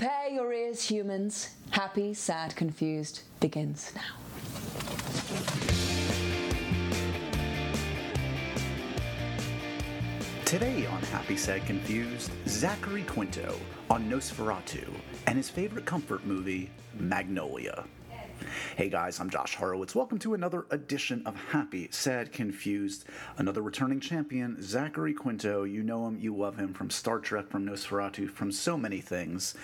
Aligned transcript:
Prepare 0.00 0.30
your 0.30 0.50
ears, 0.54 0.82
humans. 0.82 1.50
Happy, 1.72 2.14
sad, 2.14 2.56
confused 2.56 3.20
begins 3.38 3.92
now. 3.94 4.16
Today 10.46 10.86
on 10.86 11.02
Happy 11.02 11.36
Sad 11.36 11.66
Confused, 11.66 12.30
Zachary 12.48 13.02
Quinto 13.02 13.54
on 13.90 14.08
NOS4A2 14.08 14.88
and 15.26 15.36
his 15.36 15.50
favorite 15.50 15.84
comfort 15.84 16.24
movie, 16.24 16.70
Magnolia. 16.98 17.84
Hey 18.76 18.88
guys, 18.88 19.20
I'm 19.20 19.30
Josh 19.30 19.54
Horowitz. 19.56 19.94
Welcome 19.94 20.18
to 20.20 20.34
another 20.34 20.66
edition 20.70 21.22
of 21.26 21.36
Happy, 21.36 21.88
Sad, 21.90 22.32
Confused. 22.32 23.04
Another 23.36 23.62
returning 23.62 24.00
champion, 24.00 24.62
Zachary 24.62 25.12
Quinto. 25.12 25.64
You 25.64 25.82
know 25.82 26.06
him, 26.06 26.18
you 26.18 26.34
love 26.36 26.56
him 26.56 26.72
from 26.72 26.90
Star 26.90 27.18
Trek, 27.18 27.50
from 27.50 27.66
NOS4A2, 27.66 28.30
from 28.30 28.52
so 28.52 28.76
many 28.76 29.00
things. 29.00 29.54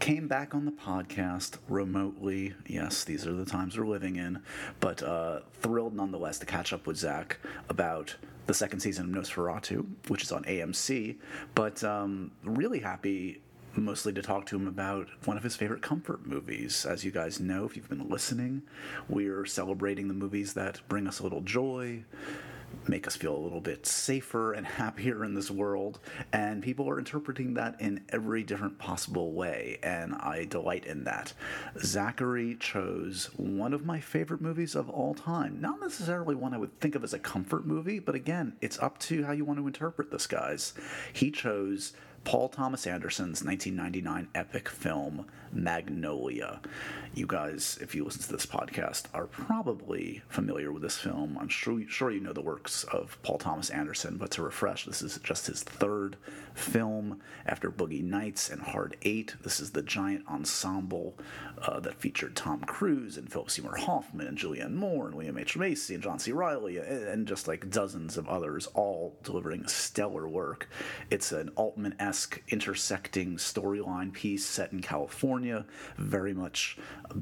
Came 0.00 0.28
back 0.28 0.54
on 0.54 0.64
the 0.64 0.72
podcast 0.72 1.58
remotely. 1.68 2.54
Yes, 2.66 3.04
these 3.04 3.26
are 3.26 3.32
the 3.32 3.46
times 3.46 3.78
we're 3.78 3.86
living 3.86 4.16
in, 4.16 4.42
but 4.80 5.02
uh, 5.02 5.40
thrilled 5.60 5.94
nonetheless 5.94 6.38
to 6.40 6.46
catch 6.46 6.72
up 6.72 6.86
with 6.86 6.96
Zach 6.96 7.38
about 7.68 8.16
the 8.46 8.54
second 8.54 8.80
season 8.80 9.14
of 9.14 9.24
NOS4A2, 9.24 9.86
which 10.08 10.22
is 10.22 10.32
on 10.32 10.44
AMC. 10.44 11.16
But 11.54 11.84
um, 11.84 12.32
really 12.42 12.80
happy 12.80 13.42
mostly 13.80 14.12
to 14.12 14.22
talk 14.22 14.46
to 14.46 14.56
him 14.56 14.66
about 14.66 15.08
one 15.24 15.36
of 15.36 15.42
his 15.42 15.56
favorite 15.56 15.82
comfort 15.82 16.26
movies. 16.26 16.84
As 16.84 17.04
you 17.04 17.10
guys 17.10 17.40
know, 17.40 17.64
if 17.64 17.76
you've 17.76 17.88
been 17.88 18.08
listening, 18.08 18.62
we're 19.08 19.44
celebrating 19.44 20.08
the 20.08 20.14
movies 20.14 20.54
that 20.54 20.80
bring 20.88 21.06
us 21.06 21.20
a 21.20 21.22
little 21.22 21.40
joy, 21.40 22.04
make 22.86 23.06
us 23.06 23.16
feel 23.16 23.34
a 23.34 23.38
little 23.38 23.60
bit 23.60 23.86
safer 23.86 24.52
and 24.52 24.66
happier 24.78 25.24
in 25.24 25.34
this 25.34 25.50
world. 25.50 26.00
And 26.32 26.62
people 26.62 26.88
are 26.88 26.98
interpreting 26.98 27.54
that 27.54 27.80
in 27.80 28.04
every 28.10 28.42
different 28.42 28.78
possible 28.78 29.32
way, 29.32 29.78
and 29.82 30.14
I 30.14 30.44
delight 30.44 30.84
in 30.84 31.04
that. 31.04 31.32
Zachary 31.78 32.56
chose 32.58 33.30
one 33.36 33.72
of 33.72 33.84
my 33.84 34.00
favorite 34.00 34.40
movies 34.40 34.74
of 34.74 34.88
all 34.88 35.14
time. 35.14 35.60
Not 35.60 35.80
necessarily 35.80 36.34
one 36.34 36.54
I 36.54 36.58
would 36.58 36.78
think 36.80 36.94
of 36.94 37.04
as 37.04 37.14
a 37.14 37.18
comfort 37.18 37.66
movie, 37.66 37.98
but 37.98 38.14
again, 38.14 38.56
it's 38.60 38.78
up 38.78 38.98
to 39.00 39.24
how 39.24 39.32
you 39.32 39.44
want 39.44 39.58
to 39.58 39.66
interpret 39.66 40.10
this, 40.10 40.26
guys. 40.26 40.74
He 41.12 41.30
chose 41.30 41.92
Paul 42.28 42.50
Thomas 42.50 42.86
Anderson's 42.86 43.42
1999 43.42 44.28
epic 44.34 44.68
film 44.68 45.24
Magnolia. 45.50 46.60
You 47.14 47.26
guys, 47.26 47.78
if 47.80 47.94
you 47.94 48.04
listen 48.04 48.20
to 48.22 48.32
this 48.32 48.44
podcast, 48.44 49.04
are 49.14 49.26
probably 49.26 50.20
familiar 50.28 50.70
with 50.70 50.82
this 50.82 50.98
film. 50.98 51.38
I'm 51.40 51.48
sure, 51.48 51.80
sure 51.88 52.10
you 52.10 52.20
know 52.20 52.34
the 52.34 52.42
works 52.42 52.84
of 52.84 53.16
Paul 53.22 53.38
Thomas 53.38 53.70
Anderson, 53.70 54.18
but 54.18 54.30
to 54.32 54.42
refresh, 54.42 54.84
this 54.84 55.00
is 55.00 55.18
just 55.22 55.46
his 55.46 55.62
third 55.62 56.16
film 56.54 57.20
after 57.46 57.70
Boogie 57.70 58.04
Nights 58.04 58.50
and 58.50 58.60
Hard 58.60 58.96
Eight. 59.02 59.34
This 59.42 59.58
is 59.58 59.70
the 59.70 59.82
giant 59.82 60.28
ensemble 60.28 61.16
uh, 61.62 61.80
that 61.80 61.98
featured 61.98 62.36
Tom 62.36 62.60
Cruise 62.60 63.16
and 63.16 63.32
Philip 63.32 63.50
Seymour 63.50 63.76
Hoffman 63.76 64.26
and 64.26 64.36
Julianne 64.36 64.74
Moore 64.74 65.06
and 65.06 65.14
William 65.14 65.38
H. 65.38 65.56
Macy 65.56 65.94
and 65.94 66.02
John 66.02 66.18
C. 66.18 66.32
Reilly 66.32 66.76
and 66.76 67.26
just 67.26 67.48
like 67.48 67.70
dozens 67.70 68.16
of 68.18 68.28
others, 68.28 68.66
all 68.74 69.16
delivering 69.22 69.66
stellar 69.66 70.28
work. 70.28 70.68
It's 71.10 71.32
an 71.32 71.48
Altman 71.56 71.94
esque 71.98 72.17
intersecting 72.48 73.36
storyline 73.36 74.12
piece 74.12 74.44
set 74.44 74.72
in 74.72 74.80
California, 74.80 75.64
very 75.96 76.34
much 76.34 76.78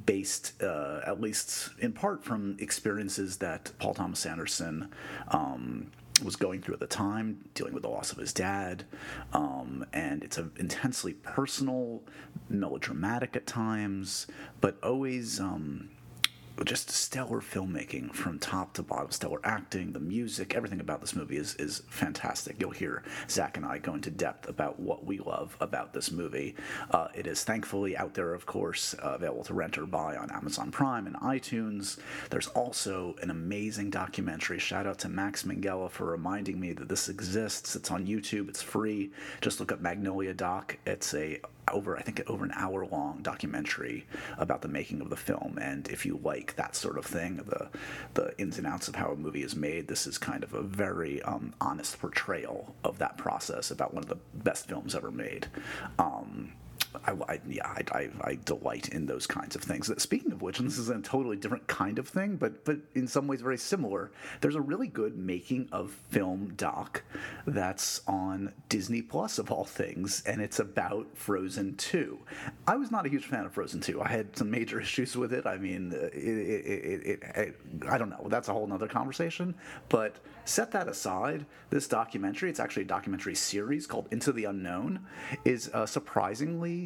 based, 0.07 0.61
uh, 0.63 1.01
at 1.07 1.21
least 1.21 1.71
in 1.79 1.93
part, 1.93 2.25
from 2.25 2.57
experiences 2.59 3.39
that 3.39 3.73
Paul 3.79 3.95
Thomas 3.95 4.27
Anderson. 4.27 4.91
Um, 5.29 5.91
was 6.25 6.35
going 6.35 6.63
through 6.63 6.73
at 6.73 6.81
the 6.81 6.87
time, 6.87 7.45
dealing 7.53 7.75
with 7.75 7.83
the 7.83 7.91
loss 7.91 8.11
of 8.11 8.17
his 8.17 8.33
dad, 8.33 8.85
um, 9.35 9.85
and 9.93 10.23
it's 10.23 10.39
a 10.39 10.49
intensely 10.57 11.13
personal, 11.13 12.03
melodramatic 12.49 13.37
at 13.37 13.47
times, 13.47 14.27
but 14.63 14.79
always 14.83 15.39
um, 15.39 15.91
just 16.65 16.91
stellar 16.91 17.41
filmmaking 17.41 18.15
from 18.15 18.39
top 18.39 18.73
to 18.75 18.83
bottom, 18.83 19.11
stellar 19.11 19.41
acting, 19.45 19.93
the 19.93 20.01
music, 20.01 20.55
everything 20.55 20.81
about 20.81 21.00
this 21.00 21.15
movie 21.15 21.37
is 21.37 21.55
is 21.56 21.83
fantastic. 21.89 22.56
You'll 22.59 22.71
hear 22.71 23.03
Zach 23.28 23.56
and 23.56 23.67
I 23.67 23.78
go 23.78 23.94
into 23.94 24.11
depth 24.11 24.49
about 24.49 24.81
what 24.81 25.05
we 25.05 25.19
love 25.19 25.56
about 25.61 25.93
this 25.93 26.11
movie. 26.11 26.55
Uh, 26.91 27.09
it 27.15 27.27
is 27.27 27.44
thankfully 27.44 27.97
out 27.97 28.15
there, 28.15 28.33
of 28.34 28.47
course, 28.47 28.94
uh, 29.03 29.11
available 29.11 29.44
to 29.44 29.55
rent 29.55 29.78
or 29.78 29.87
buy 29.87 30.17
on 30.17 30.31
Amazon 30.31 30.71
Prime 30.71 31.06
and 31.06 31.17
iTunes. 31.17 31.99
There's 32.31 32.49
also 32.49 33.15
an 33.23 33.31
amazing 33.31 33.91
documentary. 33.91 34.59
Shout 34.59 34.87
out 34.87 34.99
to 35.00 35.09
Max 35.09 35.43
Minghella 35.43 35.91
for 35.91 36.06
reminding 36.06 36.59
me 36.59 36.73
that 36.73 36.88
this 36.88 37.09
exists. 37.09 37.77
It's 37.77 37.91
on 37.91 38.06
YouTube. 38.06 38.49
It's 38.49 38.62
free. 38.62 39.11
Just 39.41 39.61
look 39.61 39.73
up 39.73 39.81
Magnolia 39.81 40.34
Doc. 40.34 40.78
It's 40.87 41.15
a 41.15 41.41
over 41.72 41.97
I 41.97 42.03
think 42.03 42.22
over 42.28 42.44
an 42.44 42.53
hour 42.54 42.87
long 42.87 43.21
documentary 43.22 44.06
about 44.38 44.62
the 44.62 44.69
making 44.69 45.00
of 45.00 45.10
the 45.10 45.16
film. 45.16 45.59
And 45.60 45.88
if 45.88 46.06
you 46.06 46.21
like 46.22 46.56
that 46.56 46.77
sort 46.77 46.99
of 46.99 47.06
thing, 47.06 47.37
the 47.37 47.69
the 48.15 48.38
ins 48.38 48.59
and 48.59 48.66
outs 48.66 48.88
of 48.88 48.97
how 48.97 49.10
a 49.10 49.16
movie 49.16 49.43
is 49.43 49.56
made, 49.56 49.88
this 49.88 50.06
is 50.06 50.19
kind 50.19 50.43
of 50.44 50.55
a 50.55 50.62
very 50.62 51.22
um, 51.22 51.55
honest 51.60 51.99
portrayal 52.00 52.75
of 52.84 52.99
that 52.99 53.16
process 53.16 53.71
about 53.71 53.94
one 53.94 54.03
of 54.03 54.09
the 54.09 54.19
best 54.34 54.66
films 54.69 54.94
ever 54.94 55.10
made. 55.10 55.47
Um, 55.99 56.53
I, 57.05 57.12
I, 57.29 57.41
yeah, 57.49 57.67
I, 57.67 57.83
I, 57.93 58.11
I, 58.23 58.39
delight 58.45 58.91
in 58.91 59.07
those 59.07 59.27
kinds 59.27 59.57
of 59.57 59.62
things. 59.62 59.91
Speaking 60.03 60.33
of 60.33 60.43
which, 60.43 60.59
and 60.59 60.69
this 60.69 60.79
is 60.79 60.89
a 60.89 61.01
totally 61.01 61.37
different 61.37 61.67
kind 61.67 61.99
of 61.99 62.09
thing, 62.09 62.37
but 62.37 62.65
but 62.65 62.79
in 62.95 63.07
some 63.07 63.27
ways 63.27 63.41
very 63.41 63.59
similar. 63.59 64.11
There's 64.41 64.55
a 64.55 64.61
really 64.61 64.89
good 64.89 65.17
making 65.17 65.69
of 65.73 65.91
film 66.11 66.55
doc 66.56 67.03
that's 67.47 68.03
on 68.06 68.53
Disney 68.69 69.03
Plus 69.03 69.39
of 69.39 69.51
all 69.51 69.65
things, 69.65 70.23
and 70.27 70.41
it's 70.41 70.59
about 70.59 71.06
Frozen 71.15 71.77
Two. 71.77 72.19
I 72.67 72.77
was 72.77 72.91
not 72.91 73.06
a 73.06 73.09
huge 73.09 73.27
fan 73.27 73.45
of 73.45 73.53
Frozen 73.53 73.81
Two. 73.81 74.03
I 74.03 74.09
had 74.09 74.37
some 74.37 74.51
major 74.51 74.81
issues 74.87 75.17
with 75.17 75.33
it. 75.33 75.47
I 75.47 75.56
mean, 75.56 75.93
it, 75.93 76.15
it, 76.15 77.23
it, 77.23 77.61
I 77.89 77.99
don't 77.99 78.11
know. 78.11 78.27
That's 78.29 78.49
a 78.49 78.53
whole 78.53 78.71
other 78.73 78.89
conversation. 78.89 79.55
But 79.89 80.17
set 80.45 80.71
that 80.73 80.89
aside. 80.89 81.47
This 81.71 81.89
documentary, 81.89 82.51
it's 82.51 82.61
actually 82.61 82.85
a 82.85 82.87
documentary 82.87 83.35
series 83.35 83.87
called 83.87 84.09
Into 84.11 84.33
the 84.33 84.45
Unknown, 84.45 85.01
is 85.45 85.71
uh, 85.75 85.87
surprisingly 85.87 86.86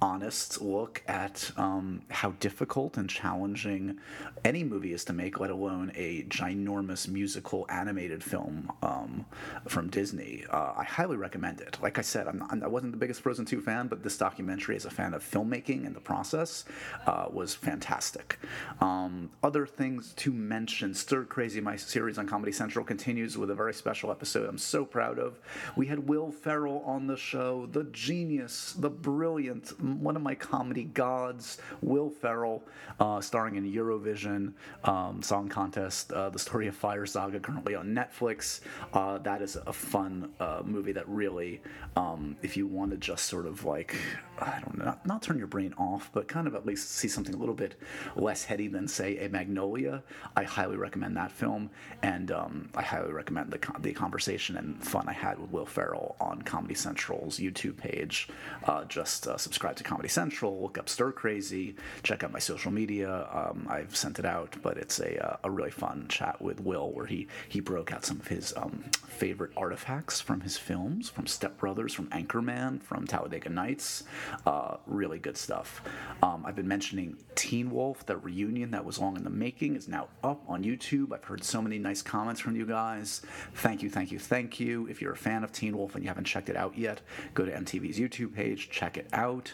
honest 0.00 0.60
look 0.62 1.02
at 1.06 1.50
um, 1.56 2.02
how 2.10 2.30
difficult 2.40 2.96
and 2.96 3.08
challenging 3.10 3.98
any 4.44 4.62
movie 4.62 4.92
is 4.92 5.04
to 5.04 5.12
make, 5.12 5.40
let 5.40 5.50
alone 5.50 5.90
a 5.94 6.22
ginormous 6.24 7.08
musical 7.08 7.66
animated 7.68 8.22
film 8.22 8.70
um, 8.82 9.26
from 9.66 9.88
Disney. 9.88 10.44
Uh, 10.50 10.74
I 10.76 10.84
highly 10.84 11.16
recommend 11.16 11.60
it. 11.60 11.78
Like 11.82 11.98
I 11.98 12.02
said, 12.02 12.28
I'm 12.28 12.38
not, 12.38 12.62
I 12.62 12.68
wasn't 12.68 12.92
the 12.92 12.98
biggest 12.98 13.20
Frozen 13.22 13.46
2 13.46 13.60
fan, 13.60 13.88
but 13.88 14.02
this 14.02 14.16
documentary, 14.16 14.76
as 14.76 14.84
a 14.84 14.90
fan 14.90 15.14
of 15.14 15.28
filmmaking 15.28 15.86
and 15.86 15.94
the 15.94 16.00
process, 16.00 16.64
uh, 17.06 17.26
was 17.30 17.54
fantastic. 17.54 18.38
Um, 18.80 19.30
other 19.42 19.66
things 19.66 20.12
to 20.18 20.32
mention 20.32 20.94
Stir 20.94 21.24
Crazy, 21.24 21.60
my 21.60 21.76
series 21.76 22.18
on 22.18 22.26
Comedy 22.26 22.52
Central, 22.52 22.84
continues 22.84 23.36
with 23.36 23.50
a 23.50 23.54
very 23.54 23.74
special 23.74 24.10
episode 24.10 24.48
I'm 24.48 24.58
so 24.58 24.84
proud 24.84 25.18
of. 25.18 25.38
We 25.76 25.86
had 25.86 26.08
Will 26.08 26.30
Ferrell 26.30 26.82
on 26.84 27.06
the 27.06 27.16
show, 27.16 27.66
the 27.72 27.84
genius, 27.84 28.74
the 28.78 28.90
brilliant 28.90 29.72
one 29.96 30.16
of 30.16 30.22
my 30.22 30.34
comedy 30.34 30.84
gods, 30.84 31.58
Will 31.82 32.10
Ferrell, 32.10 32.62
uh, 33.00 33.20
starring 33.20 33.56
in 33.56 33.70
Eurovision 33.72 34.52
um, 34.84 35.22
Song 35.22 35.48
Contest, 35.48 36.12
uh, 36.12 36.28
the 36.30 36.38
story 36.38 36.68
of 36.68 36.74
Fire 36.74 37.06
Saga, 37.06 37.40
currently 37.40 37.74
on 37.74 37.88
Netflix. 37.88 38.60
Uh, 38.92 39.18
that 39.18 39.42
is 39.42 39.56
a 39.56 39.72
fun 39.72 40.32
uh, 40.40 40.62
movie 40.64 40.92
that 40.92 41.08
really, 41.08 41.60
um, 41.96 42.36
if 42.42 42.56
you 42.56 42.66
want 42.66 42.90
to 42.90 42.96
just 42.96 43.24
sort 43.26 43.46
of 43.46 43.64
like, 43.64 43.96
I 44.38 44.60
don't 44.60 44.78
know, 44.78 44.84
not, 44.84 45.06
not, 45.06 45.22
turn 45.22 45.38
your 45.38 45.46
brain 45.46 45.74
off, 45.78 46.10
but 46.12 46.28
kind 46.28 46.46
of 46.46 46.54
at 46.54 46.64
least 46.64 46.92
see 46.92 47.08
something 47.08 47.34
a 47.34 47.38
little 47.38 47.54
bit 47.54 47.74
less 48.16 48.44
heady 48.44 48.68
than, 48.68 48.86
say, 48.86 49.18
a 49.18 49.28
Magnolia, 49.28 50.02
I 50.36 50.44
highly 50.44 50.76
recommend 50.76 51.16
that 51.16 51.32
film. 51.32 51.70
And 52.02 52.30
um, 52.30 52.68
I 52.74 52.82
highly 52.82 53.12
recommend 53.12 53.50
the, 53.50 53.60
the 53.80 53.92
conversation 53.92 54.56
and 54.56 54.82
fun 54.82 55.08
I 55.08 55.12
had 55.12 55.38
with 55.38 55.50
Will 55.50 55.66
Ferrell 55.66 56.16
on 56.20 56.42
Comedy 56.42 56.74
Central's 56.74 57.38
YouTube 57.38 57.76
page. 57.76 58.28
Uh, 58.64 58.84
just 58.84 59.26
uh, 59.26 59.36
subscribe 59.36 59.76
to 59.78 59.84
Comedy 59.84 60.08
Central, 60.08 60.60
look 60.60 60.78
up 60.78 60.88
Stir 60.88 61.12
Crazy, 61.12 61.74
check 62.02 62.22
out 62.22 62.32
my 62.32 62.38
social 62.38 62.70
media. 62.70 63.28
Um, 63.32 63.66
I've 63.68 63.96
sent 63.96 64.18
it 64.18 64.24
out, 64.24 64.56
but 64.62 64.76
it's 64.76 65.00
a, 65.00 65.24
uh, 65.24 65.36
a 65.44 65.50
really 65.50 65.70
fun 65.70 66.06
chat 66.08 66.40
with 66.40 66.60
Will 66.60 66.90
where 66.92 67.06
he, 67.06 67.28
he 67.48 67.60
broke 67.60 67.92
out 67.92 68.04
some 68.04 68.20
of 68.20 68.28
his 68.28 68.52
um, 68.56 68.84
favorite 69.06 69.52
artifacts 69.56 70.20
from 70.20 70.40
his 70.40 70.56
films, 70.56 71.08
from 71.08 71.26
Step 71.26 71.56
Brothers, 71.58 71.94
from 71.94 72.06
Anchorman, 72.08 72.82
from 72.82 73.06
Talladega 73.06 73.48
Nights. 73.48 74.04
Uh, 74.46 74.76
really 74.86 75.18
good 75.18 75.36
stuff. 75.36 75.82
Um, 76.22 76.44
I've 76.44 76.56
been 76.56 76.68
mentioning 76.68 77.16
Teen 77.34 77.70
Wolf, 77.70 78.04
that 78.06 78.18
reunion 78.18 78.70
that 78.72 78.84
was 78.84 78.98
long 78.98 79.16
in 79.16 79.24
the 79.24 79.30
making, 79.30 79.76
is 79.76 79.88
now 79.88 80.08
up 80.22 80.42
on 80.48 80.62
YouTube. 80.62 81.12
I've 81.12 81.24
heard 81.24 81.44
so 81.44 81.62
many 81.62 81.78
nice 81.78 82.02
comments 82.02 82.40
from 82.40 82.56
you 82.56 82.66
guys. 82.66 83.22
Thank 83.54 83.82
you, 83.82 83.90
thank 83.90 84.10
you, 84.10 84.18
thank 84.18 84.60
you. 84.60 84.86
If 84.88 85.00
you're 85.00 85.12
a 85.12 85.16
fan 85.16 85.44
of 85.44 85.52
Teen 85.52 85.76
Wolf 85.76 85.94
and 85.94 86.04
you 86.04 86.08
haven't 86.08 86.24
checked 86.24 86.48
it 86.48 86.56
out 86.56 86.76
yet, 86.76 87.00
go 87.34 87.44
to 87.44 87.52
MTV's 87.52 87.98
YouTube 87.98 88.34
page, 88.34 88.70
check 88.70 88.96
it 88.96 89.08
out. 89.12 89.52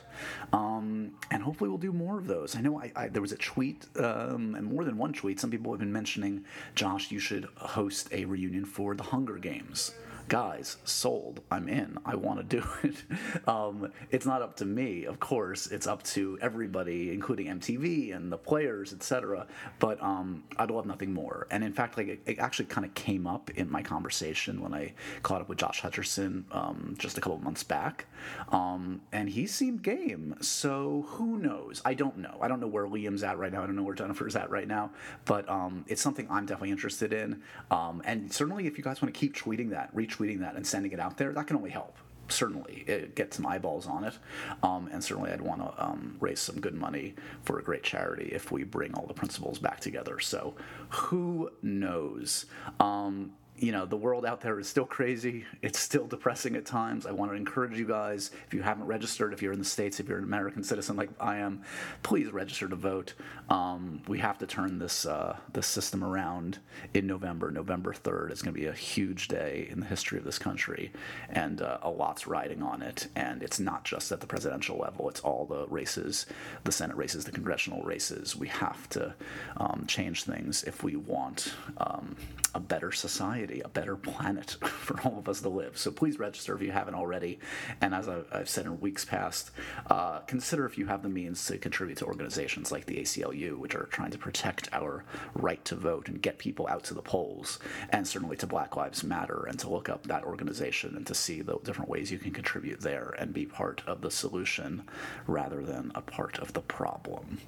Um, 0.53 1.13
and 1.31 1.43
hopefully 1.43 1.69
we'll 1.69 1.79
do 1.79 1.93
more 1.93 2.19
of 2.19 2.27
those. 2.27 2.57
I 2.57 2.61
know 2.61 2.81
I, 2.81 2.93
I, 2.95 3.09
there 3.09 3.23
was 3.23 3.33
a 3.33 3.37
tweet, 3.37 3.87
um, 3.97 4.55
and 4.55 4.65
more 4.67 4.85
than 4.85 4.97
one 4.97 5.13
tweet, 5.13 5.41
some 5.41 5.51
people 5.51 5.73
have 5.73 5.81
been 5.81 5.93
mentioning, 5.93 6.45
Josh, 6.75 7.11
you 7.11 7.19
should 7.19 7.49
host 7.57 8.09
a 8.13 8.25
reunion 8.25 8.65
for 8.65 8.95
the 8.95 9.03
Hunger 9.05 9.39
Games 9.39 9.93
guys, 10.29 10.77
sold. 10.85 11.41
I'm 11.51 11.69
in. 11.69 11.99
I 12.05 12.15
want 12.17 12.39
to 12.39 12.61
do 12.61 12.67
it. 12.83 12.97
Um, 13.47 13.93
it's 14.11 14.25
not 14.25 14.43
up 14.43 14.57
to 14.57 14.65
me, 14.65 15.05
of 15.05 15.21
course. 15.21 15.67
It's 15.67 15.87
up 15.87 16.03
to 16.05 16.39
everybody, 16.41 17.13
including 17.13 17.47
MTV 17.47 18.15
and 18.15 18.33
the 18.33 18.39
players, 18.39 18.93
etc. 18.93 19.47
But 19.79 20.03
um, 20.03 20.45
I'd 20.57 20.71
love 20.71 20.87
nothing 20.87 21.13
more. 21.13 21.47
And 21.51 21.63
in 21.63 21.73
fact, 21.73 21.99
like 21.99 22.09
it, 22.09 22.21
it 22.27 22.39
actually 22.39 22.67
kind 22.67 22.87
of 22.87 22.95
came 22.95 23.27
up 23.27 23.51
in 23.51 23.71
my 23.71 23.83
conversation 23.83 24.63
when 24.63 24.73
I 24.73 24.95
caught 25.23 25.43
up 25.43 25.49
with 25.49 25.59
Josh 25.59 25.83
Hutcherson 25.83 26.45
um, 26.53 26.95
just 26.99 27.19
a 27.19 27.21
couple 27.21 27.39
months 27.39 27.63
back, 27.63 28.07
um, 28.51 29.03
and 29.13 29.29
he 29.29 29.47
seemed 29.47 29.83
game. 29.83 30.37
So 30.41 31.05
who 31.09 31.39
knows? 31.39 31.83
I 31.85 31.95
don't 31.95 32.19
know. 32.19 32.39
I 32.41 32.49
don't 32.49 32.61
know 32.61 32.67
where 32.69 32.87
Liam's 32.87 33.23
at 33.23 33.39
right 33.39 33.53
now. 33.53 33.63
I 33.63 33.67
don't 33.67 33.77
know 33.77 33.83
where 33.83 33.95
Jennifer's 33.95 34.37
at 34.37 34.49
right 34.51 34.69
now. 34.69 34.91
But 35.25 35.49
um, 35.49 35.85
it's 35.89 36.01
something 36.03 36.27
I'm 36.31 36.47
definitely 36.47 36.71
interested 36.71 37.13
in. 37.13 37.43
Um, 37.71 38.03
and 38.05 38.33
certainly, 38.33 38.67
if 38.67 38.79
you 38.79 38.85
guys 38.85 39.03
want 39.03 39.15
to 39.15 39.19
keep 39.19 39.37
tweeting 39.37 39.71
that, 39.71 39.91
retweeting 40.17 40.41
that, 40.41 40.57
and 40.57 40.67
sending 40.67 40.93
it 40.93 41.01
out 41.01 41.17
there, 41.17 41.33
that 41.33 41.47
can 41.47 41.57
only 41.57 41.71
help. 41.71 41.97
Certainly 42.29 42.85
it 42.87 43.15
get 43.15 43.35
some 43.35 43.47
eyeballs 43.47 43.87
on 43.87 44.05
it. 44.05 44.19
Um, 44.63 44.89
and 44.91 45.05
certainly 45.05 45.31
i'd 45.31 45.43
want 45.43 45.61
to 45.61 45.85
um, 45.85 46.17
raise 46.21 46.41
some 46.41 46.59
good 46.59 46.75
money 46.75 47.15
for 47.43 47.59
a 47.59 47.63
great 47.63 47.83
charity 47.83 48.31
if 48.33 48.51
we 48.51 48.65
bring 48.65 48.95
all 48.95 49.07
the 49.07 49.15
principals 49.15 49.59
back 49.59 49.81
together. 49.81 50.19
So 50.21 50.55
who 50.89 51.51
knows? 51.63 52.47
Um, 52.81 53.33
you 53.57 53.71
know, 53.71 53.87
the 53.87 53.97
world 53.97 54.27
out 54.27 54.41
there 54.41 54.59
is 54.59 54.69
still 54.69 54.85
crazy. 54.85 55.45
It's 55.63 55.79
still 55.79 56.07
depressing 56.07 56.57
at 56.57 56.67
times. 56.67 57.07
I 57.07 57.13
want 57.13 57.31
to 57.31 57.37
encourage 57.37 57.79
you 57.79 57.87
guys, 57.87 58.33
if 58.47 58.53
you 58.53 58.63
haven't 58.63 58.87
registered, 58.87 59.33
if 59.33 59.43
you're 59.43 59.53
in 59.53 59.61
the 59.61 59.65
States, 59.65 60.01
if 60.01 60.09
you're 60.09 60.19
an 60.19 60.25
American 60.25 60.65
citizen 60.65 60.97
like 60.97 61.11
I 61.21 61.37
am, 61.37 61.63
please 62.03 62.33
register 62.33 62.69
to 62.69 62.75
vote. 62.75 63.15
Um, 63.49 64.03
we 64.09 64.19
have 64.19 64.39
to 64.39 64.47
turn 64.47 64.81
this, 64.81 65.07
uh, 65.07 65.37
this 65.53 65.69
system 65.69 66.03
around 66.03 66.59
in 66.95 67.07
November. 67.07 67.53
November 67.53 67.95
3rd 67.95 68.33
is 68.33 68.43
going 68.43 68.55
to 68.55 68.61
be 68.61 68.67
a 68.67 68.73
huge 68.73 69.29
day 69.29 69.69
in 69.71 69.79
the 69.79 69.87
history 69.87 70.19
of 70.19 70.25
this 70.25 70.39
country, 70.39 70.91
and 71.31 71.63
uh, 71.63 71.79
a 71.83 71.91
lot's 71.91 72.27
riding 72.27 72.61
on 72.61 72.83
it. 72.83 73.07
And 73.15 73.41
it's 73.43 73.61
not 73.61 73.85
just 73.85 74.11
at 74.11 74.21
the 74.21 74.27
presidential 74.27 74.79
level, 74.79 75.09
it's 75.09 75.21
all 75.21 75.47
the 75.47 75.67
races, 75.69 76.27
the 76.65 76.73
Senate 76.73 76.97
races, 76.97 77.25
the 77.25 77.31
congressional 77.31 77.83
races. 77.83 78.35
We 78.35 78.49
have 78.49 78.89
to 78.91 79.15
um, 79.59 79.85
change 79.87 80.25
things 80.25 80.65
if 80.65 80.83
we 80.83 80.97
want 80.97 81.55
um, 81.79 82.17
a 82.55 82.61
better 82.61 82.91
society 82.91 83.44
society, 83.45 83.63
a 83.65 83.69
better 83.69 83.97
planet 83.97 84.51
for 84.63 85.01
all 85.03 85.19
of 85.19 85.29
us 85.29 85.41
to 85.41 85.49
live. 85.49 85.77
So 85.77 85.91
please 85.91 86.19
register 86.19 86.55
if 86.55 86.63
you 86.63 86.73
haven't 86.73 86.95
already. 86.95 87.39
And 87.81 87.95
as 87.95 88.09
I've 88.09 88.49
said 88.49 88.67
in 88.67 88.81
weeks 88.81 89.05
past, 89.05 89.51
uh, 89.89 90.21
consider 90.21 90.67
if 90.67 90.79
you 90.79 90.87
have 90.87 91.03
the 91.03 91.09
means 91.09 91.45
to 91.47 91.59
contribute 91.59 91.99
to 91.99 92.07
organizations 92.07 92.73
like 92.73 92.87
the 92.87 92.97
ACLU, 92.97 93.59
which 93.59 93.75
are 93.75 93.87
trying 93.87 94.11
to 94.11 94.19
protect 94.19 94.69
our 94.73 95.05
right 95.35 95.65
to 95.67 95.75
vote 95.75 96.09
and 96.09 96.23
get 96.23 96.39
people 96.39 96.67
out 96.69 96.85
to 96.85 96.95
the 96.95 97.03
polls, 97.03 97.59
and 97.91 98.07
certainly 98.07 98.37
to 98.37 98.47
Black 98.47 98.77
Lives 98.77 99.05
Matter, 99.05 99.47
and 99.49 99.59
to 99.61 99.69
look 99.69 99.89
up 99.89 100.07
that 100.07 100.25
organization 100.25 100.97
and 100.97 101.07
to 101.07 101.15
see 101.15 101.43
the 101.43 101.59
different 101.65 101.91
ways 101.91 102.11
you 102.11 102.19
can 102.19 102.33
contribute 102.33 102.81
there 102.81 103.15
and 103.19 103.33
be 103.33 103.47
part 103.47 103.83
of 103.87 104.01
the 104.01 104.11
solution 104.11 104.83
rather 105.27 105.63
than 105.63 105.93
a 105.95 106.01
part 106.01 106.39
of 106.39 106.53
the 106.53 106.61
problem. 106.61 107.39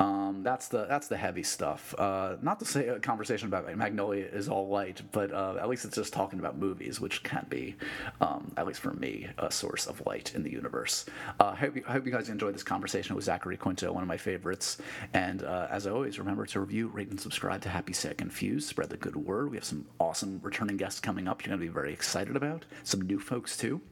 Um, 0.00 0.42
that's 0.42 0.68
the 0.68 0.86
that's 0.86 1.08
the 1.08 1.16
heavy 1.16 1.42
stuff. 1.42 1.94
Uh, 1.98 2.36
not 2.42 2.58
to 2.58 2.64
say 2.64 2.88
a 2.88 2.98
conversation 2.98 3.48
about 3.48 3.74
Magnolia 3.76 4.26
is 4.26 4.48
all 4.48 4.68
light, 4.68 5.02
but 5.12 5.32
uh, 5.36 5.58
at 5.60 5.68
least 5.68 5.84
it's 5.84 5.96
just 5.96 6.14
talking 6.14 6.38
about 6.38 6.56
movies, 6.56 6.98
which 6.98 7.22
can 7.22 7.46
be, 7.50 7.76
um, 8.22 8.50
at 8.56 8.66
least 8.66 8.80
for 8.80 8.94
me, 8.94 9.28
a 9.36 9.50
source 9.50 9.86
of 9.86 10.04
light 10.06 10.34
in 10.34 10.42
the 10.42 10.50
universe. 10.50 11.04
Uh, 11.38 11.48
I, 11.48 11.56
hope 11.56 11.76
you, 11.76 11.84
I 11.86 11.92
hope 11.92 12.06
you 12.06 12.12
guys 12.12 12.30
enjoyed 12.30 12.54
this 12.54 12.62
conversation 12.62 13.14
with 13.14 13.24
Zachary 13.24 13.58
Quinto, 13.58 13.92
one 13.92 14.02
of 14.02 14.08
my 14.08 14.16
favorites. 14.16 14.78
And 15.12 15.42
uh, 15.42 15.68
as 15.70 15.86
always, 15.86 16.18
remember 16.18 16.46
to 16.46 16.60
review, 16.60 16.88
rate, 16.88 17.10
and 17.10 17.20
subscribe 17.20 17.60
to 17.62 17.68
Happy 17.68 17.92
Sad 17.92 18.16
Confused. 18.16 18.68
Spread 18.68 18.88
the 18.88 18.96
good 18.96 19.16
word. 19.16 19.50
We 19.50 19.58
have 19.58 19.64
some 19.64 19.84
awesome 20.00 20.40
returning 20.42 20.78
guests 20.78 21.00
coming 21.00 21.28
up. 21.28 21.44
You're 21.44 21.50
going 21.50 21.60
to 21.60 21.66
be 21.66 21.72
very 21.72 21.92
excited 21.92 22.34
about 22.34 22.64
some 22.84 23.02
new 23.02 23.20
folks 23.20 23.58
too. 23.58 23.82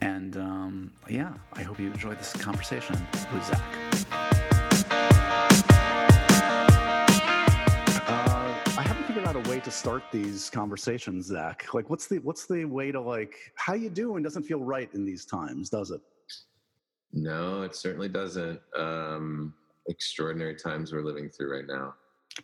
And 0.00 0.36
um, 0.36 0.90
yeah, 1.08 1.34
I 1.52 1.62
hope 1.62 1.78
you 1.78 1.86
enjoyed 1.86 2.18
this 2.18 2.32
conversation 2.32 2.96
with 3.32 3.44
Zach. 3.46 4.19
To 9.64 9.70
start 9.70 10.02
these 10.12 10.50
conversations, 10.50 11.26
Zach? 11.26 11.72
Like, 11.74 11.90
what's 11.90 12.06
the 12.06 12.18
what's 12.18 12.46
the 12.46 12.64
way 12.64 12.92
to 12.92 13.00
like 13.00 13.34
how 13.56 13.74
you 13.74 13.90
doing? 13.90 14.22
Doesn't 14.22 14.42
feel 14.42 14.60
right 14.60 14.88
in 14.94 15.04
these 15.04 15.24
times, 15.24 15.70
does 15.70 15.90
it? 15.90 16.00
No, 17.12 17.62
it 17.62 17.74
certainly 17.74 18.08
doesn't. 18.08 18.60
Um, 18.76 19.54
extraordinary 19.88 20.54
times 20.54 20.92
we're 20.92 21.02
living 21.02 21.28
through 21.28 21.52
right 21.52 21.66
now. 21.66 21.94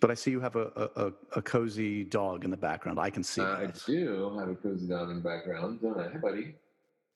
But 0.01 0.11
I 0.11 0.15
see 0.15 0.33
you 0.33 0.41
have 0.41 0.57
a, 0.57 0.91
a, 0.97 1.13
a 1.37 1.43
cozy 1.43 2.05
dog 2.05 2.45
in 2.45 2.51
the 2.51 2.57
background. 2.57 2.99
I 2.99 3.09
can 3.09 3.23
see. 3.23 3.41
Uh, 3.41 3.59
I 3.59 3.67
do 3.87 4.37
have 4.39 4.49
a 4.49 4.55
cozy 4.57 4.89
dog 4.89 5.11
in 5.11 5.17
the 5.17 5.23
background, 5.23 5.81
don't 5.81 5.99
I? 5.99 6.11
Hey, 6.11 6.19
buddy. 6.19 6.55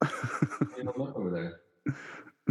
you 0.77 0.93
look 0.95 1.15
over 1.15 1.29
there. 1.29 1.95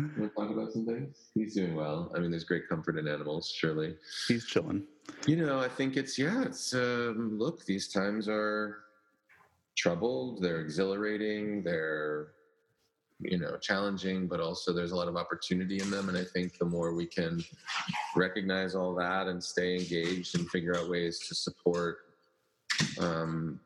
You 0.00 0.22
want 0.22 0.34
to 0.34 0.40
talk 0.40 0.50
about 0.50 0.72
some 0.72 0.86
things? 0.86 1.30
He's 1.34 1.54
doing 1.54 1.74
well. 1.74 2.12
I 2.14 2.18
mean, 2.18 2.30
there's 2.30 2.44
great 2.44 2.68
comfort 2.68 2.98
in 2.98 3.06
animals, 3.06 3.52
surely. 3.54 3.96
He's 4.28 4.46
chilling. 4.46 4.84
You 5.26 5.36
know, 5.36 5.58
I 5.58 5.68
think 5.68 5.96
it's 5.96 6.18
yeah. 6.18 6.42
It's 6.42 6.74
um, 6.74 7.38
look, 7.38 7.64
these 7.64 7.88
times 7.88 8.28
are 8.28 8.78
troubled. 9.76 10.42
They're 10.42 10.60
exhilarating. 10.60 11.62
They're 11.62 12.32
you 13.20 13.38
know 13.38 13.56
challenging, 13.58 14.26
but 14.26 14.40
also 14.40 14.72
there's 14.72 14.92
a 14.92 14.96
lot 14.96 15.08
of 15.08 15.16
opportunity 15.16 15.80
in 15.80 15.90
them. 15.90 16.08
And 16.08 16.16
I 16.16 16.24
think 16.24 16.58
the 16.58 16.64
more 16.64 16.94
we 16.94 17.06
can 17.06 17.44
recognize 18.16 18.74
all 18.74 18.94
that 18.94 19.26
and 19.26 19.42
stay 19.42 19.76
engaged 19.76 20.38
and 20.38 20.48
figure 20.50 20.76
out 20.76 20.88
ways 20.88 21.18
to 21.28 21.34
support 21.34 21.98
um, 23.00 23.60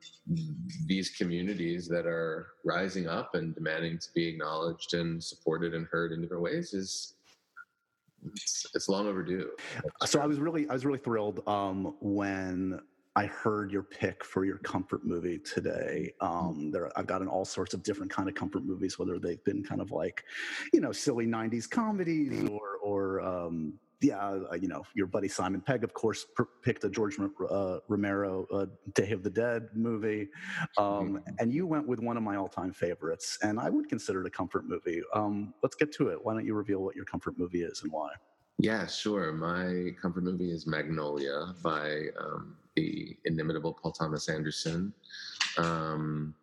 these 0.86 1.10
communities 1.10 1.88
that 1.88 2.06
are 2.06 2.48
rising 2.64 3.08
up 3.08 3.34
and 3.34 3.54
demanding 3.54 3.98
to 3.98 4.08
be 4.14 4.26
acknowledged 4.28 4.94
and 4.94 5.22
supported 5.22 5.74
and 5.74 5.86
heard 5.86 6.12
in 6.12 6.22
different 6.22 6.42
ways 6.42 6.72
is 6.72 7.14
it's, 8.32 8.66
it's 8.74 8.88
long 8.88 9.06
overdue. 9.06 9.50
So 10.06 10.20
I 10.20 10.26
was 10.26 10.38
really 10.38 10.68
I 10.68 10.72
was 10.72 10.86
really 10.86 10.98
thrilled 10.98 11.46
um, 11.46 11.94
when 12.00 12.80
I 13.16 13.26
heard 13.26 13.70
your 13.70 13.82
pick 13.82 14.24
for 14.24 14.44
your 14.44 14.58
comfort 14.58 15.04
movie 15.04 15.38
today. 15.38 16.12
Um, 16.20 16.70
there, 16.72 16.90
I've 16.98 17.06
gotten 17.06 17.28
all 17.28 17.44
sorts 17.44 17.72
of 17.72 17.82
different 17.82 18.10
kind 18.10 18.28
of 18.28 18.34
comfort 18.34 18.64
movies, 18.64 18.98
whether 18.98 19.18
they've 19.18 19.42
been 19.44 19.62
kind 19.62 19.80
of 19.80 19.92
like, 19.92 20.24
you 20.72 20.80
know, 20.80 20.90
silly 20.90 21.26
'90s 21.26 21.68
comedies 21.68 22.48
or, 22.48 22.78
or 22.82 23.20
um, 23.20 23.74
yeah, 24.04 24.38
uh, 24.50 24.54
you 24.54 24.68
know, 24.68 24.82
your 24.94 25.06
buddy 25.06 25.28
Simon 25.28 25.60
Pegg, 25.60 25.82
of 25.82 25.94
course, 25.94 26.26
pr- 26.34 26.42
picked 26.62 26.84
a 26.84 26.90
George 26.90 27.16
uh, 27.18 27.78
Romero 27.88 28.46
uh, 28.52 28.66
Day 28.94 29.12
of 29.12 29.22
the 29.22 29.30
Dead 29.30 29.68
movie, 29.74 30.28
um, 30.76 30.84
mm-hmm. 30.84 31.18
and 31.38 31.52
you 31.52 31.66
went 31.66 31.88
with 31.88 32.00
one 32.00 32.16
of 32.16 32.22
my 32.22 32.36
all-time 32.36 32.72
favorites, 32.72 33.38
and 33.42 33.58
I 33.58 33.70
would 33.70 33.88
consider 33.88 34.20
it 34.20 34.26
a 34.26 34.30
comfort 34.30 34.64
movie. 34.66 35.00
Um, 35.14 35.54
let's 35.62 35.74
get 35.74 35.92
to 35.94 36.08
it. 36.08 36.18
Why 36.22 36.34
don't 36.34 36.44
you 36.44 36.54
reveal 36.54 36.80
what 36.80 36.94
your 36.94 37.06
comfort 37.06 37.38
movie 37.38 37.62
is 37.62 37.82
and 37.82 37.90
why? 37.90 38.10
Yeah, 38.58 38.86
sure. 38.86 39.32
My 39.32 39.90
comfort 40.00 40.24
movie 40.24 40.50
is 40.52 40.66
Magnolia 40.66 41.54
by 41.62 42.04
um, 42.20 42.56
the 42.76 43.16
inimitable 43.24 43.72
Paul 43.72 43.92
Thomas 43.92 44.28
Anderson. 44.28 44.92
Um, 45.58 46.34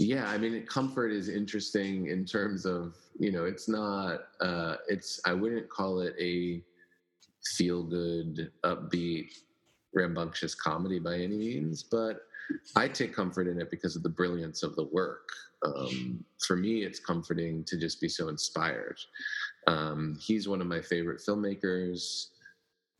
yeah, 0.00 0.28
I 0.28 0.38
mean, 0.38 0.66
comfort 0.66 1.12
is 1.12 1.28
interesting 1.28 2.06
in 2.08 2.24
terms 2.24 2.64
of 2.64 2.96
you 3.18 3.30
know, 3.30 3.44
it's 3.44 3.68
not. 3.68 4.28
Uh, 4.40 4.76
it's 4.88 5.20
I 5.26 5.34
wouldn't 5.34 5.68
call 5.68 6.00
it 6.00 6.14
a 6.18 6.62
feel 7.56 7.82
good, 7.82 8.50
upbeat, 8.64 9.28
rambunctious 9.94 10.54
comedy 10.54 10.98
by 10.98 11.16
any 11.16 11.36
means, 11.36 11.82
but 11.82 12.22
I 12.74 12.88
take 12.88 13.14
comfort 13.14 13.46
in 13.46 13.60
it 13.60 13.70
because 13.70 13.94
of 13.94 14.02
the 14.02 14.08
brilliance 14.08 14.62
of 14.62 14.74
the 14.74 14.84
work. 14.84 15.28
Um, 15.64 16.24
for 16.46 16.56
me, 16.56 16.82
it's 16.82 16.98
comforting 16.98 17.62
to 17.64 17.76
just 17.78 18.00
be 18.00 18.08
so 18.08 18.28
inspired. 18.28 18.98
Um, 19.66 20.18
he's 20.18 20.48
one 20.48 20.62
of 20.62 20.66
my 20.66 20.80
favorite 20.80 21.20
filmmakers. 21.20 22.28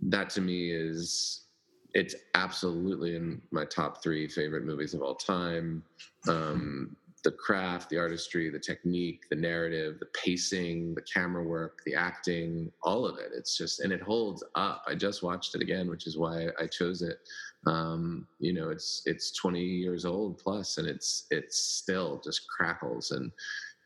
That 0.03 0.29
to 0.31 0.43
me 0.43 0.71
is 0.71 1.47
it's 1.95 2.15
absolutely 2.35 3.17
in 3.17 3.41
my 3.51 3.65
top 3.65 4.03
three 4.03 4.29
favorite 4.29 4.65
movies 4.65 4.93
of 4.93 5.01
all 5.01 5.15
time. 5.15 5.83
Um, 6.29 6.97
the 7.23 7.31
craft, 7.31 7.91
the 7.91 7.99
artistry, 7.99 8.49
the 8.49 8.59
technique, 8.59 9.25
the 9.29 9.37
narrative, 9.37 9.99
the 9.99 10.07
pacing, 10.07 10.95
the 10.95 11.03
camera 11.03 11.45
work, 11.45 11.83
the 11.85 11.95
acting, 11.95 12.73
all 12.83 13.05
of 13.05 13.19
it. 13.19 13.31
It's 13.35 13.57
just, 13.59 13.81
and 13.81 13.93
it 13.93 14.01
holds 14.01 14.43
up. 14.55 14.85
I 14.87 14.95
just 14.95 15.23
watched 15.23 15.55
it 15.55 15.61
again, 15.61 15.89
which 15.91 16.07
is 16.07 16.17
why 16.17 16.49
I 16.59 16.67
chose 16.67 17.03
it. 17.03 17.19
Um, 17.67 18.27
you 18.39 18.55
know, 18.55 18.71
it's 18.71 19.03
it's 19.05 19.33
20 19.33 19.61
years 19.61 20.07
old 20.07 20.39
plus, 20.39 20.79
and 20.79 20.89
it's 20.89 21.27
it's 21.31 21.59
still 21.59 22.21
just 22.25 22.49
crackles. 22.49 23.11
And 23.11 23.31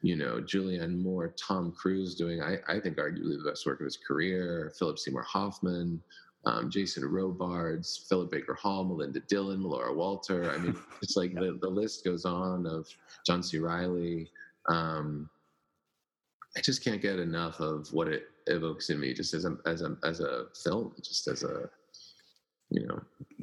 you 0.02 0.16
know, 0.16 0.34
Julianne 0.40 0.98
Moore, 0.98 1.34
Tom 1.36 1.72
Cruise 1.72 2.14
doing, 2.14 2.42
I, 2.42 2.58
I 2.68 2.78
think, 2.78 2.98
arguably 2.98 3.42
the 3.42 3.50
best 3.50 3.64
work 3.64 3.80
of 3.80 3.86
his 3.86 3.96
career. 3.96 4.70
Philip 4.78 4.98
Seymour 4.98 5.22
Hoffman, 5.22 6.00
um, 6.46 6.70
Jason 6.70 7.04
Robards, 7.04 8.04
Philip 8.08 8.30
Baker 8.30 8.54
Hall, 8.54 8.84
Melinda 8.84 9.20
Dillon, 9.20 9.60
Melora 9.60 9.94
Walter. 9.94 10.50
I 10.50 10.58
mean, 10.58 10.76
it's 11.02 11.16
like 11.16 11.34
the, 11.34 11.58
the 11.60 11.68
list 11.68 12.04
goes 12.04 12.24
on 12.24 12.66
of 12.66 12.88
John 13.26 13.42
C. 13.42 13.58
Reilly. 13.58 14.30
Um, 14.68 15.28
I 16.56 16.60
just 16.60 16.84
can't 16.84 17.02
get 17.02 17.18
enough 17.18 17.60
of 17.60 17.92
what 17.92 18.08
it 18.08 18.24
evokes 18.46 18.90
in 18.90 19.00
me, 19.00 19.12
just 19.14 19.34
as 19.34 19.44
a 19.44 19.56
as 19.66 19.82
a 19.82 19.96
as 20.04 20.20
a 20.20 20.46
film, 20.62 20.92
just 21.02 21.26
as 21.26 21.42
a 21.42 21.68
you 22.70 22.86
know 22.86 23.00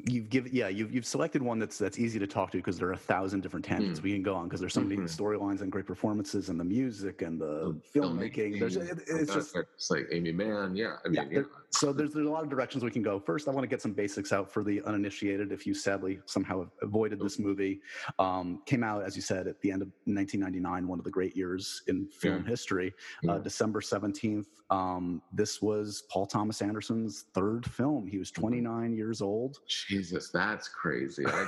you've 0.07 0.29
given 0.29 0.51
yeah 0.53 0.67
you've, 0.67 0.91
you've 0.93 1.05
selected 1.05 1.41
one 1.43 1.59
that's 1.59 1.77
that's 1.77 1.99
easy 1.99 2.17
to 2.17 2.25
talk 2.25 2.49
to 2.51 2.57
because 2.57 2.77
there 2.77 2.87
are 2.89 2.93
a 2.93 2.97
thousand 2.97 3.41
different 3.41 3.63
tangents 3.63 3.99
Mm. 3.99 4.03
we 4.03 4.13
can 4.13 4.23
go 4.23 4.33
on 4.35 4.45
because 4.47 4.59
there's 4.59 4.73
so 4.73 4.81
many 4.81 4.95
Mhm. 4.97 5.03
storylines 5.03 5.61
and 5.61 5.71
great 5.71 5.85
performances 5.85 6.49
and 6.49 6.59
the 6.59 6.63
music 6.63 7.21
and 7.21 7.39
the 7.39 7.75
The 7.93 7.99
filmmaking 7.99 8.59
there's 8.59 8.77
it, 8.77 8.99
it's 9.07 9.31
just 9.33 9.55
it's 9.55 9.91
like 9.91 10.07
Aimee 10.11 10.31
Mann. 10.31 10.75
Yeah, 10.75 10.95
I 11.05 11.09
mean, 11.09 11.15
Yeah, 11.15 11.25
yeah, 11.31 11.41
so 11.69 11.93
there's 11.93 12.13
there's 12.13 12.27
a 12.27 12.31
lot 12.31 12.43
of 12.43 12.49
directions 12.49 12.83
we 12.83 12.89
can 12.91 13.03
go. 13.03 13.19
First, 13.19 13.47
I 13.47 13.51
want 13.51 13.63
to 13.63 13.67
get 13.67 13.81
some 13.81 13.93
basics 13.93 14.33
out 14.33 14.51
for 14.51 14.63
the 14.63 14.81
uninitiated. 14.83 15.51
If 15.51 15.67
you 15.67 15.73
sadly 15.75 16.19
somehow 16.25 16.67
avoided 16.81 17.19
this 17.19 17.37
movie, 17.37 17.81
um, 18.17 18.61
came 18.65 18.83
out 18.83 19.03
as 19.03 19.15
you 19.15 19.21
said 19.21 19.47
at 19.47 19.61
the 19.61 19.71
end 19.71 19.81
of 19.83 19.89
1999, 20.05 20.87
one 20.87 20.99
of 20.99 21.05
the 21.05 21.11
great 21.11 21.35
years 21.37 21.83
in 21.87 22.07
film 22.07 22.41
Yeah. 22.43 22.49
history. 22.49 22.93
Uh, 23.29 23.37
December 23.39 23.81
17th. 23.81 24.47
Um, 24.71 25.21
this 25.33 25.61
was 25.61 26.03
Paul 26.09 26.25
Thomas 26.25 26.61
Anderson's 26.61 27.23
third 27.33 27.65
film. 27.65 28.07
He 28.07 28.17
was 28.17 28.31
Mm-hmm. 28.31 28.41
29 28.41 28.93
years 29.21 29.27
old. 29.27 29.59
Jesus, 29.67 30.29
that's 30.29 30.67
crazy. 30.67 31.25
I 31.25 31.47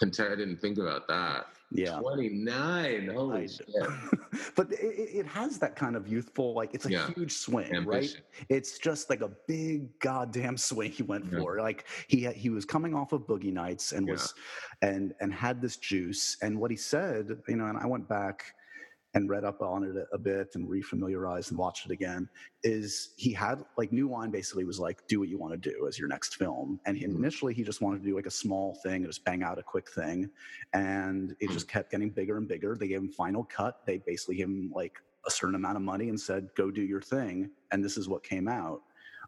didn't, 0.00 0.20
I 0.20 0.28
didn't 0.34 0.56
think 0.58 0.78
about 0.78 1.06
that. 1.08 1.46
Yeah. 1.70 1.98
29. 1.98 3.08
Holy 3.08 3.48
shit. 3.48 3.66
but 4.56 4.70
it, 4.72 4.76
it 4.76 5.26
has 5.26 5.58
that 5.58 5.74
kind 5.76 5.96
of 5.96 6.06
youthful, 6.06 6.54
like 6.54 6.74
it's 6.74 6.86
a 6.86 6.90
Yeah. 6.90 7.10
huge 7.14 7.32
swing, 7.32 7.84
right? 7.84 8.14
It's 8.48 8.78
just 8.78 9.10
like 9.10 9.22
a 9.22 9.30
big 9.48 9.98
goddamn 9.98 10.56
swing 10.56 10.92
he 10.92 11.02
went 11.02 11.24
Yeah. 11.32 11.38
for. 11.40 11.58
Like 11.60 11.86
he 12.08 12.26
he 12.32 12.50
was 12.50 12.64
coming 12.64 12.94
off 12.94 13.12
of 13.12 13.22
Boogie 13.22 13.52
Nights 13.52 13.92
and 13.92 14.06
Yeah. 14.06 14.12
was 14.14 14.34
and 14.82 15.14
and 15.20 15.32
had 15.32 15.60
this 15.60 15.76
juice. 15.76 16.36
And 16.42 16.58
what 16.60 16.70
he 16.70 16.76
said, 16.76 17.42
you 17.48 17.56
know, 17.56 17.66
and 17.66 17.78
I 17.78 17.86
went 17.86 18.08
back 18.08 18.54
and 19.14 19.30
read 19.30 19.44
up 19.44 19.62
on 19.62 19.84
it 19.84 19.96
a, 19.96 20.06
a 20.12 20.18
bit 20.18 20.48
and 20.54 20.68
refamiliarized 20.68 21.50
and 21.50 21.58
watched 21.58 21.86
it 21.86 21.92
again. 21.92 22.28
Is 22.62 23.14
he 23.16 23.32
had 23.32 23.64
like 23.78 23.92
New 23.92 24.10
Line 24.10 24.30
basically 24.30 24.64
was 24.64 24.80
like, 24.80 25.06
do 25.06 25.20
what 25.20 25.28
you 25.28 25.38
want 25.38 25.52
to 25.52 25.70
do 25.70 25.86
as 25.86 25.98
your 25.98 26.08
next 26.08 26.36
film. 26.36 26.80
And 26.84 26.96
he, 26.96 27.04
Mhm. 27.06 27.14
initially 27.16 27.54
he 27.54 27.62
just 27.62 27.80
wanted 27.80 28.02
to 28.02 28.08
do 28.08 28.16
like 28.16 28.26
a 28.26 28.30
small 28.30 28.74
thing 28.82 28.96
and 28.96 29.06
just 29.06 29.24
bang 29.24 29.42
out 29.42 29.58
a 29.58 29.62
quick 29.62 29.88
thing, 29.90 30.30
and 30.72 31.34
it 31.40 31.50
just 31.50 31.68
kept 31.68 31.90
getting 31.90 32.10
bigger 32.10 32.36
and 32.36 32.48
bigger. 32.48 32.76
They 32.78 32.88
gave 32.88 32.98
him 32.98 33.10
final 33.10 33.44
cut. 33.44 33.86
They 33.86 33.98
basically 33.98 34.36
gave 34.36 34.46
him 34.46 34.72
like 34.74 34.98
a 35.26 35.30
certain 35.30 35.54
amount 35.54 35.76
of 35.76 35.82
money 35.82 36.08
and 36.08 36.20
said, 36.20 36.48
"Go 36.56 36.70
do 36.70 36.82
your 36.82 37.00
thing," 37.00 37.50
and 37.70 37.84
this 37.84 37.96
is 37.96 38.08
what 38.08 38.22
came 38.22 38.48
out. 38.48 38.82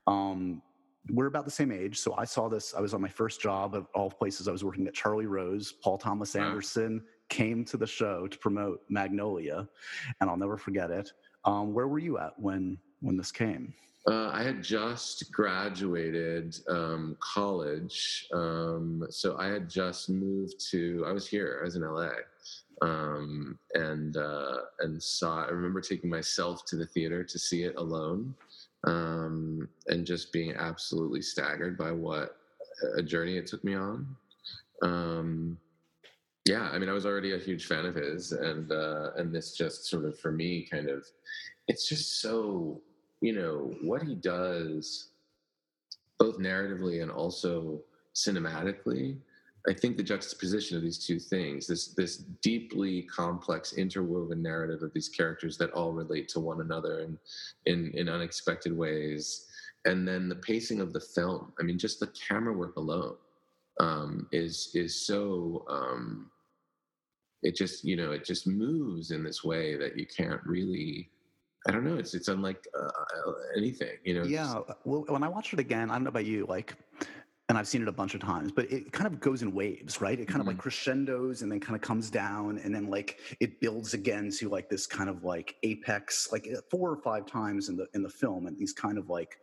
Um, 0.07 0.63
we're 1.11 1.27
about 1.27 1.45
the 1.45 1.51
same 1.53 1.71
age, 1.71 1.99
so 2.01 2.15
I 2.17 2.25
saw 2.25 2.49
this. 2.49 2.75
I 2.75 2.81
was 2.81 2.93
on 2.93 3.01
my 3.01 3.09
first 3.09 3.41
job 3.41 3.75
of 3.77 3.87
all 3.95 4.11
places. 4.11 4.49
I 4.49 4.53
was 4.53 4.65
working 4.65 4.87
at 4.89 4.95
Charlie 4.95 5.27
Rose. 5.27 5.73
Paul 5.73 5.99
Thomas 5.99 6.35
Wow. 6.35 6.43
Anderson 6.43 7.05
came 7.29 7.65
to 7.67 7.77
the 7.77 7.87
show 7.87 8.27
to 8.27 8.39
promote 8.39 8.83
Magnolia, 8.89 9.69
and 10.21 10.31
I'll 10.31 10.37
never 10.37 10.57
forget 10.57 10.91
it. 10.91 11.13
Um, 11.45 11.73
where 11.73 11.89
were 11.89 11.99
you 11.99 12.19
at 12.19 12.39
when 12.39 12.79
when 13.01 13.17
this 13.17 13.31
came? 13.31 13.75
Uh, 14.09 14.31
I 14.33 14.45
had 14.45 14.63
just 14.63 15.33
graduated 15.33 16.57
um, 16.69 17.17
college, 17.19 18.29
um, 18.33 19.05
so 19.11 19.37
I 19.37 19.47
had 19.47 19.69
just 19.69 20.09
moved 20.09 20.61
to. 20.71 21.05
I 21.07 21.13
was 21.13 21.27
here. 21.27 21.59
I 21.61 21.65
was 21.65 21.75
in 21.75 21.83
LA, 21.83 22.11
um, 22.83 23.59
and 23.75 24.17
uh, 24.17 24.59
and 24.81 25.03
saw. 25.03 25.45
I 25.45 25.49
remember 25.49 25.81
taking 25.81 26.09
myself 26.09 26.65
to 26.67 26.77
the 26.77 26.87
theater 26.87 27.25
to 27.25 27.39
see 27.39 27.65
it 27.65 27.75
alone, 27.77 28.33
um, 28.85 29.69
and 29.89 30.07
just 30.07 30.33
being 30.33 30.55
absolutely 30.55 31.23
staggered 31.23 31.77
by 31.77 31.91
what 31.91 32.37
a 32.97 33.03
journey 33.03 33.37
it 33.39 33.49
took 33.49 33.65
me 33.65 33.75
on. 33.75 34.07
Yeah, 36.47 36.69
I 36.73 36.79
mean, 36.79 36.89
I 36.89 36.93
was 36.93 37.07
already 37.07 37.33
a 37.35 37.39
huge 37.39 37.67
fan 37.67 37.87
of 37.87 37.97
his, 37.97 38.33
and 38.33 38.71
uh, 38.71 39.11
and 39.17 39.35
this 39.35 39.57
just 39.57 39.87
sort 39.87 40.05
of 40.05 40.19
for 40.19 40.31
me 40.33 40.67
kind 40.71 40.89
of, 40.89 41.05
it's 41.69 41.89
just 41.89 42.21
so 42.21 42.81
you 43.21 43.35
know 43.35 43.75
what 43.83 44.03
he 44.03 44.15
does 44.15 45.09
both 46.19 46.39
narratively 46.39 47.03
and 47.03 47.11
also 47.11 47.81
cinematically 48.15 49.17
i 49.69 49.73
think 49.73 49.97
the 49.97 50.03
juxtaposition 50.03 50.77
of 50.77 50.83
these 50.83 51.05
two 51.05 51.19
things 51.19 51.67
this 51.67 51.89
this 51.89 52.19
deeply 52.43 53.03
complex 53.03 53.75
interwoven 53.75 54.43
narrative 54.43 54.83
of 54.83 54.93
these 54.95 55.09
characters 55.09 55.59
that 55.59 55.71
all 55.73 55.93
relate 55.93 56.29
to 56.29 56.41
one 56.41 56.61
another 56.61 57.01
in 57.01 57.19
in, 57.67 57.91
in 57.95 58.09
unexpected 58.09 58.77
ways 58.77 59.47
and 59.87 60.07
then 60.07 60.29
the 60.29 60.37
pacing 60.37 60.81
of 60.81 60.93
the 60.93 61.01
film. 61.01 61.53
I 61.61 61.63
mean 61.63 61.79
just 61.79 62.01
the 62.01 62.09
camera 62.29 62.53
work 62.53 62.77
alone 62.77 63.17
um, 63.81 64.27
is 64.33 64.71
is 64.75 65.07
so 65.07 65.65
um, 65.69 66.31
it 67.43 67.55
just 67.55 67.85
you 67.85 67.97
know 67.97 68.13
it 68.13 68.25
just 68.25 68.47
moves 68.47 69.11
in 69.11 69.23
this 69.23 69.45
way 69.45 69.77
that 69.77 69.99
you 69.99 70.07
can't 70.07 70.41
really 70.45 71.11
I 71.67 71.73
don't 71.73 71.85
know. 71.85 71.97
It's 71.97 72.15
it's 72.15 72.29
unlike 72.29 72.65
uh, 72.79 73.33
anything, 73.57 73.97
you 74.05 74.15
know. 74.15 74.25
Yeah. 74.25 74.61
Well, 74.85 75.05
when 75.09 75.23
I 75.23 75.29
watched 75.29 75.53
it 75.53 75.59
again, 75.59 75.91
I 75.91 75.95
don't 75.95 76.05
know 76.05 76.11
about 76.11 76.25
you, 76.25 76.47
like, 76.49 76.77
and 77.49 77.59
I've 77.59 77.67
seen 77.67 77.83
it 77.83 77.89
a 77.89 77.93
bunch 77.93 78.15
of 78.15 78.21
times, 78.21 78.53
but 78.53 78.71
it 78.71 78.93
kind 78.93 79.07
of 79.07 79.19
goes 79.19 79.43
in 79.43 79.53
waves, 79.53 80.01
right? 80.01 80.19
It 80.19 80.29
kind 80.29 80.41
of 80.41 80.47
like 80.47 80.59
crescendos 80.59 81.43
and 81.43 81.51
then 81.51 81.59
kind 81.59 81.75
of 81.75 81.81
comes 81.81 82.09
down 82.09 82.59
and 82.59 82.73
then 82.73 82.89
like 82.89 83.19
it 83.41 83.61
builds 83.61 83.95
again 83.95 84.31
to 84.39 84.49
like 84.49 84.69
this 84.69 84.87
kind 84.87 85.11
of 85.11 85.25
like 85.25 85.57
apex, 85.65 86.31
like 86.31 86.49
uh, 86.57 86.61
four 86.71 86.91
or 86.91 86.99
five 86.99 87.27
times 87.27 87.69
in 87.69 87.77
the 87.77 87.89
in 87.95 88.03
the 88.03 88.11
film, 88.11 88.47
and 88.47 88.57
these 88.57 88.73
kind 88.73 88.97
of 88.97 89.11
like 89.11 89.39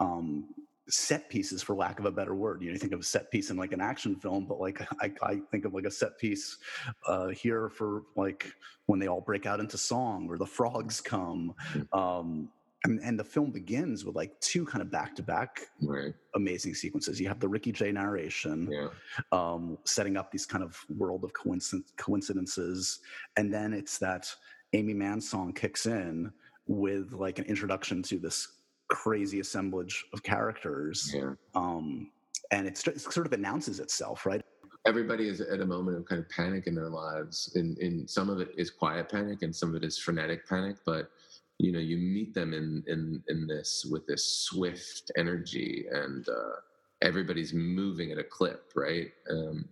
um 0.00 0.46
set 0.90 1.28
pieces 1.28 1.62
for 1.62 1.74
lack 1.74 1.98
of 1.98 2.06
a 2.06 2.10
better 2.10 2.34
word 2.34 2.62
you 2.62 2.68
know 2.68 2.72
you 2.72 2.78
think 2.78 2.92
of 2.92 3.00
a 3.00 3.04
set 3.04 3.30
piece 3.30 3.50
in 3.50 3.56
like 3.56 3.72
an 3.72 3.80
action 3.80 4.16
film 4.16 4.46
but 4.46 4.58
like 4.60 4.80
i, 5.00 5.12
I 5.22 5.40
think 5.50 5.64
of 5.64 5.74
like 5.74 5.84
a 5.84 5.90
set 5.90 6.18
piece 6.18 6.58
uh 7.06 7.28
here 7.28 7.68
for 7.68 8.02
like 8.16 8.52
when 8.86 8.98
they 8.98 9.06
all 9.08 9.20
break 9.20 9.44
out 9.46 9.60
into 9.60 9.76
song 9.78 10.28
or 10.30 10.38
the 10.38 10.46
frogs 10.46 11.00
come 11.00 11.54
um 11.92 12.50
and, 12.84 13.00
and 13.02 13.18
the 13.18 13.24
film 13.24 13.50
begins 13.50 14.04
with 14.04 14.14
like 14.14 14.38
two 14.40 14.64
kind 14.64 14.80
of 14.82 14.90
back-to-back 14.90 15.60
Right. 15.82 16.14
amazing 16.34 16.74
sequences 16.74 17.20
you 17.20 17.28
have 17.28 17.40
the 17.40 17.48
ricky 17.48 17.72
jay 17.72 17.92
narration 17.92 18.68
Yeah. 18.70 18.88
um, 19.32 19.78
setting 19.84 20.16
up 20.16 20.30
these 20.30 20.46
kind 20.46 20.62
of 20.64 20.78
world 20.96 21.24
of 21.24 21.32
coincidence, 21.32 21.92
coincidences, 21.96 23.00
and 23.36 23.52
then 23.52 23.72
it's 23.72 23.98
that 23.98 24.32
Aimee 24.74 24.94
Mann 24.94 25.20
song 25.20 25.52
kicks 25.52 25.86
in 25.86 26.30
with 26.66 27.12
like 27.14 27.38
an 27.38 27.46
introduction 27.46 28.02
to 28.04 28.18
this 28.18 28.57
crazy 28.88 29.40
assemblage 29.40 30.04
of 30.12 30.22
characters, 30.22 31.12
Yeah. 31.14 31.34
um, 31.54 32.10
and 32.50 32.66
it 32.66 32.78
sort 32.78 33.26
of 33.26 33.32
announces 33.32 33.80
itself, 33.80 34.24
right? 34.26 34.42
Everybody 34.86 35.28
is 35.28 35.40
at 35.40 35.60
a 35.60 35.66
moment 35.66 35.98
of 35.98 36.06
kind 36.06 36.20
of 36.20 36.28
panic 36.30 36.66
in 36.66 36.74
their 36.74 36.88
lives. 36.88 37.52
and, 37.56 37.76
in 37.78 38.08
some 38.08 38.30
of 38.30 38.40
it 38.40 38.50
is 38.56 38.70
quiet 38.70 39.08
panic, 39.10 39.42
and 39.42 39.54
some 39.54 39.70
of 39.70 39.74
it 39.74 39.84
is 39.84 39.98
frenetic 39.98 40.46
panic. 40.48 40.76
But 40.86 41.10
you 41.58 41.72
know, 41.72 41.80
you 41.80 41.96
meet 41.98 42.32
them 42.34 42.54
in 42.54 42.82
in 42.86 43.22
in 43.28 43.46
this 43.46 43.84
with 43.90 44.06
this 44.06 44.24
swift 44.44 45.10
energy, 45.16 45.86
and 45.90 46.26
uh, 46.28 46.56
everybody's 47.02 47.52
moving 47.52 48.12
at 48.12 48.18
a 48.18 48.24
clip, 48.24 48.72
right? 48.76 49.10
Um, 49.30 49.68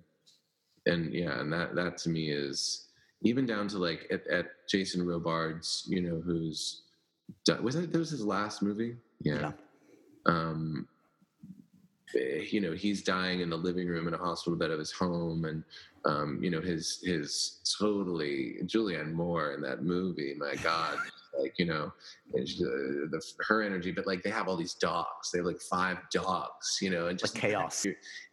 and 0.87 1.15
yeah, 1.15 1.41
and 1.41 1.51
that 1.53 1.75
that 1.77 1.97
to 1.99 2.09
me 2.11 2.31
is 2.31 2.89
even 3.23 3.47
down 3.47 3.69
to 3.69 3.79
like 3.79 4.07
at, 4.11 4.27
at 4.27 4.47
Jason 4.69 5.07
Robards, 5.07 5.85
you 5.89 6.03
know, 6.03 6.21
who's 6.21 6.83
done, 7.45 7.63
was 7.63 7.75
that 7.77 7.91
that 7.93 7.99
was 7.99 8.11
his 8.11 8.25
last 8.25 8.61
movie? 8.63 8.97
Yeah. 9.21 9.53
Um, 10.27 10.89
eh, 12.15 12.45
you 12.51 12.61
know, 12.61 12.73
he's 12.73 13.03
dying 13.03 13.41
in 13.41 13.51
the 13.51 13.57
living 13.57 13.89
room 13.89 14.09
in 14.09 14.15
a 14.15 14.19
hospital 14.19 14.59
bed 14.59 14.71
of 14.71 14.79
his 14.79 14.93
home, 14.93 15.45
and 15.45 15.65
um, 16.05 16.43
you 16.43 16.51
know, 16.51 16.61
his 16.61 17.01
his 17.03 17.61
totally 17.79 18.57
Julianne 18.65 19.13
Moore 19.13 19.53
in 19.53 19.61
that 19.63 19.83
movie. 19.83 20.35
My 20.39 20.55
God, 20.63 20.99
like 21.39 21.55
you 21.59 21.67
know, 21.67 21.93
the 22.33 23.23
her 23.47 23.63
energy, 23.63 23.93
but 23.93 24.07
like 24.07 24.23
they 24.23 24.31
have 24.31 24.49
all 24.49 24.57
these 24.57 24.75
dogs. 24.75 25.31
They 25.33 25.39
have 25.39 25.47
like 25.47 25.61
five 25.61 25.99
dogs, 26.13 26.79
you 26.81 26.91
know, 26.91 27.09
and 27.09 27.19
just 27.19 27.35
Like 27.35 27.43
chaos. 27.43 27.87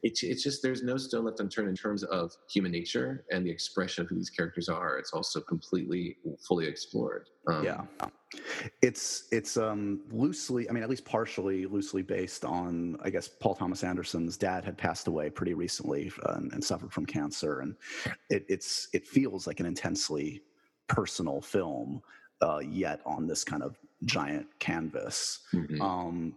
It's 0.04 0.24
it's 0.24 0.44
just 0.44 0.62
there's 0.62 0.84
no 0.84 0.98
stone 0.98 1.26
left 1.26 1.40
unturned 1.40 1.70
in 1.70 1.76
terms 1.76 2.04
of 2.04 2.32
human 2.50 2.72
nature 2.72 3.26
and 3.32 3.46
the 3.46 3.52
expression 3.52 4.04
of 4.04 4.10
who 4.10 4.16
these 4.16 4.30
characters 4.30 4.70
are. 4.70 4.98
It's 4.98 5.14
also 5.14 5.42
completely 5.42 6.18
fully 6.48 6.68
explored. 6.68 7.30
Um, 7.48 7.64
yeah 7.64 7.82
it's 8.82 9.28
it's 9.32 9.58
um 9.58 10.02
loosely 10.12 10.70
i 10.70 10.72
mean 10.72 10.84
at 10.84 10.90
least 10.90 11.06
partially 11.06 11.66
loosely 11.66 12.02
based 12.02 12.46
on 12.46 12.98
i 13.04 13.10
guess 13.10 13.28
paul 13.28 13.56
thomas 13.56 13.84
anderson's 13.84 14.38
dad 14.38 14.64
had 14.64 14.78
passed 14.78 15.08
away 15.08 15.30
pretty 15.30 15.54
recently 15.54 16.12
uh, 16.26 16.34
and, 16.34 16.52
and 16.54 16.64
suffered 16.64 16.92
from 16.92 17.06
cancer 17.06 17.60
and 17.60 17.76
it, 18.30 18.46
it's 18.50 18.88
it 18.94 19.08
feels 19.08 19.48
like 19.48 19.60
an 19.60 19.66
intensely 19.66 20.42
personal 20.88 21.42
film 21.42 22.02
uh, 22.42 22.60
yet 22.60 23.02
on 23.06 23.28
this 23.28 23.44
kind 23.44 23.64
of 23.64 23.78
giant 24.06 24.48
canvas 24.60 25.40
mhm. 25.54 25.80
um 25.80 26.36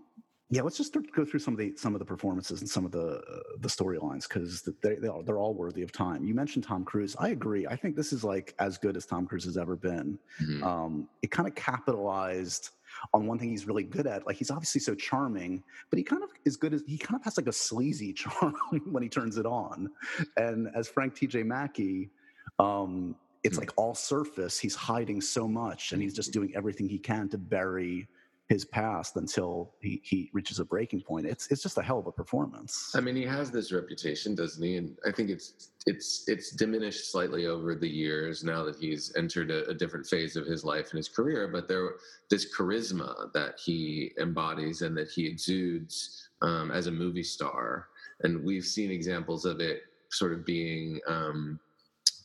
yeah 0.50 0.62
let's 0.62 0.76
just 0.76 0.96
go 1.14 1.24
through 1.24 1.40
some 1.40 1.52
of 1.52 1.58
the 1.58 1.74
some 1.76 1.94
of 1.94 1.98
the 1.98 2.04
performances 2.04 2.60
and 2.60 2.70
some 2.70 2.84
of 2.84 2.92
the 2.92 3.16
uh, 3.18 3.40
the 3.58 3.68
storylines 3.68 4.28
because 4.28 4.62
they, 4.82 4.94
they 4.94 5.08
are, 5.08 5.22
they're 5.24 5.38
all 5.38 5.54
worthy 5.54 5.82
of 5.82 5.90
time 5.90 6.24
you 6.24 6.32
mentioned 6.34 6.62
tom 6.64 6.84
cruise 6.84 7.16
i 7.18 7.30
agree 7.30 7.66
i 7.66 7.74
think 7.74 7.96
this 7.96 8.12
is 8.12 8.22
like 8.22 8.54
as 8.60 8.78
good 8.78 8.96
as 8.96 9.04
tom 9.04 9.26
cruise 9.26 9.44
has 9.44 9.56
ever 9.56 9.74
been 9.74 10.16
Mhm. 10.40 10.62
um, 10.62 11.08
it 11.22 11.30
kind 11.32 11.48
of 11.48 11.54
capitalized 11.56 12.70
on 13.12 13.26
one 13.26 13.38
thing 13.38 13.50
he's 13.50 13.66
really 13.66 13.82
good 13.82 14.06
at. 14.06 14.26
Like 14.26 14.36
he's 14.36 14.50
obviously 14.50 14.80
so 14.80 14.94
charming, 14.94 15.62
but 15.90 15.98
he 15.98 16.02
kind 16.02 16.22
of 16.22 16.30
is 16.44 16.56
good 16.56 16.74
as 16.74 16.82
he 16.86 16.98
kind 16.98 17.16
of 17.18 17.24
has 17.24 17.36
like 17.36 17.46
a 17.46 17.52
sleazy 17.52 18.12
charm 18.14 18.54
when 18.90 19.02
he 19.02 19.08
turns 19.08 19.36
it 19.36 19.46
on. 19.46 19.90
And 20.36 20.68
as 20.74 20.88
Frank 20.88 21.14
T.J. 21.14 21.42
Mackey, 21.42 22.10
um, 22.58 23.14
it's 23.46 23.56
Hmm. 23.56 23.60
like 23.60 23.72
all 23.76 23.94
surface. 23.94 24.58
He's 24.58 24.74
hiding 24.74 25.20
so 25.20 25.46
much, 25.48 25.92
and 25.92 26.02
he's 26.02 26.14
just 26.14 26.32
doing 26.32 26.54
everything 26.54 26.88
he 26.88 26.98
can 26.98 27.28
to 27.30 27.38
bury 27.38 28.08
his 28.48 28.64
past 28.64 29.16
until 29.16 29.74
he, 29.80 30.00
he 30.04 30.30
reaches 30.32 30.60
a 30.60 30.64
breaking 30.64 31.00
point. 31.00 31.26
It's 31.26 31.48
it's 31.50 31.62
just 31.64 31.78
a 31.78 31.82
hell 31.82 31.98
of 31.98 32.06
a 32.06 32.12
performance. 32.12 32.92
I 32.94 33.00
mean, 33.00 33.16
he 33.16 33.24
has 33.24 33.50
this 33.50 33.72
reputation, 33.72 34.36
doesn't 34.36 34.62
he? 34.62 34.76
And 34.76 34.96
I 35.04 35.10
think 35.10 35.30
it's 35.30 35.70
it's 35.86 36.28
it's 36.28 36.50
diminished 36.50 37.10
slightly 37.10 37.46
over 37.46 37.74
the 37.74 37.88
years 37.88 38.44
now 38.44 38.62
that 38.64 38.76
he's 38.76 39.12
entered 39.16 39.50
a, 39.50 39.68
a 39.68 39.74
different 39.74 40.06
phase 40.06 40.36
of 40.36 40.46
his 40.46 40.62
life 40.64 40.90
and 40.90 40.96
his 40.98 41.08
career. 41.08 41.48
But 41.48 41.66
there, 41.66 41.94
this 42.30 42.54
charisma 42.56 43.32
that 43.32 43.58
he 43.58 44.12
embodies 44.20 44.82
and 44.82 44.96
that 44.96 45.10
he 45.10 45.26
exudes 45.26 46.28
um, 46.42 46.70
as 46.70 46.86
a 46.86 46.92
movie 46.92 47.24
star, 47.24 47.88
and 48.22 48.44
we've 48.44 48.64
seen 48.64 48.90
examples 48.92 49.44
of 49.44 49.60
it 49.60 49.82
sort 50.10 50.32
of 50.32 50.44
being. 50.44 51.00
Um, 51.08 51.58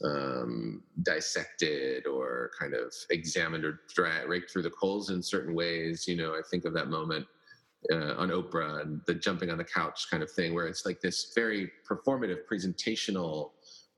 um, 0.04 0.84
dissected 1.04 2.08
or 2.08 2.52
kind 2.60 2.74
of 2.74 2.94
examined 3.10 3.66
or 3.66 3.82
dra- 3.94 4.28
raked 4.28 4.52
through 4.52 4.64
the 4.64 4.72
coals 4.72 5.10
in 5.10 5.22
certain 5.22 5.54
ways. 5.54 6.08
You 6.08 6.16
know, 6.18 6.34
I 6.34 6.42
think 6.50 6.66
of 6.66 6.74
that 6.74 6.90
moment 6.90 7.26
uh, 7.92 8.16
on 8.16 8.30
Oprah 8.30 8.82
and 8.82 9.02
the 9.08 9.14
jumping 9.14 9.50
on 9.50 9.58
the 9.58 9.64
couch 9.64 10.08
kind 10.10 10.24
of 10.24 10.32
thing, 10.32 10.54
where 10.54 10.68
it's 10.68 10.86
like 10.86 11.02
this 11.02 11.32
very 11.36 11.72
performative, 11.90 12.40
presentational 12.52 13.52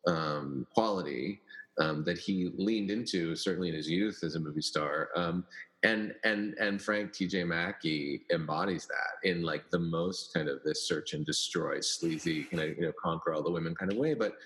um, 0.07 0.67
quality 0.73 1.41
um, 1.79 2.03
that 2.03 2.17
he 2.17 2.51
leaned 2.57 2.91
into, 2.91 3.35
certainly 3.35 3.69
in 3.69 3.75
his 3.75 3.89
youth 3.89 4.19
as 4.23 4.35
a 4.35 4.39
movie 4.39 4.61
star. 4.61 5.09
Um, 5.15 5.45
and 5.83 6.15
and 6.23 6.55
and 6.59 6.81
Frank 6.81 7.13
T.J. 7.13 7.43
Mackey 7.43 8.21
embodies 8.31 8.87
that 8.87 9.29
in 9.29 9.43
like 9.43 9.69
the 9.69 9.79
most 9.79 10.33
kind 10.33 10.47
of 10.47 10.63
this 10.63 10.87
search 10.87 11.13
and 11.13 11.25
destroy, 11.25 11.79
sleazy, 11.81 12.45
kind 12.45 12.63
of 12.63 12.77
you 12.77 12.83
know 12.83 12.93
conquer 13.01 13.33
all 13.33 13.43
the 13.43 13.51
women 13.51 13.75
kind 13.75 13.91
of 13.91 13.97
way. 13.97 14.13
But 14.13 14.37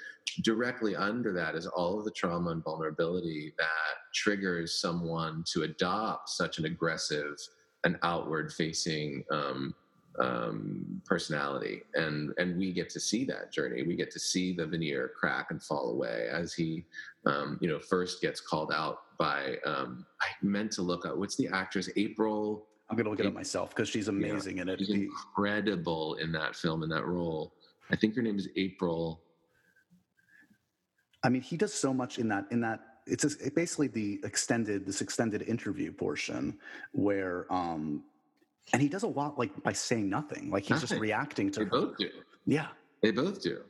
directly 0.41 0.95
under 0.95 1.31
that 1.33 1.55
is 1.55 1.67
all 1.67 1.99
of 1.99 2.05
the 2.05 2.11
trauma 2.11 2.51
and 2.51 2.63
vulnerability 2.63 3.53
that 3.57 4.11
triggers 4.13 4.79
someone 4.79 5.43
to 5.53 5.63
adopt 5.63 6.29
such 6.29 6.57
an 6.57 6.65
aggressive 6.65 7.37
and 7.83 7.97
outward 8.03 8.51
facing 8.51 9.23
um, 9.31 9.73
um, 10.19 11.01
personality 11.05 11.83
and 11.93 12.33
and 12.39 12.57
we 12.57 12.73
get 12.73 12.89
to 12.89 12.99
see 12.99 13.23
that 13.23 13.51
journey 13.51 13.83
we 13.83 13.95
get 13.95 14.09
to 14.09 14.19
see 14.19 14.51
the 14.51 14.65
veneer 14.65 15.11
crack 15.15 15.51
and 15.51 15.61
fall 15.61 15.91
away 15.91 16.27
as 16.31 16.53
he 16.53 16.83
um, 17.27 17.57
you 17.61 17.67
know 17.67 17.79
first 17.79 18.21
gets 18.21 18.41
called 18.41 18.71
out 18.73 18.99
by 19.19 19.57
um, 19.65 20.05
i 20.21 20.27
meant 20.41 20.71
to 20.71 20.81
look 20.81 21.05
up 21.05 21.17
what's 21.17 21.35
the 21.35 21.47
actress? 21.47 21.89
April? 21.95 22.67
I'm 22.89 22.95
gonna 22.95 23.09
look 23.09 23.19
it 23.19 23.25
up 23.25 23.33
myself 23.33 23.69
because 23.71 23.89
she's 23.89 24.07
amazing 24.07 24.57
yeah, 24.57 24.63
in 24.63 24.69
it. 24.69 24.79
She's 24.79 24.89
incredible 24.89 26.15
in 26.15 26.31
that 26.31 26.55
film 26.55 26.83
in 26.83 26.89
that 26.89 27.05
role. 27.05 27.53
I 27.91 27.95
think 27.95 28.15
her 28.15 28.21
name 28.21 28.37
is 28.37 28.47
april. 28.55 29.21
I 31.23 31.29
mean, 31.29 31.41
he 31.41 31.57
does 31.57 31.73
so 31.73 31.93
much 31.93 32.17
in 32.17 32.29
that 32.29 32.45
in 32.51 32.61
that 32.61 32.79
it's 33.05 33.23
a, 33.23 33.51
basically 33.51 33.87
the 33.87 34.19
extended 34.23 34.85
this 34.85 35.01
extended 35.01 35.41
interview 35.41 35.91
portion 35.91 36.57
where 36.93 37.51
um 37.51 38.03
and 38.73 38.81
he 38.81 38.89
does 38.89 39.03
a 39.03 39.07
lot 39.07 39.37
like 39.37 39.51
by 39.63 39.73
saying 39.73 40.09
nothing. 40.09 40.49
Like 40.49 40.63
he's 40.63 40.71
nothing. 40.71 40.87
just 40.87 41.01
reacting 41.01 41.51
to 41.51 41.59
they 41.59 41.65
her. 41.65 41.71
both 41.71 41.97
do. 41.97 42.09
Yeah. 42.45 42.67
They 43.01 43.11
both 43.11 43.41
do 43.41 43.61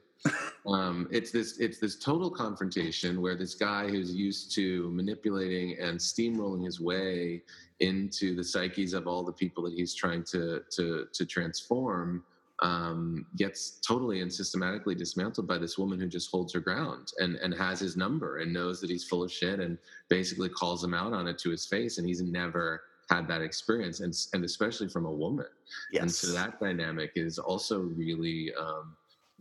um, 0.67 1.07
it's 1.11 1.31
this 1.31 1.59
it's 1.59 1.79
this 1.79 1.97
total 1.97 2.29
confrontation 2.29 3.21
where 3.21 3.35
this 3.35 3.55
guy 3.55 3.87
who's 3.87 4.13
used 4.13 4.53
to 4.55 4.89
manipulating 4.91 5.77
and 5.79 5.99
steamrolling 5.99 6.65
his 6.65 6.79
way 6.79 7.41
into 7.79 8.35
the 8.35 8.43
psyches 8.43 8.93
of 8.93 9.07
all 9.07 9.23
the 9.23 9.31
people 9.31 9.63
that 9.63 9.73
he's 9.73 9.93
trying 9.93 10.23
to 10.23 10.61
to 10.71 11.07
to 11.13 11.25
transform 11.25 12.23
um, 12.61 13.25
gets 13.35 13.79
totally 13.79 14.21
and 14.21 14.33
systematically 14.33 14.95
dismantled 14.95 15.47
by 15.47 15.57
this 15.57 15.77
woman 15.77 15.99
who 15.99 16.07
just 16.07 16.31
holds 16.31 16.53
her 16.53 16.59
ground 16.59 17.11
and, 17.19 17.35
and 17.35 17.53
has 17.53 17.79
his 17.79 17.95
number 17.95 18.37
and 18.37 18.51
knows 18.51 18.81
that 18.81 18.89
he's 18.89 19.03
full 19.03 19.23
of 19.23 19.31
shit 19.31 19.59
and 19.59 19.77
basically 20.09 20.49
calls 20.49 20.83
him 20.83 20.93
out 20.93 21.13
on 21.13 21.27
it 21.27 21.37
to 21.39 21.51
his 21.51 21.65
face. 21.65 21.97
And 21.97 22.07
he's 22.07 22.21
never 22.21 22.81
had 23.09 23.27
that 23.27 23.41
experience, 23.41 24.01
and, 24.01 24.13
and 24.33 24.43
especially 24.43 24.89
from 24.89 25.05
a 25.05 25.11
woman. 25.11 25.45
Yes. 25.91 26.01
And 26.01 26.11
so 26.11 26.31
that 26.33 26.59
dynamic 26.59 27.11
is 27.15 27.37
also 27.39 27.79
really 27.79 28.51
um, 28.59 28.95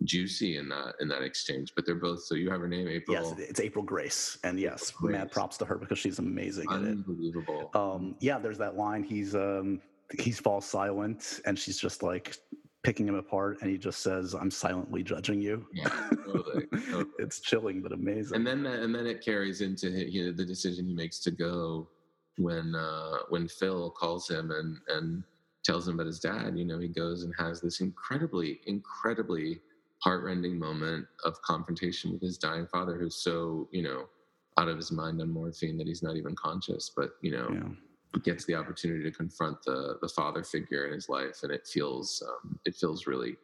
juicy 0.04 0.56
in 0.56 0.68
that 0.68 0.94
in 1.00 1.08
that 1.08 1.22
exchange. 1.22 1.72
But 1.74 1.86
they're 1.86 1.94
both. 1.94 2.24
So 2.24 2.34
you 2.34 2.50
have 2.50 2.60
her 2.60 2.68
name, 2.68 2.88
April. 2.88 3.16
Yes, 3.16 3.34
it's 3.38 3.60
April 3.60 3.84
Grace, 3.84 4.38
and 4.44 4.58
yes, 4.58 4.90
Grace. 4.90 5.12
mad 5.12 5.30
props 5.30 5.56
to 5.58 5.64
her 5.64 5.76
because 5.76 5.98
she's 5.98 6.18
amazing. 6.18 6.68
Unbelievable. 6.68 7.70
Um, 7.74 8.16
yeah, 8.20 8.38
there's 8.38 8.58
that 8.58 8.76
line. 8.76 9.02
He's 9.02 9.34
um, 9.34 9.80
he's 10.18 10.38
falls 10.38 10.66
silent, 10.66 11.40
and 11.46 11.58
she's 11.58 11.78
just 11.78 12.02
like 12.02 12.36
picking 12.86 13.08
him 13.08 13.16
apart 13.16 13.58
and 13.62 13.68
he 13.68 13.76
just 13.76 14.00
says 14.00 14.32
i'm 14.32 14.48
silently 14.48 15.02
judging 15.02 15.40
you 15.40 15.66
yeah 15.72 15.88
totally, 16.24 16.66
totally. 16.66 17.04
it's 17.18 17.40
chilling 17.40 17.82
but 17.82 17.90
amazing 17.90 18.37
and 18.37 18.46
then 18.46 18.62
that, 18.62 18.78
and 18.78 18.94
then 18.94 19.09
it 19.09 19.24
carries 19.24 19.61
into 19.61 19.90
you 19.90 20.26
know, 20.26 20.32
the 20.32 20.46
decision 20.46 20.87
he 20.87 20.94
makes 20.94 21.18
to 21.18 21.32
go 21.32 21.88
when 22.38 22.76
uh 22.76 23.16
when 23.28 23.48
phil 23.48 23.90
calls 23.90 24.30
him 24.30 24.52
and 24.52 24.78
and 24.87 25.24
tells 25.64 25.88
him 25.88 25.94
about 25.94 26.06
his 26.06 26.20
dad 26.20 26.56
you 26.56 26.64
know 26.64 26.78
he 26.78 26.87
goes 26.87 27.24
and 27.24 27.35
has 27.37 27.61
this 27.61 27.80
incredibly 27.80 28.61
incredibly 28.66 29.61
heartrending 30.07 30.57
moment 30.57 31.05
of 31.25 31.35
confrontation 31.42 32.12
with 32.12 32.23
his 32.23 32.38
dying 32.38 32.66
father 32.69 32.97
who's 32.97 33.16
so 33.16 33.69
you 33.73 33.83
know 33.83 34.05
out 34.57 34.69
of 34.69 34.77
his 34.77 34.92
mind 34.92 35.21
on 35.21 35.29
morphine 35.29 35.77
that 35.77 35.88
he's 35.88 36.03
not 36.03 36.16
even 36.16 36.33
conscious 36.37 36.92
but 36.97 37.11
you 37.23 37.33
know 37.33 37.49
yeah. 37.53 38.21
gets 38.23 38.45
the 38.45 38.55
opportunity 38.55 39.03
to 39.03 39.11
confront 39.11 39.61
the 39.64 39.99
the 40.03 40.09
father 40.09 40.45
figure 40.45 40.87
in 40.87 40.92
his 40.92 41.09
life, 41.09 41.40
and 41.42 41.51
it 41.51 41.66
feels 41.66 42.23
um, 42.29 42.59
it 42.64 42.77
feels 42.77 43.09
really 43.09 43.37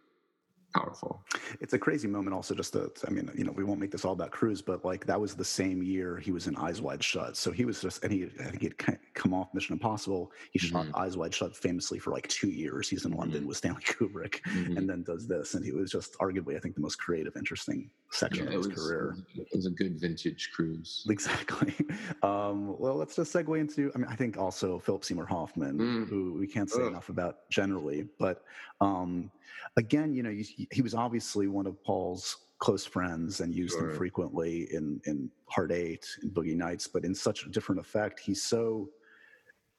powerful. 0.75 1.23
It's 1.61 1.73
a 1.73 1.79
crazy 1.79 2.09
moment, 2.09 2.35
also. 2.35 2.55
Just 2.55 2.73
to, 2.75 2.91
I 3.07 3.11
mean, 3.11 3.31
you 3.35 3.45
know, 3.45 3.53
we 3.53 3.65
won't 3.65 3.81
make 3.81 3.91
this 3.91 4.05
all 4.05 4.13
about 4.13 4.31
Cruise, 4.31 4.63
but 4.63 4.85
like 4.85 5.07
that 5.07 5.21
was 5.21 5.35
the 5.35 5.45
same 5.45 5.83
year 5.83 6.19
he 6.19 6.33
was 6.33 6.47
in 6.47 6.57
Eyes 6.57 6.81
Wide 6.81 7.03
Shut. 7.03 7.37
So 7.37 7.51
he 7.51 7.65
was 7.65 7.81
just, 7.81 8.03
and 8.05 8.13
he, 8.13 8.25
I 8.41 8.51
think 8.51 8.63
he'd 8.63 8.77
come 9.15 9.35
off 9.35 9.53
Mission 9.55 9.75
Impossible. 9.75 10.33
He 10.51 10.59
shot 10.59 10.87
mm-hmm. 10.87 10.97
Eyes 10.97 11.17
Wide 11.17 11.35
Shut 11.35 11.57
famously 11.57 11.99
for 11.99 12.11
like 12.11 12.29
two 12.29 12.49
years. 12.49 12.89
He's 12.89 13.05
in 13.05 13.13
London 13.13 13.41
mm-hmm. 13.41 13.49
with 13.49 13.57
Stanley 13.57 13.83
Kubrick, 13.87 14.41
mm-hmm. 14.43 14.77
and 14.77 14.89
then 14.89 15.03
does 15.03 15.27
this, 15.27 15.55
and 15.55 15.65
he 15.65 15.73
was 15.73 15.91
just 15.91 16.17
arguably, 16.19 16.57
I 16.57 16.61
think, 16.61 16.75
the 16.75 16.81
most 16.81 16.97
creative, 16.97 17.37
interesting 17.37 17.91
section 18.13 18.45
yeah, 18.45 18.51
of 18.51 18.57
his 18.59 18.69
was, 18.69 18.79
career. 18.79 19.17
It 19.35 19.49
was 19.55 19.67
a 19.67 19.71
good 19.71 20.01
vintage 20.01 20.51
Cruise. 20.55 21.07
Exactly. 21.09 21.75
Um, 22.23 22.79
well, 22.79 22.95
let's 22.95 23.17
just 23.17 23.33
segue 23.33 23.59
into. 23.59 23.91
I 23.95 23.99
mean, 23.99 24.07
I 24.09 24.15
think 24.15 24.37
also 24.37 24.79
Philip 24.79 25.05
Seymour 25.05 25.27
Hoffman, 25.27 25.79
mm. 25.79 26.09
who 26.09 26.35
we 26.39 26.47
can't 26.47 26.71
say 26.71 26.83
Ugh. 26.83 26.89
enough 26.89 27.09
about 27.09 27.49
generally, 27.51 28.07
but. 28.19 28.45
Um, 28.81 29.31
again, 29.77 30.13
you 30.13 30.23
know, 30.23 30.31
he, 30.31 30.69
he 30.71 30.83
was 30.83 30.95
obviously 30.95 31.49
one 31.49 31.67
of 31.67 31.83
Paul's 31.85 32.37
close 32.59 32.85
friends 32.85 33.41
and 33.41 33.55
used 33.55 33.77
sure. 33.77 33.91
him 33.91 33.97
frequently 33.97 34.73
in 34.73 35.01
in 35.07 35.31
Hard 35.47 35.73
Eight 35.73 36.07
and 36.23 36.31
Boogie 36.33 36.57
Nights, 36.57 36.87
but 36.87 37.05
in 37.05 37.15
such 37.15 37.45
a 37.45 37.49
different 37.49 37.81
effect. 37.81 38.21
He's 38.21 38.43
so 38.43 38.89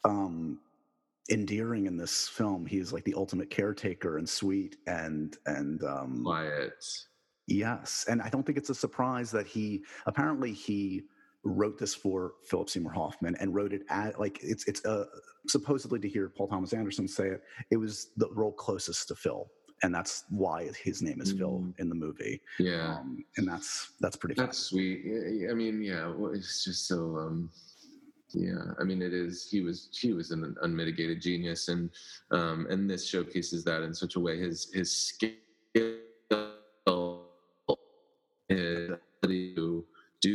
um, 0.04 0.60
endearing 1.30 1.86
in 1.86 1.96
this 1.96 2.28
film. 2.28 2.66
He 2.66 2.80
is 2.80 2.92
like 2.92 3.06
the 3.06 3.14
ultimate 3.16 3.50
caretaker 3.50 4.18
and 4.18 4.28
sweet 4.28 4.78
and 4.88 5.38
and 5.46 5.84
um, 5.84 6.24
quiet. 6.24 6.86
Yes, 7.48 8.06
and 8.10 8.22
I 8.22 8.30
don't 8.30 8.46
think 8.46 8.58
it's 8.58 8.70
a 8.70 8.76
surprise 8.76 9.32
that 9.32 9.48
he 9.48 9.84
apparently 10.06 10.54
he 10.54 11.04
wrote 11.44 11.78
this 11.78 11.94
for 11.94 12.36
Philip 12.46 12.70
Seymour 12.70 12.94
Hoffman 12.94 13.36
and 13.40 13.54
wrote 13.54 13.74
it 13.74 13.82
at 13.90 14.20
like 14.20 14.40
it's 14.42 14.66
it's 14.66 14.86
uh, 14.86 15.06
supposedly 15.48 16.00
to 16.00 16.08
hear 16.08 16.30
Paul 16.30 16.48
Thomas 16.48 16.74
Anderson 16.74 17.08
say 17.08 17.28
it. 17.28 17.44
It 17.70 17.78
was 17.78 18.12
the 18.16 18.30
role 18.32 18.54
closest 18.54 19.10
to 19.10 19.16
Phil 19.16 19.50
and 19.84 19.94
that's 19.94 20.24
why 20.30 20.70
his 20.82 21.02
name 21.02 21.22
is 21.22 21.34
mm. 21.34 21.40
Phil 21.40 21.74
in 21.78 21.90
the 21.90 21.96
movie. 21.96 22.42
Yeah, 22.58 22.96
um, 22.96 23.24
and 23.38 23.48
that's 23.48 23.92
that's 24.00 24.16
pretty. 24.16 24.36
That's 24.36 24.58
sweet. 24.58 25.04
I 25.50 25.54
mean, 25.54 25.84
yeah, 25.84 26.12
it's 26.34 26.64
just 26.64 26.88
so. 26.88 27.18
Um, 27.18 27.52
yeah, 28.34 28.64
I 28.80 28.84
mean, 28.84 29.02
it 29.02 29.14
is. 29.14 29.48
He 29.50 29.62
was 29.62 29.90
he 29.92 30.14
was 30.14 30.32
an 30.32 30.56
unmitigated 30.62 31.22
genius, 31.22 31.68
and 31.68 31.90
um, 32.32 32.66
and 32.70 32.90
this 32.90 33.08
showcases 33.08 33.64
that 33.66 33.84
in 33.84 33.94
such 33.94 34.16
a 34.16 34.20
way. 34.20 34.40
His 34.40 34.72
his 34.74 34.92
skill, 34.92 35.34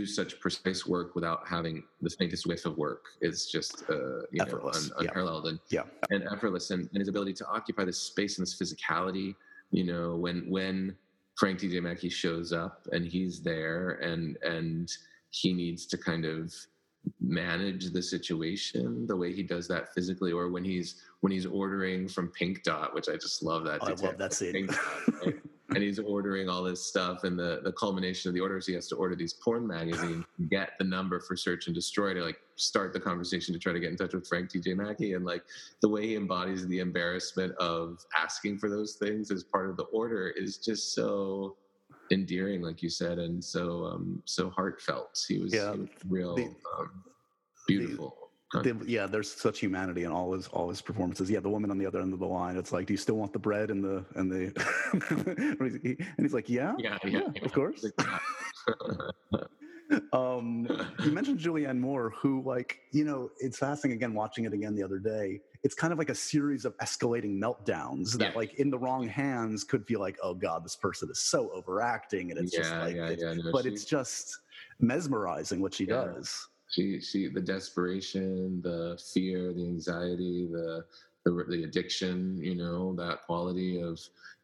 such 0.08 0.40
precise 0.40 0.86
work 0.86 1.14
without 1.14 1.46
having 1.46 1.84
the 2.02 2.10
faintest 2.10 2.46
whiff 2.46 2.64
of 2.66 2.76
work 2.76 3.04
is 3.20 3.46
just 3.46 3.84
uh, 3.88 4.20
you 4.32 4.40
effortless. 4.40 4.90
know 4.90 4.96
un- 4.96 5.06
unparalleled 5.06 5.46
and 5.46 5.58
yeah. 5.70 5.82
and 6.10 6.24
effortless 6.32 6.70
and, 6.70 6.88
and 6.92 6.98
his 6.98 7.08
ability 7.08 7.32
to 7.34 7.46
occupy 7.46 7.84
this 7.84 7.98
space 7.98 8.38
and 8.38 8.46
this 8.46 8.58
physicality 8.58 9.34
you 9.70 9.84
know 9.84 10.16
when 10.16 10.46
when 10.48 10.96
frank 11.36 11.58
tj 11.58 11.80
mackey 11.82 12.08
shows 12.08 12.52
up 12.52 12.86
and 12.92 13.06
he's 13.06 13.40
there 13.40 13.92
and 14.02 14.36
and 14.42 14.96
he 15.30 15.52
needs 15.52 15.86
to 15.86 15.98
kind 15.98 16.24
of 16.24 16.54
manage 17.20 17.90
the 17.90 18.02
situation 18.02 19.06
the 19.06 19.16
way 19.16 19.32
he 19.32 19.42
does 19.42 19.68
that 19.68 19.92
physically 19.94 20.32
or 20.32 20.50
when 20.50 20.64
he's 20.64 21.02
when 21.20 21.30
he's 21.32 21.46
ordering 21.46 22.08
from 22.08 22.28
pink 22.28 22.62
dot 22.62 22.94
which 22.94 23.08
i 23.08 23.14
just 23.14 23.42
love 23.42 23.64
that 23.64 23.78
oh, 23.82 23.88
i 23.88 23.90
love 24.06 24.16
that 24.18 24.32
scene 24.32 24.66
dot, 24.66 24.78
right? 25.24 25.34
and 25.70 25.82
he's 25.82 25.98
ordering 25.98 26.48
all 26.48 26.62
this 26.62 26.82
stuff 26.82 27.24
and 27.24 27.38
the 27.38 27.60
the 27.64 27.72
culmination 27.72 28.28
of 28.28 28.34
the 28.34 28.40
orders 28.40 28.66
he 28.66 28.72
has 28.72 28.88
to 28.88 28.96
order 28.96 29.14
these 29.14 29.34
porn 29.34 29.66
magazines 29.66 30.24
get 30.48 30.70
the 30.78 30.84
number 30.84 31.20
for 31.20 31.36
search 31.36 31.66
and 31.66 31.74
destroy 31.74 32.14
to 32.14 32.22
like 32.22 32.38
start 32.56 32.92
the 32.92 33.00
conversation 33.00 33.52
to 33.52 33.60
try 33.60 33.72
to 33.72 33.80
get 33.80 33.90
in 33.90 33.96
touch 33.96 34.14
with 34.14 34.26
frank 34.26 34.50
tj 34.50 34.74
mackey 34.74 35.12
and 35.12 35.24
like 35.24 35.44
the 35.82 35.88
way 35.88 36.06
he 36.06 36.16
embodies 36.16 36.66
the 36.68 36.78
embarrassment 36.78 37.54
of 37.56 37.98
asking 38.16 38.58
for 38.58 38.70
those 38.70 38.94
things 38.94 39.30
as 39.30 39.44
part 39.44 39.68
of 39.68 39.76
the 39.76 39.84
order 39.84 40.28
is 40.30 40.56
just 40.56 40.94
so 40.94 41.56
endearing 42.10 42.62
like 42.62 42.82
you 42.82 42.90
said 42.90 43.18
and 43.18 43.42
so 43.42 43.84
um 43.84 44.22
so 44.24 44.50
heartfelt 44.50 45.18
he 45.28 45.38
was, 45.38 45.52
yeah, 45.52 45.72
he 45.72 45.80
was 45.80 45.88
real 46.08 46.34
the, 46.34 46.44
um, 46.78 47.04
beautiful 47.66 48.28
the, 48.52 48.82
yeah, 48.86 49.06
there's 49.06 49.30
such 49.30 49.60
humanity 49.60 50.04
in 50.04 50.10
all 50.10 50.32
his 50.32 50.48
all 50.48 50.70
his 50.70 50.80
performances. 50.80 51.30
Yeah, 51.30 51.40
the 51.40 51.50
woman 51.50 51.70
on 51.70 51.76
the 51.76 51.84
other 51.84 52.00
end 52.00 52.14
of 52.14 52.18
the 52.18 52.26
line. 52.26 52.56
It's 52.56 52.72
like, 52.72 52.86
do 52.86 52.94
you 52.94 52.96
still 52.96 53.16
want 53.16 53.32
the 53.34 53.38
bread 53.38 53.70
and 53.70 53.84
the 53.84 54.04
and 54.14 54.32
the? 54.32 54.46
and 56.18 56.24
he's 56.24 56.32
like, 56.32 56.48
yeah, 56.48 56.74
yeah, 56.78 56.96
yeah, 57.04 57.20
yeah 57.34 57.44
of 57.44 57.52
course. 57.52 57.84
um, 60.12 60.66
you 61.04 61.10
mentioned 61.12 61.38
Julianne 61.38 61.78
Moore, 61.78 62.10
who, 62.10 62.42
like, 62.42 62.80
you 62.92 63.04
know, 63.04 63.30
it's 63.38 63.58
fascinating 63.58 63.96
again 63.96 64.14
watching 64.14 64.44
it 64.44 64.52
again 64.52 64.74
the 64.74 64.82
other 64.82 64.98
day. 64.98 65.40
It's 65.62 65.74
kind 65.74 65.92
of 65.92 65.98
like 65.98 66.10
a 66.10 66.14
series 66.14 66.64
of 66.64 66.76
escalating 66.78 67.38
meltdowns 67.38 68.12
that, 68.18 68.32
yeah. 68.32 68.38
like, 68.38 68.54
in 68.54 68.70
the 68.70 68.78
wrong 68.78 69.08
hands, 69.08 69.64
could 69.64 69.86
feel 69.86 70.00
like, 70.00 70.16
oh 70.22 70.34
god, 70.34 70.64
this 70.64 70.76
person 70.76 71.08
is 71.10 71.20
so 71.20 71.50
overacting, 71.52 72.30
and 72.30 72.40
it's 72.40 72.52
yeah, 72.52 72.60
just 72.60 72.74
like, 72.74 72.96
yeah, 72.96 73.10
yeah, 73.10 73.34
no, 73.34 73.52
but 73.52 73.64
she, 73.64 73.70
it's 73.70 73.84
just 73.84 74.38
mesmerizing 74.80 75.60
what 75.60 75.74
she 75.74 75.86
does. 75.86 76.48
She, 76.70 77.00
she, 77.00 77.28
the 77.28 77.40
desperation, 77.40 78.60
the 78.62 79.00
fear, 79.12 79.52
the 79.52 79.64
anxiety, 79.64 80.48
the, 80.50 80.84
the, 81.24 81.44
the 81.48 81.64
addiction, 81.64 82.36
you 82.38 82.54
know, 82.54 82.94
that 82.96 83.22
quality 83.22 83.80
of 83.80 83.98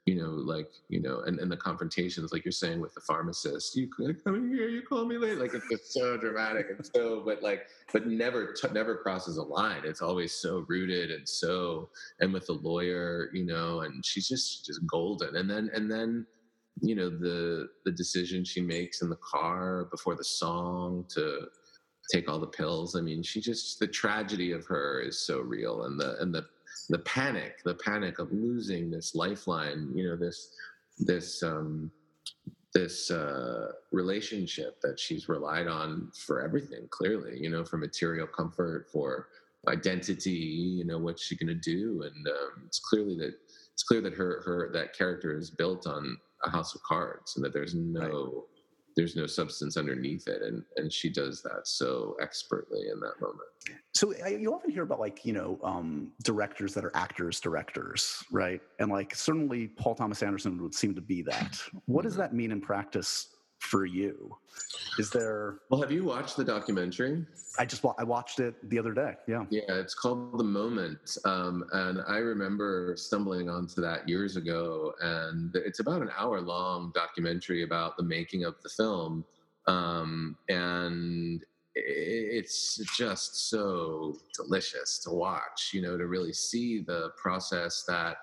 you 0.06 0.16
know, 0.16 0.28
like, 0.28 0.68
you 0.88 1.00
know, 1.00 1.20
and, 1.20 1.38
and 1.38 1.50
the 1.50 1.56
confrontations, 1.56 2.30
like 2.30 2.44
you're 2.44 2.52
saying 2.52 2.78
with 2.78 2.92
the 2.92 3.00
pharmacist, 3.00 3.74
you 3.74 3.88
come 4.22 4.50
here, 4.50 4.68
you 4.68 4.82
call 4.82 5.06
me 5.06 5.16
late. 5.16 5.38
Like 5.38 5.54
it's 5.54 5.66
just 5.70 5.94
so 5.94 6.18
dramatic 6.18 6.66
and 6.68 6.84
so, 6.94 7.22
but 7.24 7.42
like, 7.42 7.62
but 7.90 8.06
never, 8.06 8.52
t- 8.52 8.68
never 8.72 8.96
crosses 8.96 9.38
a 9.38 9.42
line. 9.42 9.80
It's 9.84 10.02
always 10.02 10.32
so 10.32 10.66
rooted 10.68 11.10
and 11.10 11.26
so, 11.26 11.88
and 12.20 12.34
with 12.34 12.46
the 12.46 12.52
lawyer, 12.52 13.30
you 13.32 13.46
know, 13.46 13.80
and 13.80 14.04
she's 14.04 14.28
just, 14.28 14.66
just 14.66 14.86
golden. 14.86 15.36
And 15.36 15.48
then, 15.48 15.70
and 15.72 15.90
then, 15.90 16.26
you 16.82 16.94
know, 16.94 17.08
the, 17.08 17.68
the 17.86 17.92
decision 17.92 18.44
she 18.44 18.60
makes 18.60 19.00
in 19.00 19.08
the 19.08 19.16
car 19.16 19.86
before 19.90 20.16
the 20.16 20.24
song 20.24 21.06
to 21.14 21.46
take 22.12 22.28
all 22.28 22.38
the 22.38 22.46
pills. 22.46 22.94
I 22.94 23.00
mean, 23.00 23.22
she 23.22 23.40
just, 23.40 23.78
the 23.78 23.86
tragedy 23.86 24.52
of 24.52 24.66
her 24.66 25.00
is 25.00 25.26
so 25.26 25.40
real. 25.40 25.84
And 25.84 25.98
the, 25.98 26.20
and 26.20 26.34
the, 26.34 26.44
the 26.88 26.98
panic, 27.00 27.62
the 27.64 27.74
panic 27.74 28.18
of 28.18 28.32
losing 28.32 28.90
this 28.90 29.14
lifeline, 29.14 29.90
you 29.94 30.08
know, 30.08 30.16
this 30.16 30.54
this 30.98 31.42
um, 31.42 31.90
this 32.72 33.10
uh, 33.10 33.72
relationship 33.92 34.80
that 34.82 34.98
she's 34.98 35.28
relied 35.28 35.68
on 35.68 36.10
for 36.26 36.42
everything. 36.42 36.86
Clearly, 36.90 37.38
you 37.38 37.50
know, 37.50 37.64
for 37.64 37.78
material 37.78 38.26
comfort, 38.26 38.88
for 38.92 39.28
identity, 39.68 40.30
you 40.30 40.84
know, 40.84 40.98
what's 40.98 41.22
she 41.22 41.36
going 41.36 41.48
to 41.48 41.54
do? 41.54 42.02
And 42.02 42.26
um, 42.28 42.64
it's 42.66 42.80
clearly 42.80 43.16
that 43.18 43.34
it's 43.72 43.82
clear 43.82 44.00
that 44.02 44.14
her 44.14 44.42
her 44.44 44.70
that 44.72 44.96
character 44.96 45.36
is 45.36 45.50
built 45.50 45.86
on 45.86 46.16
a 46.44 46.50
house 46.50 46.74
of 46.74 46.82
cards, 46.82 47.36
and 47.36 47.44
that 47.44 47.52
there's 47.52 47.74
no 47.74 48.44
there's 48.96 49.16
no 49.16 49.26
substance 49.26 49.76
underneath 49.76 50.28
it 50.28 50.42
and 50.42 50.62
and 50.76 50.92
she 50.92 51.10
does 51.10 51.42
that 51.42 51.66
so 51.66 52.16
expertly 52.20 52.88
in 52.92 53.00
that 53.00 53.20
moment. 53.20 53.40
So 53.94 54.14
you 54.26 54.52
often 54.54 54.70
hear 54.70 54.82
about 54.82 55.00
like 55.00 55.24
you 55.24 55.32
know 55.32 55.58
um, 55.62 56.12
directors 56.22 56.74
that 56.74 56.84
are 56.84 56.94
actors 56.94 57.40
directors 57.40 58.22
right? 58.30 58.60
And 58.78 58.90
like 58.90 59.14
certainly 59.14 59.68
paul 59.68 59.94
thomas 59.94 60.22
anderson 60.22 60.62
would 60.62 60.74
seem 60.74 60.94
to 60.94 61.00
be 61.00 61.22
that. 61.22 61.60
What 61.86 62.02
does 62.02 62.14
mm-hmm. 62.14 62.22
that 62.22 62.34
mean 62.34 62.52
in 62.52 62.60
practice 62.60 63.33
for 63.64 63.86
you? 63.86 64.36
Is 64.98 65.10
there? 65.10 65.58
Well, 65.70 65.80
have 65.80 65.90
you 65.90 66.04
watched 66.04 66.36
the 66.36 66.44
documentary? 66.44 67.24
I 67.58 67.64
just 67.64 67.84
I 67.98 68.04
watched 68.04 68.40
it 68.40 68.54
the 68.70 68.78
other 68.78 68.92
day. 68.92 69.14
Yeah. 69.26 69.44
Yeah, 69.50 69.62
it's 69.68 69.94
called 69.94 70.38
The 70.38 70.44
Moment, 70.44 71.16
um, 71.24 71.64
and 71.72 72.00
I 72.06 72.18
remember 72.18 72.94
stumbling 72.96 73.48
onto 73.48 73.80
that 73.80 74.08
years 74.08 74.36
ago. 74.36 74.92
And 75.00 75.54
it's 75.56 75.80
about 75.80 76.02
an 76.02 76.10
hour 76.16 76.40
long 76.40 76.92
documentary 76.94 77.62
about 77.62 77.96
the 77.96 78.02
making 78.02 78.44
of 78.44 78.54
the 78.62 78.68
film, 78.68 79.24
um, 79.66 80.36
and 80.48 81.44
it's 81.74 82.76
just 82.96 83.50
so 83.50 84.16
delicious 84.34 84.98
to 85.00 85.10
watch. 85.10 85.70
You 85.72 85.82
know, 85.82 85.96
to 85.96 86.06
really 86.06 86.32
see 86.32 86.82
the 86.82 87.10
process 87.16 87.84
that 87.88 88.18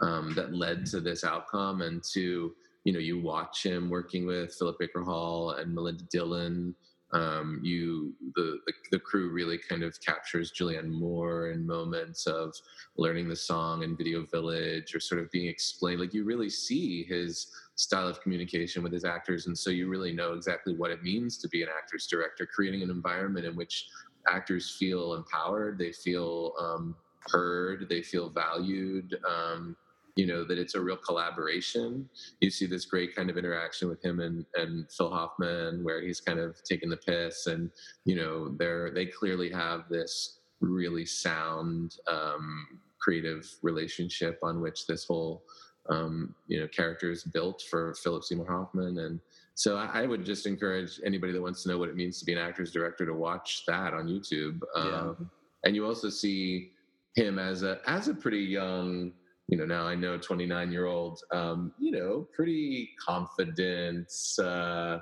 um, 0.00 0.34
that 0.34 0.52
led 0.54 0.86
to 0.86 1.00
this 1.00 1.22
outcome, 1.22 1.82
and 1.82 2.02
to 2.12 2.52
you 2.86 2.92
know 2.92 3.00
you 3.00 3.20
watch 3.20 3.66
him 3.66 3.90
working 3.90 4.26
with 4.26 4.54
Philip 4.54 4.78
Baker 4.78 5.02
Hall 5.02 5.50
and 5.50 5.74
Melinda 5.74 6.04
Dillon. 6.04 6.72
Um, 7.12 7.60
you 7.62 8.14
the, 8.36 8.58
the, 8.64 8.72
the 8.92 8.98
crew 9.00 9.30
really 9.30 9.58
kind 9.58 9.82
of 9.82 10.00
captures 10.00 10.52
Julianne 10.52 10.88
Moore 10.88 11.50
in 11.50 11.66
moments 11.66 12.28
of 12.28 12.54
learning 12.96 13.28
the 13.28 13.34
song 13.34 13.82
in 13.82 13.96
Video 13.96 14.24
Village 14.24 14.94
or 14.94 15.00
sort 15.00 15.20
of 15.20 15.30
being 15.32 15.48
explained. 15.48 16.00
Like 16.00 16.14
you 16.14 16.22
really 16.22 16.48
see 16.48 17.02
his 17.02 17.48
style 17.74 18.06
of 18.06 18.20
communication 18.20 18.84
with 18.84 18.92
his 18.92 19.04
actors, 19.04 19.48
and 19.48 19.58
so 19.58 19.70
you 19.70 19.88
really 19.88 20.12
know 20.12 20.34
exactly 20.34 20.72
what 20.72 20.92
it 20.92 21.02
means 21.02 21.38
to 21.38 21.48
be 21.48 21.62
an 21.64 21.68
actor's 21.76 22.06
director, 22.06 22.46
creating 22.46 22.82
an 22.84 22.90
environment 22.90 23.46
in 23.46 23.56
which 23.56 23.88
actors 24.28 24.76
feel 24.78 25.14
empowered, 25.14 25.76
they 25.76 25.90
feel 25.90 26.52
um, 26.60 26.94
heard, 27.32 27.88
they 27.88 28.02
feel 28.02 28.28
valued. 28.28 29.16
Um, 29.28 29.76
you 30.16 30.26
know 30.26 30.44
that 30.44 30.58
it's 30.58 30.74
a 30.74 30.80
real 30.80 30.96
collaboration. 30.96 32.08
You 32.40 32.50
see 32.50 32.66
this 32.66 32.86
great 32.86 33.14
kind 33.14 33.30
of 33.30 33.36
interaction 33.36 33.88
with 33.88 34.04
him 34.04 34.20
and, 34.20 34.44
and 34.54 34.90
phil 34.90 35.10
hoffman 35.10 35.84
where 35.84 36.02
he's 36.02 36.20
kind 36.20 36.40
of 36.40 36.56
taking 36.64 36.88
the 36.90 36.96
piss 36.96 37.46
and 37.46 37.70
you 38.04 38.16
know 38.16 38.48
they're 38.58 38.90
they 38.90 39.06
clearly 39.06 39.50
have 39.50 39.84
this 39.90 40.40
really 40.60 41.04
sound 41.04 41.96
um, 42.08 42.80
creative 42.98 43.46
relationship 43.62 44.38
on 44.42 44.60
which 44.60 44.86
this 44.86 45.04
whole 45.04 45.44
um, 45.90 46.34
you 46.48 46.58
know 46.58 46.66
character 46.68 47.10
is 47.10 47.22
built 47.22 47.62
for 47.70 47.94
philip 48.02 48.24
seymour 48.24 48.46
hoffman. 48.50 48.98
And 48.98 49.20
so 49.54 49.76
I, 49.76 50.02
I, 50.02 50.06
would 50.06 50.24
just 50.24 50.46
encourage 50.46 51.00
anybody 51.04 51.32
that 51.32 51.40
wants 51.40 51.62
to 51.62 51.68
know 51.68 51.78
what 51.78 51.88
it 51.88 51.96
means 51.96 52.18
to 52.18 52.24
be 52.24 52.32
an 52.32 52.38
actor's 52.38 52.72
director 52.72 53.06
to 53.06 53.14
watch 53.14 53.62
that 53.66 53.94
on 53.94 54.08
youtube. 54.08 54.60
Um, 54.74 55.16
yeah. 55.20 55.26
and 55.64 55.76
you 55.76 55.86
also 55.86 56.10
see 56.10 56.72
him 57.14 57.38
as 57.38 57.62
a 57.62 57.78
as 57.86 58.08
a 58.08 58.14
pretty 58.14 58.40
young 58.40 59.12
you 59.48 59.56
know, 59.56 59.64
now 59.64 59.86
I 59.86 59.94
know 59.94 60.18
29 60.18 60.72
year 60.72 60.86
old, 60.86 61.22
um, 61.30 61.72
you 61.78 61.92
know, 61.92 62.26
pretty 62.34 62.90
confident, 63.04 64.12
uh, 64.40 64.98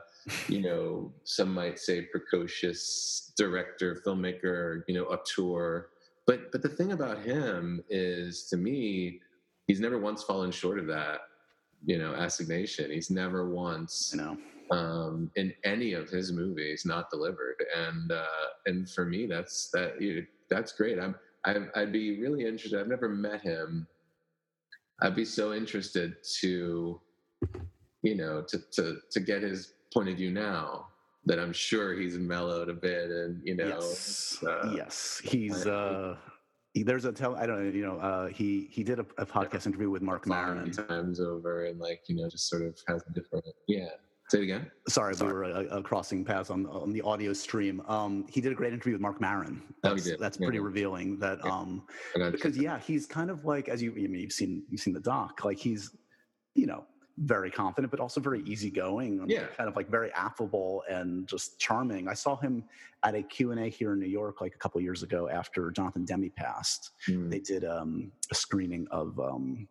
you 0.49 0.61
know, 0.61 1.13
some 1.25 1.53
might 1.55 1.79
say 1.79 2.03
precocious 2.03 3.33
director, 3.37 4.03
filmmaker, 4.07 4.83
you 4.87 4.95
know, 4.95 5.05
auteur. 5.05 5.89
But 6.27 6.53
but 6.53 6.63
the 6.63 6.69
thing 6.69 6.93
about 6.93 7.23
him 7.23 7.83
is, 7.89 8.45
to 8.49 8.57
me, 8.57 9.21
he's 9.67 9.81
never 9.81 9.99
once 9.99 10.23
fallen 10.23 10.51
short 10.51 10.79
of 10.79 10.87
that, 10.89 11.21
you 11.85 11.99
know, 11.99 12.15
assignation. 12.15 12.91
He's 12.91 13.11
never 13.11 13.51
once, 13.51 14.13
you 14.15 14.21
know, 14.21 14.77
um, 14.77 15.31
in 15.37 15.55
any 15.65 15.95
of 15.95 16.11
his 16.11 16.33
movies 16.33 16.85
not 16.85 17.09
delivered. 17.11 17.57
And 17.77 18.13
uh, 18.13 18.47
and 18.67 18.91
for 18.91 19.07
me, 19.07 19.27
that's 19.27 19.71
that. 19.71 20.01
You 20.01 20.17
know, 20.17 20.23
that's 20.51 20.73
great. 20.73 20.99
I'm 20.99 21.15
I'd, 21.47 21.71
I'd 21.75 21.93
be 21.93 22.21
really 22.21 22.45
interested. 22.45 22.79
I've 22.79 22.89
never 22.89 23.09
met 23.09 23.41
him 23.41 23.87
I'd 25.03 25.15
be 25.15 25.25
so 25.25 25.53
interested 25.53 26.17
to, 26.41 27.01
you 28.03 28.15
know, 28.15 28.43
to 28.43 28.59
to 28.73 28.97
to 29.11 29.21
get 29.21 29.43
his 29.43 29.75
point 29.93 30.09
of 30.09 30.17
view 30.17 30.31
now 30.31 30.87
that 31.27 31.39
I'm 31.39 31.53
sure 31.53 31.95
he's 31.95 32.19
mellowed 32.19 32.69
a 32.69 32.75
bit, 32.75 33.11
and 33.11 33.41
you 33.45 33.57
know, 33.57 33.67
yes, 33.81 34.43
uh, 34.47 34.73
yes, 34.77 35.21
he's. 35.25 35.67
uh 35.67 36.17
there's 36.83 37.05
a 37.05 37.13
tell 37.13 37.37
I 37.37 37.47
don't 37.47 37.65
know 37.65 37.71
you 37.71 37.87
know 37.87 37.99
uh, 37.99 38.27
he 38.27 38.67
he 38.69 38.83
did 38.83 38.99
a, 38.99 39.07
a 39.17 39.25
podcast 39.25 39.67
interview 39.67 39.91
with 39.91 40.03
Marc 40.03 40.27
Maron. 40.27 40.73
times 40.73 41.21
over 41.21 41.67
and 41.67 41.79
like 41.79 42.03
you 42.09 42.17
know 42.17 42.29
just 42.29 42.49
sort 42.49 42.63
of 42.63 42.77
has 42.89 43.05
a 43.09 43.13
different 43.13 43.45
yeah 43.69 43.91
Say 44.35 44.41
it 44.41 44.45
again. 44.45 44.71
Sorry, 44.89 45.15
Sorry. 45.15 45.29
we 45.29 45.33
were 45.33 45.45
uh, 45.45 45.65
uh, 45.67 45.83
crossing 45.83 46.25
paths 46.25 46.51
on, 46.51 46.67
on 46.67 46.91
the 46.91 47.01
audio 47.03 47.33
stream. 47.33 47.81
Um, 47.87 48.27
he 48.29 48.41
did 48.41 48.51
a 48.51 48.55
great 48.57 48.73
interview 48.73 48.95
with 48.95 49.01
Marc 49.01 49.21
Maron. 49.21 49.63
That's, 49.81 50.11
oh, 50.11 50.17
that's 50.19 50.39
pretty 50.39 50.59
yeah. 50.59 50.65
revealing. 50.65 51.21
That 51.21 51.39
yeah. 51.45 51.53
um, 51.53 51.87
because 52.33 52.59
yeah, 52.59 52.81
he's 52.81 53.07
kind 53.07 53.31
of 53.31 53.45
like 53.45 53.69
as 53.69 53.81
you 53.81 53.93
I 53.93 54.09
mean 54.09 54.23
you've 54.23 54.33
seen 54.33 54.65
you've 54.71 54.81
seen 54.81 54.93
the 54.93 54.99
doc. 55.01 55.45
Like 55.45 55.59
he's 55.59 55.93
you 56.57 56.67
know 56.67 56.85
very 57.19 57.49
confident, 57.49 57.93
but 57.93 58.01
also 58.01 58.21
very 58.21 58.43
easygoing. 58.43 59.25
Yeah, 59.29 59.47
kind 59.57 59.69
of 59.69 59.77
like 59.77 59.89
very 59.89 60.13
affable 60.15 60.83
and 60.91 61.29
just 61.29 61.61
charming. 61.61 62.09
I 62.09 62.15
saw 62.15 62.35
him 62.35 62.65
at 63.05 63.15
a 63.15 63.23
Q 63.23 63.53
and 63.53 63.61
A 63.61 63.69
here 63.69 63.93
in 63.93 64.01
New 64.01 64.09
York 64.09 64.41
like 64.41 64.57
a 64.57 64.59
couple 64.59 64.81
years 64.81 65.05
ago 65.05 65.29
after 65.29 65.71
Jonathan 65.71 66.05
Demme 66.05 66.33
passed. 66.35 66.91
Mm. 67.09 67.31
They 67.31 67.39
did 67.39 67.65
um, 67.65 68.11
a 68.33 68.35
screening 68.35 68.89
of 68.91 69.17
um, 69.21 69.69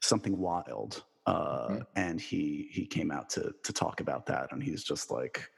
something 0.00 0.36
wild 0.36 1.04
uh, 1.26 1.68
mm-hmm. 1.68 1.82
and 1.96 2.20
he 2.20 2.68
he 2.70 2.86
came 2.86 3.10
out 3.10 3.30
to 3.30 3.54
to 3.62 3.72
talk 3.72 4.00
about 4.00 4.26
that, 4.26 4.52
and 4.52 4.62
he's 4.62 4.84
just 4.84 5.10
like 5.10 5.48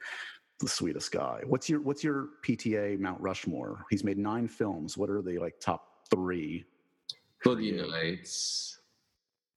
the 0.59 0.67
sweetest 0.67 1.11
guy. 1.11 1.41
What's 1.45 1.69
your 1.69 1.81
what's 1.81 2.03
your 2.03 2.29
PTA 2.45 2.99
Mount 2.99 3.21
Rushmore? 3.21 3.85
He's 3.89 4.03
made 4.03 4.17
nine 4.17 4.47
films. 4.47 4.97
What 4.97 5.09
are 5.09 5.21
the 5.21 5.37
like 5.39 5.59
top 5.59 6.07
three? 6.09 6.65
Boogie 7.45 7.75
Nights. 7.87 8.79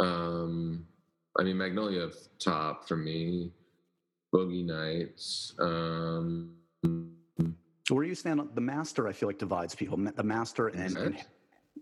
Um, 0.01 0.87
I 1.39 1.43
mean 1.45 1.57
Magnolia 1.57 2.09
top 2.39 2.87
for 2.87 2.97
me. 2.97 3.53
Boogie 4.35 4.65
Nights. 4.65 5.55
Um, 5.59 6.57
where 7.89 8.05
do 8.05 8.09
you 8.09 8.15
stand 8.15 8.41
on 8.41 8.51
the 8.55 8.61
master? 8.61 9.09
I 9.09 9.13
feel 9.13 9.29
like 9.29 9.39
divides 9.39 9.75
people. 9.75 9.97
The 9.97 10.23
master 10.23 10.69
and, 10.69 10.97
and 10.97 11.25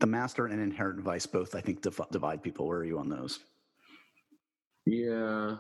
the 0.01 0.07
master 0.07 0.47
and 0.47 0.61
inherent 0.61 1.01
vice 1.01 1.27
both 1.27 1.55
I 1.55 1.61
think 1.61 1.83
divide 1.83 2.43
people. 2.43 2.67
Where 2.67 2.79
are 2.79 2.85
you 2.85 2.99
on 2.99 3.09
those? 3.09 3.41
Yeah. 4.89 5.57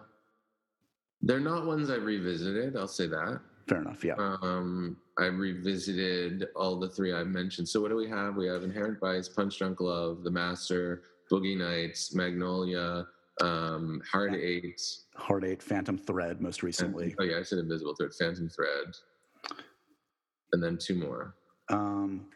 They're 1.22 1.40
not 1.40 1.66
ones 1.66 1.90
I've 1.90 2.04
revisited, 2.04 2.76
I'll 2.76 2.86
say 2.88 3.06
that. 3.08 3.40
fair 3.66 3.80
enough. 3.82 4.02
Yeah. 4.04 4.14
Um, 4.18 4.96
I 5.18 5.24
revisited 5.26 6.46
all 6.56 6.78
the 6.78 6.88
three 6.88 7.12
I 7.12 7.24
mentioned. 7.24 7.68
So 7.68 7.80
what 7.80 7.88
do 7.90 7.96
we 7.96 8.08
have? 8.08 8.36
We 8.36 8.46
have 8.46 8.62
Inherent 8.62 8.98
Vice, 9.00 9.28
Punch 9.28 9.58
Drunk 9.58 9.80
Love, 9.80 10.22
The 10.22 10.30
Master, 10.30 11.02
Boogie 11.30 11.58
Nights, 11.58 12.14
Magnolia, 12.14 13.06
um, 13.42 14.00
Hard 14.10 14.32
Yeah. 14.34 14.38
Eight. 14.40 14.80
Hard 15.16 15.44
Eight, 15.44 15.62
Phantom 15.62 15.98
Thread, 15.98 16.40
most 16.40 16.62
recently. 16.62 17.14
Oh 17.18 17.24
yeah, 17.24 17.38
I 17.38 17.42
said 17.42 17.58
Invisible 17.58 17.94
Thread, 17.96 18.14
Phantom 18.18 18.48
Thread, 18.48 18.94
and 20.52 20.62
then 20.62 20.78
two 20.78 20.94
more. 20.94 21.34
Um, 21.68 22.26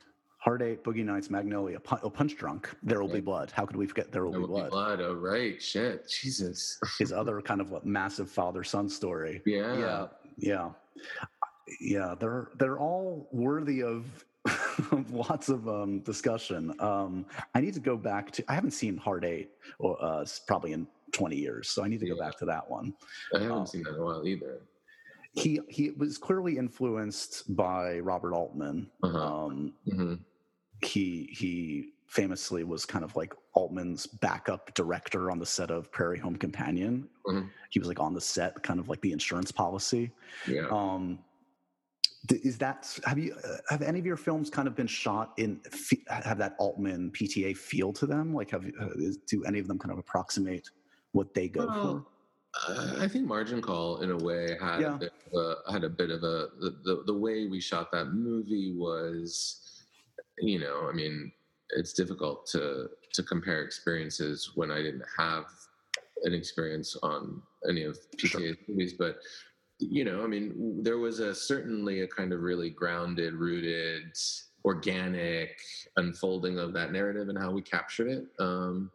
Hard 0.42 0.60
Eight, 0.60 0.82
Boogie 0.82 1.04
Nights, 1.04 1.30
Magnolia, 1.30 1.78
Pun- 1.78 2.00
oh, 2.02 2.10
Punch 2.10 2.36
Drunk, 2.36 2.68
There 2.82 3.00
Will 3.00 3.08
Be 3.12 3.20
Blood. 3.20 3.52
How 3.52 3.64
could 3.64 3.76
we 3.76 3.86
forget 3.86 4.10
There 4.10 4.24
Will 4.24 4.32
There 4.32 4.40
Be 4.40 4.46
will 4.48 4.54
be 4.64 4.68
Blood? 4.70 4.98
blood. 4.98 5.00
Oh 5.00 5.14
right, 5.14 5.62
shit, 5.62 6.08
Jesus. 6.08 6.78
His 6.98 7.12
other 7.20 7.40
kind 7.40 7.60
of 7.60 7.70
what, 7.70 7.86
massive 7.86 8.28
father-son 8.28 8.88
story. 8.88 9.40
Yeah. 9.46 9.78
yeah, 9.78 10.06
yeah, 10.38 10.70
yeah. 11.80 12.14
They're 12.18 12.48
they're 12.58 12.78
all 12.80 13.28
worthy 13.30 13.84
of 13.84 14.04
lots 15.12 15.48
of 15.48 15.68
um, 15.68 16.00
discussion. 16.00 16.74
Um, 16.80 17.24
I 17.54 17.60
need 17.60 17.74
to 17.74 17.80
go 17.80 17.96
back 17.96 18.32
to. 18.32 18.44
I 18.48 18.54
haven't 18.54 18.72
seen 18.72 18.96
Hard 18.96 19.24
Eight, 19.24 19.50
or 19.78 19.96
uh, 20.04 20.24
probably 20.48 20.72
in 20.72 20.88
twenty 21.12 21.36
years, 21.36 21.68
so 21.68 21.84
I 21.84 21.88
need 21.88 22.00
to 22.00 22.08
go 22.08 22.18
back 22.18 22.36
to 22.38 22.44
that 22.46 22.68
one. 22.68 22.94
I 23.32 23.38
haven't 23.42 23.58
Oh. 23.58 23.64
seen 23.64 23.84
that 23.84 23.90
in 23.94 24.00
a 24.00 24.04
while 24.04 24.26
either. 24.26 24.62
He 25.34 25.60
he 25.68 25.90
was 25.92 26.18
clearly 26.18 26.58
influenced 26.58 27.54
by 27.54 28.00
Robert 28.00 28.34
Altman. 28.34 28.90
Uh-huh. 29.04 29.18
Um, 29.46 29.72
hmm 29.88 30.14
he 30.84 31.28
he 31.32 31.92
famously 32.06 32.62
was 32.64 32.84
kind 32.84 33.04
of 33.04 33.16
like 33.16 33.32
Altman's 33.54 34.06
backup 34.06 34.74
director 34.74 35.30
on 35.30 35.38
the 35.38 35.46
set 35.46 35.70
of 35.70 35.90
Prairie 35.90 36.18
Home 36.18 36.36
Companion. 36.36 37.08
Mhm. 37.26 37.48
He 37.70 37.78
was 37.78 37.88
like 37.88 38.00
on 38.00 38.12
the 38.12 38.20
set, 38.20 38.62
kind 38.62 38.78
of 38.78 38.88
like 38.88 39.00
the 39.00 39.12
insurance 39.12 39.50
policy. 39.50 40.10
Yeah. 40.46 40.66
Um, 40.70 41.18
is 42.28 42.56
that 42.58 42.98
have 43.04 43.18
you 43.18 43.34
uh, 43.34 43.56
have 43.70 43.82
any 43.82 43.98
of 43.98 44.06
your 44.06 44.16
films 44.18 44.50
kind 44.50 44.68
of 44.68 44.76
been 44.76 44.86
shot 44.86 45.32
in 45.38 45.60
have 46.08 46.38
that 46.38 46.54
Altman 46.58 47.10
PTA 47.12 47.56
feel 47.56 47.92
to 47.94 48.06
them? 48.06 48.34
Like, 48.34 48.50
have 48.50 48.64
uh, 48.80 48.90
is, 48.96 49.16
do 49.16 49.42
any 49.44 49.58
of 49.58 49.66
them 49.66 49.78
kind 49.78 49.90
of 49.92 49.98
approximate 49.98 50.70
what 51.12 51.32
they 51.34 51.48
go 51.48 51.66
Well, 51.66 52.06
Uh, 52.68 52.96
I 52.98 53.08
think 53.08 53.26
Margin 53.26 53.62
Call, 53.62 54.02
in 54.02 54.10
a 54.10 54.16
way, 54.16 54.58
had 54.60 54.80
Yeah. 54.82 54.96
a 54.96 54.98
bit 54.98 55.12
of 55.26 55.32
a, 55.66 55.72
had 55.72 55.84
a 55.84 55.88
bit 55.88 56.10
of 56.10 56.22
a 56.22 56.50
the, 56.60 56.70
the 56.84 57.02
the 57.06 57.14
way 57.14 57.46
we 57.46 57.60
shot 57.60 57.90
that 57.92 58.08
movie 58.12 58.74
was, 58.76 59.71
you 60.38 60.58
know, 60.58 60.88
I 60.88 60.92
mean, 60.92 61.32
it's 61.70 61.92
difficult 61.92 62.46
to 62.48 62.88
to 63.14 63.22
compare 63.22 63.62
experiences 63.62 64.52
when 64.54 64.70
I 64.70 64.82
didn't 64.82 65.04
have 65.18 65.44
an 66.24 66.32
experience 66.34 66.96
on 67.02 67.42
any 67.68 67.84
of 67.84 67.98
PTA's 68.18 68.56
movies, 68.68 68.94
but 68.98 69.16
you 69.78 70.04
know, 70.04 70.22
I 70.22 70.26
mean, 70.26 70.82
there 70.82 70.98
was 70.98 71.18
a 71.18 71.34
certainly 71.34 72.00
a 72.00 72.06
kind 72.06 72.32
of 72.32 72.40
really 72.40 72.70
grounded, 72.70 73.34
rooted, 73.34 74.12
organic 74.64 75.58
unfolding 75.96 76.58
of 76.58 76.72
that 76.74 76.92
narrative 76.92 77.28
and 77.28 77.38
how 77.38 77.50
we 77.50 77.62
captured 77.62 78.08
it. 78.08 78.24
Um, 78.38 78.90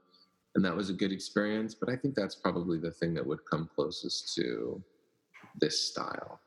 and 0.55 0.63
that 0.63 0.75
was 0.75 0.89
a 0.89 0.93
good 0.93 1.11
experience. 1.11 1.75
But 1.75 1.89
I 1.89 1.95
think 1.95 2.15
that's 2.15 2.35
probably 2.35 2.79
the 2.79 2.91
thing 2.91 3.13
that 3.15 3.25
would 3.25 3.39
come 3.49 3.69
closest 3.75 4.33
to 4.35 4.81
this 5.59 5.89
style. 5.89 6.39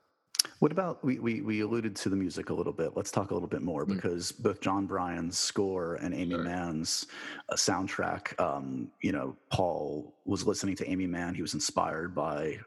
What 0.61 0.73
about 0.73 1.03
we, 1.05 1.19
we 1.19 1.41
we 1.41 1.61
alluded 1.63 1.97
to 1.97 2.09
the 2.11 2.17
music 2.17 2.51
a 2.51 2.55
little 2.55 2.73
bit. 2.73 2.93
Let's 2.95 3.11
talk 3.11 3.31
a 3.31 3.35
little 3.35 3.49
bit 3.49 3.63
more 3.63 3.85
Mm. 3.87 3.95
because 3.95 4.31
both 4.31 4.61
Jon 4.61 4.87
Brion's 4.87 5.39
score 5.39 5.95
and 5.97 6.15
Aimee 6.15 6.35
Sure. 6.35 6.45
Mann's 6.45 7.07
uh, 7.49 7.55
soundtrack. 7.55 8.39
Um, 8.39 8.91
you 9.01 9.13
know, 9.13 9.37
Paul 9.51 10.15
was 10.27 10.47
listening 10.47 10.77
to 10.77 10.89
Aimee 10.91 11.07
Mann. 11.07 11.35
He 11.35 11.43
was 11.43 11.55
inspired 11.55 12.15
by 12.15 12.59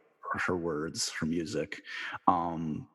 her 0.47 0.57
words, 0.57 1.11
her 1.19 1.27
music. 1.27 1.83
Um, 2.27 2.87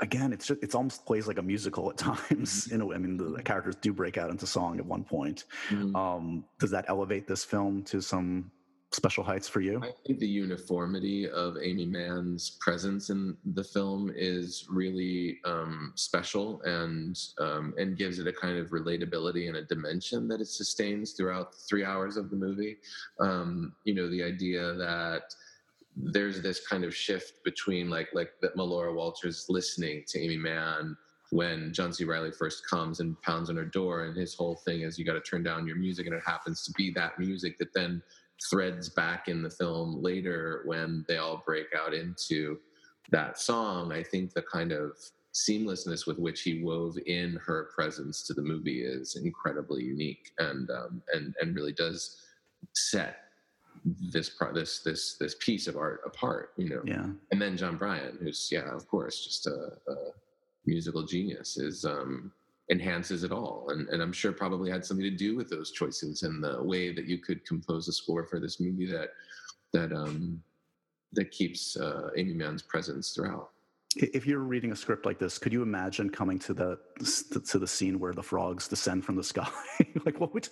again, 0.00 0.34
it's 0.34 0.46
just 0.46 0.62
it's 0.62 0.74
almost 0.74 1.06
plays 1.06 1.26
like 1.26 1.38
a 1.38 1.42
musical 1.42 1.88
at 1.90 1.96
times. 2.10 2.18
Mm-hmm. 2.28 2.72
You 2.72 2.78
know, 2.78 2.92
I 2.92 2.98
mean, 2.98 3.16
the, 3.16 3.24
the 3.36 3.42
characters 3.42 3.76
do 3.76 3.94
break 3.94 4.18
out 4.18 4.28
into 4.30 4.46
song 4.46 4.78
at 4.78 4.84
one 4.84 5.02
point. 5.02 5.44
Um, 5.70 6.44
does 6.58 6.70
that 6.72 6.84
elevate 6.88 7.26
this 7.26 7.42
film 7.42 7.82
to 7.84 8.02
some 8.02 8.50
special 8.92 9.22
heights 9.22 9.48
for 9.48 9.60
you? 9.60 9.80
I 9.82 9.92
think 10.06 10.18
the 10.18 10.26
uniformity 10.26 11.28
of 11.28 11.56
Aimee 11.56 11.86
Mann's 11.86 12.58
presence 12.60 13.10
in 13.10 13.36
the 13.54 13.62
film 13.62 14.12
is 14.14 14.66
really 14.68 15.38
um, 15.44 15.92
special 15.94 16.60
and 16.62 17.18
um, 17.38 17.74
and 17.78 17.96
gives 17.96 18.18
it 18.18 18.26
a 18.26 18.32
kind 18.32 18.58
of 18.58 18.70
relatability 18.70 19.48
and 19.48 19.56
a 19.56 19.64
dimension 19.64 20.26
that 20.28 20.40
it 20.40 20.48
sustains 20.48 21.12
throughout 21.12 21.54
three 21.54 21.84
hours 21.84 22.16
of 22.16 22.30
the 22.30 22.36
movie. 22.36 22.78
Um, 23.20 23.74
you 23.84 23.94
know, 23.94 24.08
the 24.10 24.22
idea 24.22 24.74
that 24.74 25.34
there's 25.96 26.40
this 26.40 26.66
kind 26.66 26.84
of 26.84 26.94
shift 26.94 27.44
between 27.44 27.90
like 27.90 28.08
like 28.12 28.32
that 28.42 28.56
Melora 28.56 28.94
Walters 28.94 29.46
listening 29.48 30.04
to 30.08 30.18
Aimee 30.18 30.36
Mann 30.36 30.96
when 31.30 31.72
John 31.72 31.92
C. 31.92 32.04
Reilly 32.04 32.32
first 32.32 32.68
comes 32.68 32.98
and 32.98 33.20
pounds 33.22 33.50
on 33.50 33.56
her 33.56 33.64
door, 33.64 34.04
and 34.04 34.16
his 34.16 34.34
whole 34.34 34.56
thing 34.56 34.80
is 34.80 34.98
you 34.98 35.04
got 35.04 35.12
to 35.12 35.20
turn 35.20 35.44
down 35.44 35.66
your 35.66 35.76
music, 35.76 36.06
and 36.06 36.14
it 36.14 36.22
happens 36.26 36.64
to 36.64 36.72
be 36.72 36.90
that 36.92 37.18
music 37.18 37.56
that 37.58 37.72
then 37.72 38.02
threads 38.48 38.88
back 38.88 39.28
in 39.28 39.42
the 39.42 39.50
film 39.50 40.02
later 40.02 40.62
when 40.64 41.04
they 41.08 41.18
all 41.18 41.42
break 41.44 41.66
out 41.78 41.92
into 41.94 42.58
that 43.10 43.38
song. 43.38 43.92
I 43.92 44.02
think 44.02 44.32
the 44.32 44.42
kind 44.42 44.72
of 44.72 44.92
seamlessness 45.34 46.06
with 46.06 46.18
which 46.18 46.42
he 46.42 46.62
wove 46.62 46.96
in 47.06 47.38
her 47.44 47.70
presence 47.74 48.22
to 48.24 48.34
the 48.34 48.42
movie 48.42 48.82
is 48.82 49.16
incredibly 49.16 49.84
unique 49.84 50.30
and 50.38 50.68
um, 50.70 51.02
and 51.12 51.34
and 51.40 51.54
really 51.54 51.72
does 51.72 52.16
set 52.74 53.18
this 54.12 54.28
pro- 54.28 54.52
this 54.52 54.80
this 54.80 55.16
this 55.20 55.36
piece 55.40 55.66
of 55.68 55.76
art 55.76 56.00
apart 56.04 56.52
you 56.56 56.68
know 56.68 56.82
Yeah. 56.84 57.06
and 57.30 57.40
then 57.40 57.56
Jon 57.56 57.76
Brion, 57.76 58.18
who's 58.20 58.48
yeah, 58.50 58.74
of 58.74 58.86
course, 58.88 59.24
just 59.24 59.46
a, 59.46 59.72
a 59.88 59.94
musical 60.66 61.04
genius, 61.04 61.56
is 61.58 61.84
um, 61.84 62.32
enhances 62.70 63.24
it 63.24 63.32
all, 63.32 63.66
and 63.70 63.88
and 63.88 64.02
I'm 64.02 64.12
sure 64.12 64.32
probably 64.32 64.70
had 64.70 64.84
something 64.84 65.04
to 65.04 65.10
do 65.10 65.36
with 65.36 65.50
those 65.50 65.72
choices 65.72 66.22
and 66.22 66.42
the 66.42 66.62
way 66.62 66.92
that 66.92 67.06
you 67.06 67.18
could 67.18 67.44
compose 67.44 67.88
a 67.88 67.92
score 67.92 68.24
for 68.24 68.40
this 68.40 68.60
movie 68.60 68.86
that 68.86 69.10
that 69.72 69.92
um, 69.92 70.42
that 71.12 71.30
keeps 71.30 71.76
uh, 71.76 72.10
Aimee 72.16 72.34
Mann's 72.34 72.62
presence 72.62 73.10
throughout. 73.10 73.50
If 73.96 74.24
you're 74.24 74.38
reading 74.38 74.70
a 74.70 74.76
script 74.76 75.04
like 75.04 75.18
this, 75.18 75.36
could 75.36 75.52
you 75.52 75.62
imagine 75.62 76.10
coming 76.10 76.38
to 76.40 76.54
the 76.54 76.78
to 77.48 77.58
the 77.58 77.66
scene 77.66 77.98
where 77.98 78.12
the 78.12 78.22
frogs 78.22 78.68
descend 78.68 79.04
from 79.04 79.16
the 79.16 79.24
sky? 79.24 79.48
like, 80.04 80.20
what 80.20 80.32
would, 80.32 80.48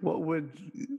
what 0.00 0.22
would? 0.22 0.52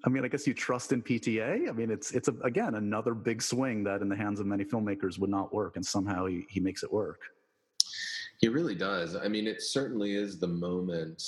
I 0.03 0.09
mean, 0.09 0.25
I 0.25 0.27
guess 0.27 0.45
you 0.45 0.53
trust 0.53 0.91
in 0.91 1.01
PTA. 1.01 1.69
I 1.69 1.71
mean, 1.71 1.89
it's 1.89 2.11
it's 2.11 2.27
a, 2.27 2.33
again 2.43 2.75
another 2.75 3.13
big 3.13 3.41
swing 3.41 3.85
that 3.85 4.01
in 4.01 4.09
the 4.09 4.17
hands 4.17 4.41
of 4.41 4.45
many 4.45 4.65
filmmakers 4.65 5.17
would 5.17 5.29
not 5.29 5.53
work, 5.53 5.77
and 5.77 5.85
somehow 5.85 6.25
he, 6.25 6.45
he 6.49 6.59
makes 6.59 6.83
it 6.83 6.91
work. 6.91 7.21
He 8.39 8.47
really 8.49 8.75
does. 8.75 9.15
I 9.15 9.27
mean, 9.27 9.47
it 9.47 9.61
certainly 9.61 10.15
is 10.15 10.39
the 10.39 10.47
moment 10.47 11.23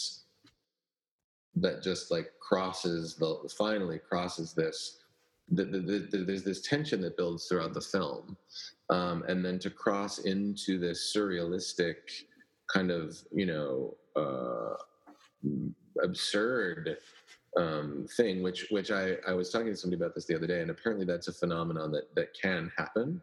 that 1.55 1.81
just 1.81 2.11
like 2.11 2.31
crosses 2.39 3.15
the 3.15 3.49
finally 3.57 3.99
crosses 3.99 4.53
this. 4.53 4.97
The, 5.51 5.65
the, 5.65 5.79
the, 5.79 5.99
the- 6.11 6.23
there's 6.25 6.43
this 6.43 6.61
tension 6.61 7.01
that 7.01 7.17
builds 7.17 7.47
throughout 7.47 7.73
the 7.73 7.81
film, 7.81 8.37
um, 8.91 9.23
and 9.27 9.43
then 9.43 9.57
to 9.59 9.69
cross 9.71 10.19
into 10.19 10.77
this 10.77 11.11
surrealistic 11.15 11.95
kind 12.71 12.91
of 12.91 13.17
you 13.31 13.47
know 13.47 13.97
uh, 14.15 14.75
absurd 16.03 16.97
um, 17.57 18.07
thing, 18.15 18.41
which 18.43 18.67
which 18.69 18.91
I 18.91 19.15
I 19.27 19.33
was 19.33 19.49
talking 19.49 19.67
to 19.67 19.75
somebody 19.75 20.01
about 20.01 20.15
this 20.15 20.25
the 20.25 20.35
other 20.35 20.47
day, 20.47 20.61
and 20.61 20.69
apparently 20.69 21.05
that's 21.05 21.27
a 21.27 21.33
phenomenon 21.33 21.91
that 21.91 22.13
that 22.15 22.33
can 22.39 22.71
happen. 22.77 23.21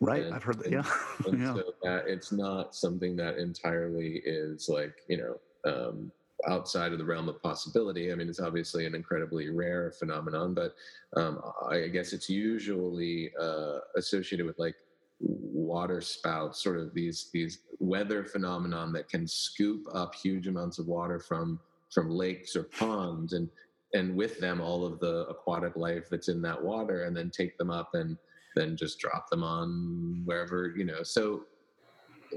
Right? 0.00 0.24
And- 0.24 0.34
I've 0.34 0.42
heard 0.42 0.58
that. 0.60 0.66
and- 0.66 0.72
Yeah. 0.72 0.94
and 1.26 1.40
yeah. 1.40 1.54
so 1.54 1.74
that 1.82 2.08
it's 2.08 2.32
not 2.32 2.74
something 2.74 3.16
that 3.16 3.38
entirely 3.38 4.22
is 4.24 4.68
like 4.68 4.94
you 5.08 5.18
know 5.18 5.70
um, 5.70 6.10
outside 6.48 6.92
of 6.92 6.98
the 6.98 7.04
realm 7.04 7.28
of 7.28 7.40
possibility. 7.42 8.10
I 8.10 8.14
mean, 8.14 8.28
it's 8.28 8.40
obviously 8.40 8.86
an 8.86 8.94
incredibly 8.94 9.48
rare 9.50 9.92
phenomenon, 9.92 10.54
but 10.54 10.74
um, 11.16 11.40
I 11.68 11.88
guess 11.88 12.12
it's 12.12 12.28
usually 12.28 13.32
uh, 13.40 13.78
associated 13.96 14.46
with 14.46 14.58
like 14.58 14.74
water 15.20 16.00
spouts, 16.00 16.62
sort 16.62 16.78
of 16.78 16.92
these 16.94 17.28
these 17.32 17.58
weather 17.78 18.24
phenomenon 18.24 18.92
that 18.94 19.08
can 19.08 19.26
scoop 19.26 19.86
up 19.94 20.14
huge 20.14 20.48
amounts 20.48 20.78
of 20.78 20.86
water 20.88 21.20
from 21.20 21.60
from 21.92 22.10
lakes 22.10 22.56
or 22.56 22.64
ponds 22.64 23.32
and 23.32 23.48
and 23.94 24.16
with 24.16 24.38
them 24.40 24.60
all 24.60 24.86
of 24.86 24.98
the 25.00 25.26
aquatic 25.28 25.76
life 25.76 26.08
that's 26.10 26.28
in 26.28 26.40
that 26.40 26.62
water 26.62 27.04
and 27.04 27.16
then 27.16 27.30
take 27.30 27.58
them 27.58 27.70
up 27.70 27.90
and 27.94 28.16
then 28.56 28.76
just 28.76 28.98
drop 28.98 29.28
them 29.28 29.42
on 29.42 30.22
wherever 30.24 30.72
you 30.76 30.84
know. 30.84 31.02
So 31.02 31.44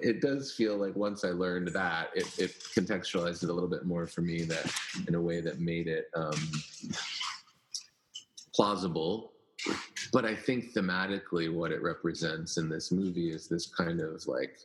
it 0.01 0.19
does 0.19 0.51
feel 0.51 0.75
like 0.75 0.93
once 0.93 1.23
i 1.23 1.29
learned 1.29 1.69
that 1.69 2.09
it, 2.13 2.27
it 2.37 2.51
contextualized 2.75 3.43
it 3.43 3.49
a 3.49 3.53
little 3.53 3.69
bit 3.69 3.85
more 3.85 4.05
for 4.05 4.21
me 4.21 4.43
that 4.43 4.69
in 5.07 5.15
a 5.15 5.21
way 5.21 5.39
that 5.39 5.61
made 5.61 5.87
it 5.87 6.09
um, 6.15 6.51
plausible. 8.53 9.31
But 10.11 10.25
i 10.25 10.35
think 10.35 10.73
thematically 10.73 11.53
what 11.53 11.71
it 11.71 11.81
represents 11.81 12.57
in 12.57 12.67
this 12.67 12.91
movie 12.91 13.29
is 13.29 13.47
this 13.47 13.67
kind 13.67 14.01
of 14.01 14.27
like 14.27 14.59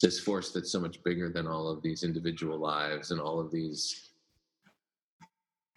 this 0.00 0.20
force 0.20 0.52
that's 0.52 0.72
so 0.72 0.80
much 0.80 1.02
bigger 1.02 1.28
than 1.28 1.46
all 1.46 1.68
of 1.68 1.82
these 1.82 2.04
individual 2.04 2.58
lives 2.58 3.10
and 3.10 3.20
all 3.20 3.38
of 3.40 3.50
these 3.50 4.09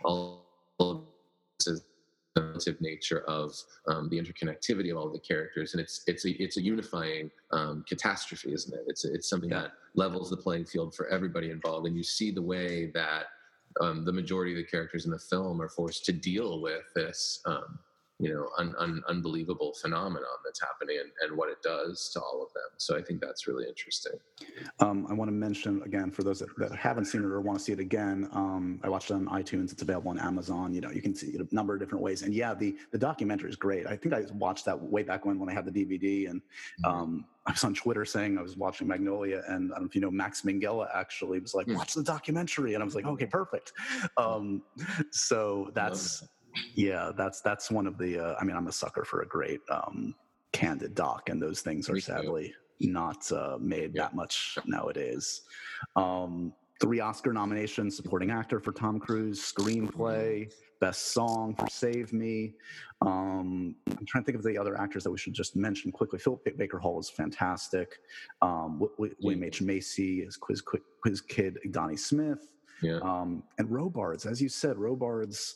all 0.03 0.45
of 0.79 1.03
this 1.65 1.81
relative 2.35 2.81
nature 2.81 3.23
of 3.27 3.53
um, 3.87 4.09
the 4.09 4.19
interconnectivity 4.19 4.91
of 4.91 4.97
all 4.97 5.09
the 5.09 5.19
characters, 5.19 5.73
and 5.73 5.81
it's 5.81 6.03
it's 6.07 6.25
a 6.25 6.31
it's 6.41 6.57
a 6.57 6.61
unifying 6.61 7.29
um, 7.51 7.83
catastrophe, 7.87 8.53
isn't 8.53 8.73
it? 8.73 8.83
It's 8.87 9.05
it's 9.05 9.29
something 9.29 9.49
that 9.49 9.73
levels 9.95 10.29
the 10.29 10.37
playing 10.37 10.65
field 10.65 10.95
for 10.95 11.07
everybody 11.07 11.51
involved, 11.51 11.87
and 11.87 11.95
you 11.95 12.03
see 12.03 12.31
the 12.31 12.41
way 12.41 12.91
that 12.93 13.25
um, 13.81 14.05
the 14.05 14.13
majority 14.13 14.51
of 14.51 14.57
the 14.57 14.63
characters 14.63 15.05
in 15.05 15.11
the 15.11 15.19
film 15.19 15.61
are 15.61 15.69
forced 15.69 16.05
to 16.05 16.13
deal 16.13 16.61
with 16.61 16.83
this 16.95 17.41
um, 17.45 17.79
you 18.19 18.33
know 18.33 18.47
un, 18.57 18.75
un, 18.77 19.01
unbelievable 19.07 19.73
phenomenon 19.81 20.37
that's 20.45 20.61
happening 20.61 20.97
and, 21.01 21.11
and, 21.21 21.37
what 21.37 21.49
it 21.49 21.61
does 21.63 22.09
to 22.13 22.19
all 22.19 22.43
of 22.43 22.53
them. 22.53 22.63
So 22.77 22.95
i 22.95 23.01
think 23.01 23.19
that's 23.21 23.47
really 23.47 23.67
interesting. 23.67 24.13
Um, 24.79 25.07
i 25.09 25.13
want 25.13 25.29
to 25.29 25.33
mention 25.33 25.81
again 25.83 26.11
for 26.11 26.23
those 26.23 26.39
that, 26.39 26.49
that, 26.57 26.75
haven't 26.75 27.05
seen 27.05 27.21
it 27.21 27.25
or 27.25 27.41
want 27.41 27.57
to 27.57 27.63
see 27.63 27.71
it 27.71 27.79
again 27.79 28.29
um, 28.31 28.79
i 28.83 28.89
watched 28.89 29.09
it 29.09 29.15
on 29.15 29.25
itunes. 29.27 29.71
It's 29.71 29.81
available 29.81 30.11
on 30.11 30.19
amazon. 30.19 30.73
You 30.73 30.81
know 30.81 30.91
you 30.91 31.01
can 31.01 31.15
see 31.15 31.27
it 31.27 31.41
a 31.41 31.55
number 31.55 31.73
of 31.73 31.79
different 31.79 32.03
ways. 32.03 32.21
And 32.21 32.33
yeah 32.33 32.53
the 32.53 32.75
the 32.91 32.97
documentary 32.97 33.49
is 33.49 33.55
great. 33.55 33.87
I 33.87 33.95
think 33.95 34.13
i 34.13 34.23
watched 34.33 34.65
that 34.65 34.79
way 34.79 35.03
back 35.03 35.25
when 35.25 35.39
when 35.39 35.49
i 35.49 35.53
had 35.53 35.65
the 35.65 35.71
dvd 35.71 36.29
and 36.29 36.41
mm-hmm. 36.41 36.85
um, 36.85 37.25
I 37.45 37.51
was 37.51 37.63
on 37.65 37.73
Twitter 37.73 38.05
saying 38.05 38.37
I 38.37 38.41
was 38.41 38.55
watching 38.55 38.87
Magnolia, 38.87 39.43
and 39.49 39.73
I 39.73 39.75
don't 39.75 39.83
know 39.83 39.87
if 39.87 39.95
you 39.95 39.99
know 39.99 40.09
Max 40.09 40.43
Minghella 40.43 40.87
actually 40.95 41.39
was 41.39 41.53
like, 41.53 41.65
hmm. 41.65 41.75
"Watch 41.75 41.93
the 41.93 42.01
documentary," 42.01 42.73
and 42.73 42.81
I 42.81 42.85
was 42.85 42.95
like, 42.95 43.05
"Okay, 43.05 43.25
perfect." 43.25 43.73
Um, 44.15 44.61
so 45.11 45.69
that's 45.73 46.23
yeah, 46.75 47.11
that's 47.15 47.41
that's 47.41 47.71
one 47.71 47.87
of 47.87 47.97
the. 47.97 48.19
Uh, 48.19 48.35
I 48.39 48.43
mean, 48.43 48.55
I'm 48.55 48.67
a 48.67 48.71
sucker 48.71 49.05
for 49.05 49.21
a 49.21 49.27
great 49.27 49.61
um, 49.69 50.15
candid 50.51 50.95
doc, 50.95 51.29
and 51.29 51.41
those 51.41 51.61
things 51.61 51.89
are 51.89 51.99
sadly 51.99 52.53
not 52.79 53.31
uh, 53.31 53.57
made 53.59 53.93
yeah. 53.93 54.03
that 54.03 54.15
much 54.15 54.57
nowadays. 54.65 55.41
Um, 55.95 56.53
three 56.81 56.99
Oscar 56.99 57.33
nominations: 57.33 57.95
supporting 57.95 58.31
actor 58.31 58.59
for 58.59 58.71
Tom 58.71 58.99
Cruise, 58.99 59.39
screenplay, 59.39 60.51
best 60.79 61.13
song 61.13 61.55
for 61.55 61.67
Save 61.69 62.13
Me. 62.13 62.53
Um, 63.01 63.75
I'm 63.89 64.05
trying 64.05 64.23
to 64.23 64.25
think 64.25 64.37
of 64.37 64.43
the 64.43 64.57
other 64.57 64.79
actors 64.79 65.03
that 65.03 65.11
we 65.11 65.17
should 65.17 65.33
just 65.33 65.55
mention 65.55 65.91
quickly. 65.91 66.19
Philip 66.19 66.45
Baker 66.57 66.77
Hall 66.77 66.99
is 66.99 67.09
fantastic. 67.09 67.99
Um, 68.41 68.87
William 68.97 69.43
H 69.43 69.61
Macy 69.61 70.21
is 70.21 70.37
Quiz, 70.37 70.61
Quiz 71.01 71.21
Kid 71.21 71.57
Donnie 71.71 71.97
Smith. 71.97 72.47
Yeah. 72.83 72.99
Um, 73.01 73.43
and 73.57 73.69
Robards, 73.69 74.25
as 74.25 74.41
you 74.41 74.49
said, 74.49 74.77
Robards, 74.77 75.55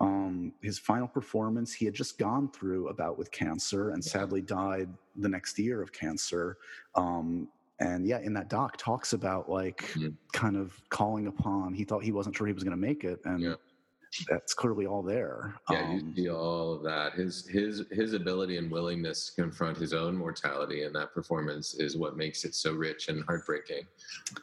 um, 0.00 0.52
his 0.60 0.78
final 0.78 1.08
performance, 1.08 1.72
he 1.72 1.84
had 1.84 1.94
just 1.94 2.18
gone 2.18 2.50
through 2.50 2.88
about 2.88 3.16
with 3.16 3.30
cancer 3.30 3.90
and 3.90 4.04
sadly 4.04 4.40
died 4.40 4.88
the 5.16 5.28
next 5.28 5.58
year 5.58 5.80
of 5.80 5.92
cancer. 5.92 6.58
Um, 6.94 7.48
and 7.80 8.06
yeah, 8.06 8.18
in 8.20 8.32
that 8.34 8.48
doc 8.48 8.76
talks 8.76 9.12
about 9.12 9.48
like 9.48 9.92
kind 10.32 10.56
of 10.56 10.80
calling 10.90 11.26
upon, 11.26 11.74
he 11.74 11.84
thought 11.84 12.02
he 12.02 12.12
wasn't 12.12 12.36
sure 12.36 12.46
he 12.46 12.52
was 12.52 12.64
going 12.64 12.76
to 12.76 12.80
make 12.80 13.04
it. 13.04 13.20
And 13.24 13.40
yeah. 13.40 13.54
that's 14.28 14.54
clearly 14.54 14.86
all 14.86 15.02
there. 15.02 15.54
Yeah, 15.70 15.92
you 15.92 15.98
um, 16.00 16.14
see 16.16 16.30
all 16.30 16.72
of 16.72 16.82
that. 16.84 17.14
His, 17.14 17.46
his, 17.48 17.82
his 17.90 18.12
ability 18.12 18.58
and 18.58 18.70
willingness 18.70 19.30
to 19.30 19.42
confront 19.42 19.76
his 19.76 19.92
own 19.92 20.16
mortality 20.16 20.84
in 20.84 20.92
that 20.92 21.12
performance 21.12 21.74
is 21.74 21.96
what 21.96 22.16
makes 22.16 22.44
it 22.44 22.54
so 22.54 22.72
rich 22.72 23.08
and 23.08 23.24
heartbreaking. 23.24 23.86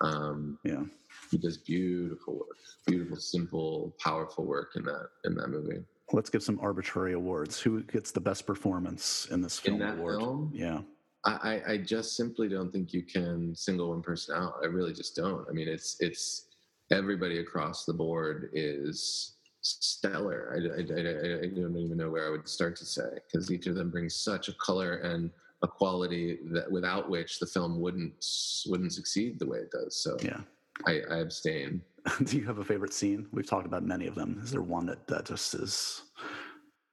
Um, 0.01 0.59
yeah 0.63 0.83
he 1.31 1.37
does 1.37 1.57
beautiful 1.57 2.35
work, 2.35 2.57
beautiful, 2.85 3.17
simple, 3.17 3.95
powerful 3.99 4.45
work 4.45 4.73
in 4.75 4.83
that 4.83 5.07
in 5.25 5.35
that 5.35 5.47
movie. 5.47 5.79
Let's 6.11 6.29
give 6.29 6.43
some 6.43 6.59
arbitrary 6.59 7.13
awards. 7.13 7.59
Who 7.59 7.83
gets 7.83 8.11
the 8.11 8.19
best 8.19 8.45
performance 8.45 9.27
in 9.31 9.41
this 9.41 9.57
film? 9.57 9.81
In 9.81 9.87
that 9.87 9.97
award? 9.97 10.19
film, 10.19 10.51
yeah. 10.53 10.81
I, 11.23 11.61
I 11.67 11.77
just 11.77 12.17
simply 12.17 12.49
don't 12.49 12.71
think 12.71 12.93
you 12.93 13.03
can 13.03 13.55
single 13.55 13.91
one 13.91 14.01
person 14.01 14.35
out. 14.35 14.55
I 14.63 14.65
really 14.65 14.91
just 14.91 15.15
don't. 15.15 15.45
I 15.47 15.53
mean, 15.53 15.67
it's 15.67 15.97
it's 15.99 16.47
everybody 16.91 17.39
across 17.39 17.85
the 17.85 17.93
board 17.93 18.49
is 18.53 19.35
stellar. 19.61 20.51
I, 20.53 20.57
I, 20.57 20.81
I, 20.81 21.43
I 21.43 21.47
don't 21.47 21.77
even 21.77 21.97
know 21.97 22.09
where 22.09 22.27
I 22.27 22.31
would 22.31 22.47
start 22.49 22.75
to 22.77 22.85
say 22.85 23.19
because 23.31 23.51
each 23.51 23.67
of 23.67 23.75
them 23.75 23.91
brings 23.91 24.15
such 24.15 24.49
a 24.49 24.53
color 24.53 24.95
and 24.95 25.29
a 25.61 25.67
quality 25.67 26.39
that 26.45 26.69
without 26.71 27.09
which 27.09 27.39
the 27.39 27.45
film 27.45 27.79
wouldn't 27.79 28.25
wouldn't 28.67 28.93
succeed 28.93 29.37
the 29.37 29.45
way 29.45 29.59
it 29.59 29.71
does. 29.71 29.95
So 29.95 30.17
yeah, 30.23 30.41
I, 30.87 31.01
I 31.09 31.17
abstain. 31.19 31.81
Do 32.23 32.37
you 32.37 32.45
have 32.45 32.57
a 32.57 32.65
favorite 32.65 32.93
scene? 32.93 33.27
We've 33.31 33.47
talked 33.47 33.65
about 33.67 33.83
many 33.83 34.07
of 34.07 34.15
them. 34.15 34.39
Is 34.43 34.51
there 34.51 34.61
one 34.61 34.85
that, 34.87 35.07
that 35.07 35.25
just 35.25 35.53
is 35.53 36.03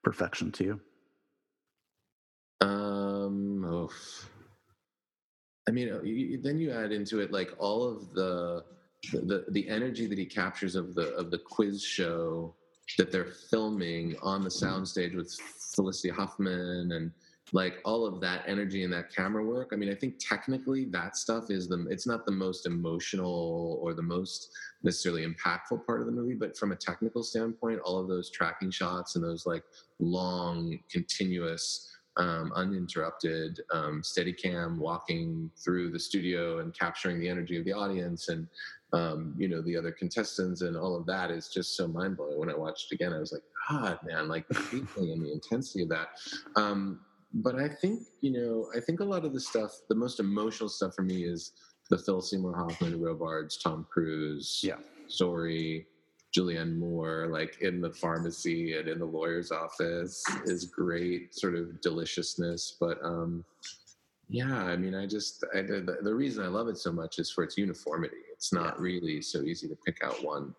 perfection 0.04 0.52
to 0.52 0.64
you? 0.64 0.80
Um, 2.60 3.64
oh. 3.64 3.90
I 5.68 5.70
mean, 5.70 5.88
you, 6.04 6.40
then 6.42 6.58
you 6.58 6.72
add 6.72 6.92
into 6.92 7.20
it 7.20 7.30
like 7.30 7.52
all 7.58 7.86
of 7.86 8.12
the, 8.14 8.64
the 9.12 9.18
the 9.20 9.44
the 9.50 9.68
energy 9.68 10.06
that 10.06 10.18
he 10.18 10.24
captures 10.24 10.74
of 10.74 10.94
the 10.94 11.14
of 11.14 11.30
the 11.30 11.38
quiz 11.38 11.84
show 11.84 12.54
that 12.96 13.12
they're 13.12 13.32
filming 13.50 14.16
on 14.22 14.42
the 14.42 14.48
soundstage 14.48 15.14
with 15.14 15.32
Felicity 15.74 16.08
Huffman 16.08 16.92
and 16.92 17.12
like 17.52 17.78
all 17.84 18.06
of 18.06 18.20
that 18.20 18.42
energy 18.46 18.84
and 18.84 18.92
that 18.92 19.14
camera 19.14 19.44
work 19.44 19.70
i 19.72 19.76
mean 19.76 19.90
i 19.90 19.94
think 19.94 20.14
technically 20.18 20.84
that 20.86 21.16
stuff 21.16 21.50
is 21.50 21.68
the 21.68 21.86
it's 21.90 22.06
not 22.06 22.24
the 22.26 22.32
most 22.32 22.66
emotional 22.66 23.78
or 23.82 23.94
the 23.94 24.02
most 24.02 24.50
necessarily 24.82 25.26
impactful 25.26 25.84
part 25.86 26.00
of 26.00 26.06
the 26.06 26.12
movie 26.12 26.34
but 26.34 26.56
from 26.56 26.72
a 26.72 26.76
technical 26.76 27.22
standpoint 27.22 27.80
all 27.80 27.98
of 27.98 28.08
those 28.08 28.30
tracking 28.30 28.70
shots 28.70 29.16
and 29.16 29.24
those 29.24 29.46
like 29.46 29.64
long 29.98 30.78
continuous 30.90 31.94
um, 32.16 32.50
uninterrupted 32.56 33.60
um, 33.72 34.02
steady 34.02 34.32
cam 34.32 34.80
walking 34.80 35.50
through 35.56 35.92
the 35.92 36.00
studio 36.00 36.58
and 36.58 36.76
capturing 36.76 37.20
the 37.20 37.28
energy 37.28 37.56
of 37.56 37.64
the 37.64 37.72
audience 37.72 38.28
and 38.28 38.48
um, 38.92 39.34
you 39.38 39.48
know 39.48 39.62
the 39.62 39.76
other 39.76 39.92
contestants 39.92 40.62
and 40.62 40.76
all 40.76 40.96
of 40.96 41.06
that 41.06 41.30
is 41.30 41.48
just 41.48 41.76
so 41.76 41.86
mind-blowing. 41.86 42.38
When 42.38 42.50
i 42.50 42.56
watched 42.56 42.90
it 42.90 42.96
again 42.96 43.12
i 43.12 43.18
was 43.18 43.32
like 43.32 43.42
god 43.68 44.00
man 44.04 44.28
like 44.28 44.48
the 44.48 44.54
feeling 44.54 45.12
and 45.12 45.24
the 45.24 45.32
intensity 45.32 45.82
of 45.82 45.90
that. 45.90 46.08
Um, 46.56 47.00
but 47.34 47.56
I 47.56 47.68
think 47.68 48.02
you 48.20 48.32
know, 48.32 48.68
I 48.76 48.80
think 48.80 49.00
a 49.00 49.04
lot 49.04 49.24
of 49.24 49.32
the 49.32 49.40
stuff, 49.40 49.72
the 49.88 49.94
most 49.94 50.20
emotional 50.20 50.68
stuff 50.68 50.94
for 50.94 51.02
me 51.02 51.24
is 51.24 51.52
the 51.90 51.98
Phil 51.98 52.20
Seymour 52.20 52.56
Hoffman, 52.56 53.00
Robards, 53.00 53.56
Tom 53.58 53.86
Cruise, 53.90 54.60
yeah, 54.62 54.76
story. 55.08 55.86
Julianne 56.36 56.76
Moore, 56.76 57.28
like 57.30 57.62
in 57.62 57.80
the 57.80 57.90
pharmacy 57.90 58.76
and 58.76 58.86
in 58.86 58.98
the 58.98 59.04
lawyer's 59.04 59.50
office, 59.50 60.22
is 60.44 60.66
great 60.66 61.34
sort 61.34 61.54
of 61.54 61.80
deliciousness. 61.80 62.76
But 62.78 62.98
um, 63.02 63.44
yeah, 64.28 64.64
I 64.64 64.76
mean, 64.76 64.94
I 64.94 65.06
just 65.06 65.44
I, 65.54 65.62
the, 65.62 65.98
the, 66.02 66.14
reason 66.14 66.44
I 66.44 66.48
love 66.48 66.68
it 66.68 66.76
so 66.76 66.92
much 66.92 67.18
is 67.18 67.30
for 67.30 67.44
its 67.44 67.56
uniformity. 67.56 68.16
It's 68.32 68.52
not 68.52 68.78
really 68.78 69.22
so 69.22 69.42
easy 69.42 69.68
to 69.68 69.76
pick 69.86 70.02
out 70.04 70.22
one 70.22 70.54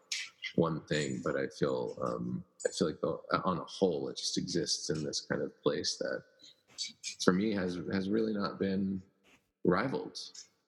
one 0.56 0.82
thing, 0.82 1.22
but 1.24 1.36
I 1.36 1.46
feel 1.48 1.98
um, 2.04 2.44
I 2.66 2.72
feel 2.72 2.88
like 2.88 3.02
the, 3.02 3.20
on 3.46 3.60
a 3.60 3.64
whole, 3.64 4.10
it 4.10 4.18
just 4.18 4.38
exists 4.38 4.90
in 4.90 5.04
this 5.04 5.22
kind 5.22 5.44
of 5.44 5.52
place 5.62 5.98
that 6.00 6.24
for 7.24 7.34
me 7.34 7.54
has 7.54 7.80
has 7.94 8.10
really 8.10 8.34
not 8.34 8.60
been 8.60 9.02
rivaled 9.66 10.18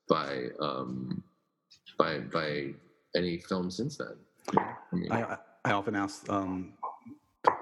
by 0.09 0.47
um, 0.59 1.23
by 1.97 2.19
by 2.19 2.73
any 3.15 3.37
film 3.37 3.69
since 3.69 3.97
then. 3.97 4.15
I, 4.57 4.95
mean, 4.95 5.11
I, 5.11 5.37
I 5.65 5.71
often 5.71 5.95
ask 5.95 6.27
um, 6.29 6.73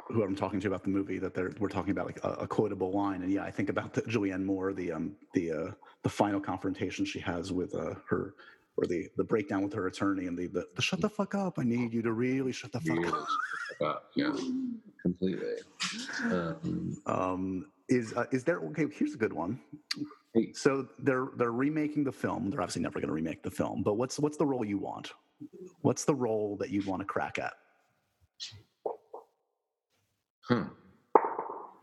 who 0.07 0.23
I'm 0.23 0.35
talking 0.35 0.59
to 0.61 0.67
about 0.67 0.83
the 0.83 0.89
movie 0.89 1.19
that 1.19 1.33
they're 1.33 1.51
we're 1.59 1.69
talking 1.69 1.91
about 1.91 2.05
like 2.05 2.23
a, 2.23 2.29
a 2.31 2.47
quotable 2.47 2.91
line, 2.91 3.21
and 3.21 3.31
yeah, 3.31 3.43
I 3.43 3.51
think 3.51 3.69
about 3.69 3.93
the 3.93 4.01
Julianne 4.03 4.43
Moore, 4.43 4.73
the 4.73 4.91
um 4.91 5.15
the 5.33 5.51
uh, 5.51 5.71
the 6.03 6.09
final 6.09 6.39
confrontation 6.39 7.05
she 7.05 7.19
has 7.19 7.51
with 7.51 7.75
uh, 7.75 7.95
her 8.09 8.33
or 8.77 8.87
the 8.87 9.07
the 9.17 9.23
breakdown 9.23 9.61
with 9.63 9.73
her 9.73 9.87
attorney 9.87 10.27
and 10.27 10.37
the, 10.37 10.47
the, 10.47 10.65
the 10.75 10.81
shut 10.81 11.01
the 11.01 11.09
fuck 11.09 11.35
up. 11.35 11.59
I 11.59 11.63
need 11.63 11.93
you 11.93 12.01
to 12.01 12.11
really 12.11 12.51
shut 12.51 12.71
the 12.71 12.79
fuck 12.79 13.27
up. 13.81 14.03
Yeah, 14.15 14.35
completely. 15.01 15.55
Um, 16.23 16.97
um, 17.05 17.65
is 17.89 18.13
uh, 18.13 18.25
is 18.31 18.43
there 18.43 18.59
okay? 18.59 18.85
Here's 18.93 19.13
a 19.13 19.17
good 19.17 19.33
one. 19.33 19.59
So 20.53 20.87
they're 20.99 21.27
they're 21.37 21.51
remaking 21.51 22.03
the 22.03 22.11
film. 22.11 22.49
They're 22.49 22.61
obviously 22.61 22.83
never 22.83 22.99
going 22.99 23.07
to 23.07 23.13
remake 23.13 23.43
the 23.43 23.51
film. 23.51 23.81
But 23.83 23.95
what's 23.95 24.19
what's 24.19 24.37
the 24.37 24.45
role 24.45 24.63
you 24.63 24.77
want? 24.77 25.11
What's 25.81 26.05
the 26.05 26.13
role 26.13 26.57
that 26.57 26.69
you 26.69 26.83
want 26.85 27.01
to 27.01 27.05
crack 27.05 27.39
at? 27.39 27.53
Huh. 30.43 30.65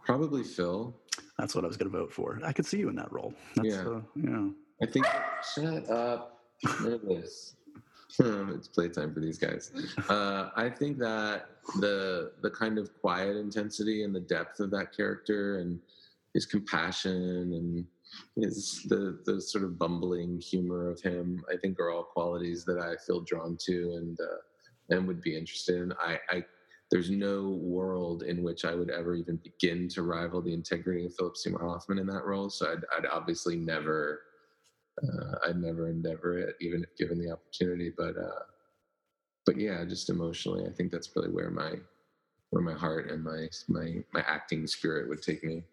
Probably 0.05 0.45
Phil. 0.45 0.95
That's 1.39 1.55
what 1.55 1.65
I 1.65 1.67
was 1.67 1.77
going 1.77 1.91
to 1.91 1.99
vote 1.99 2.13
for. 2.13 2.41
I 2.45 2.53
could 2.53 2.67
see 2.67 2.79
you 2.79 2.89
in 2.89 2.97
that 2.97 3.13
role. 3.13 3.35
That's, 3.57 3.69
yeah. 3.69 3.89
Uh, 3.89 4.01
yeah. 4.15 4.49
I 4.83 4.87
think. 4.87 5.07
Shut 5.55 5.91
up. 5.91 6.39
Nervous. 6.83 7.56
it's 8.55 8.69
playtime 8.69 9.13
for 9.13 9.21
these 9.21 9.39
guys. 9.39 9.73
Uh, 10.09 10.51
I 10.57 10.69
think 10.71 10.99
that 10.99 11.47
the 11.81 12.33
the 12.43 12.51
kind 12.51 12.79
of 12.79 12.91
quiet 13.01 13.37
intensity 13.37 14.05
and 14.05 14.15
the 14.15 14.21
depth 14.21 14.61
of 14.61 14.71
that 14.71 14.97
character 14.97 15.59
and 15.59 15.79
his 16.35 16.47
compassion 16.47 17.53
and 17.53 17.87
his 18.37 18.85
the 18.89 19.19
the 19.27 19.41
sort 19.41 19.65
of 19.65 19.79
bumbling 19.79 20.41
humor 20.41 20.89
of 20.91 21.01
him, 21.01 21.45
I 21.53 21.57
think 21.57 21.79
are 21.79 21.91
all 21.91 22.05
qualities 22.05 22.65
that 22.65 22.79
I 22.79 22.97
feel 23.05 23.21
drawn 23.21 23.57
to 23.67 23.95
and 23.97 24.19
uh, 24.21 24.95
and 24.95 25.07
would 25.07 25.21
be 25.21 25.37
interested 25.37 25.77
in. 25.77 25.93
I, 26.01 26.19
I 26.31 26.45
there's 26.91 27.11
no 27.11 27.59
world 27.61 28.23
in 28.23 28.43
which 28.43 28.65
I 28.65 28.75
would 28.75 28.91
ever 28.91 29.15
even 29.17 29.41
begin 29.43 29.89
to 29.89 30.03
rival 30.03 30.41
the 30.41 30.55
integrity 30.55 31.05
of 31.05 31.15
Philip 31.15 31.37
Seymour 31.37 31.69
Hoffman 31.69 31.99
in 31.99 32.07
that 32.07 32.25
role. 32.25 32.49
So 32.49 32.71
I'd, 32.71 32.85
I'd 32.97 33.07
obviously 33.07 33.57
never 33.57 34.21
uh, 35.03 35.49
I'd 35.49 35.61
never 35.61 35.89
endeavor 35.89 36.39
it, 36.39 36.57
even 36.61 36.83
if 36.83 36.97
given 36.97 37.19
the 37.19 37.31
opportunity. 37.31 37.93
But 37.97 38.17
uh, 38.17 38.45
but 39.45 39.57
yeah, 39.59 39.85
just 39.85 40.11
emotionally, 40.11 40.65
I 40.67 40.73
think 40.73 40.91
that's 40.91 41.11
really 41.15 41.31
where 41.31 41.51
my 41.51 41.75
where 42.51 42.63
my 42.63 42.75
heart 42.75 43.11
and 43.11 43.23
my 43.23 43.49
my 43.69 44.03
my 44.13 44.25
acting 44.27 44.67
spirit 44.67 45.09
would 45.09 45.23
take 45.23 45.45
me. 45.45 45.65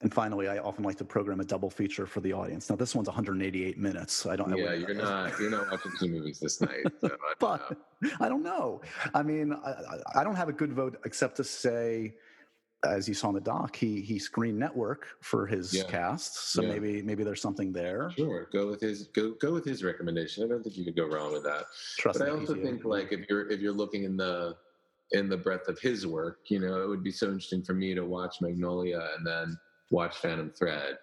And 0.00 0.12
finally, 0.12 0.48
I 0.48 0.58
often 0.58 0.84
like 0.84 0.96
to 0.98 1.04
program 1.04 1.40
a 1.40 1.44
double 1.44 1.70
feature 1.70 2.04
for 2.04 2.20
the 2.20 2.32
audience. 2.32 2.68
Now, 2.68 2.76
this 2.76 2.94
one's 2.94 3.08
188 3.08 3.78
minutes. 3.78 4.26
I 4.26 4.36
don't. 4.36 4.56
Yeah, 4.56 4.64
I 4.70 4.74
you're 4.74 4.94
not 4.94 5.40
you're 5.40 5.50
not 5.50 5.70
watching 5.70 5.92
two 5.98 6.08
movies 6.08 6.38
this 6.40 6.60
night. 6.60 6.84
So 7.00 7.08
I 7.08 7.34
but 7.38 7.70
know. 8.02 8.10
I 8.20 8.28
don't 8.28 8.42
know. 8.42 8.82
I 9.14 9.22
mean, 9.22 9.52
I, 9.52 10.20
I 10.20 10.24
don't 10.24 10.36
have 10.36 10.48
a 10.48 10.52
good 10.52 10.72
vote 10.72 11.00
except 11.06 11.36
to 11.36 11.44
say, 11.44 12.14
as 12.84 13.08
you 13.08 13.14
saw 13.14 13.28
in 13.28 13.34
the 13.34 13.40
doc, 13.40 13.74
he 13.76 14.00
he 14.00 14.18
screened 14.18 14.58
Network 14.58 15.06
for 15.22 15.46
his 15.46 15.72
Yeah. 15.72 15.84
cast. 15.84 16.52
So 16.52 16.62
Yeah. 16.62 16.68
maybe 16.68 17.02
maybe 17.02 17.24
there's 17.24 17.40
something 17.42 17.72
there. 17.72 18.10
Sure, 18.10 18.48
go 18.52 18.68
with 18.68 18.80
his 18.80 19.08
go 19.08 19.32
go 19.32 19.52
with 19.52 19.64
his 19.64 19.82
recommendation. 19.82 20.44
I 20.44 20.48
don't 20.48 20.62
think 20.62 20.76
you 20.76 20.84
could 20.84 20.96
go 20.96 21.06
wrong 21.06 21.32
with 21.32 21.42
that. 21.44 21.66
Trust 21.98 22.18
but 22.18 22.28
I 22.28 22.30
also 22.30 22.54
think 22.54 22.84
like 22.84 23.12
if 23.12 23.28
you're 23.28 23.48
if 23.50 23.60
you're 23.60 23.72
looking 23.72 24.04
in 24.04 24.16
the 24.16 24.56
in 25.12 25.28
the 25.28 25.36
breadth 25.36 25.68
of 25.68 25.78
his 25.78 26.06
work, 26.06 26.40
you 26.48 26.58
know, 26.60 26.82
it 26.82 26.88
would 26.88 27.04
be 27.04 27.12
so 27.12 27.26
interesting 27.26 27.62
for 27.62 27.74
me 27.74 27.94
to 27.94 28.04
watch 28.04 28.36
Magnolia 28.40 29.10
and 29.16 29.26
then 29.26 29.58
watch 29.90 30.16
Phantom 30.16 30.50
Thread 30.50 30.98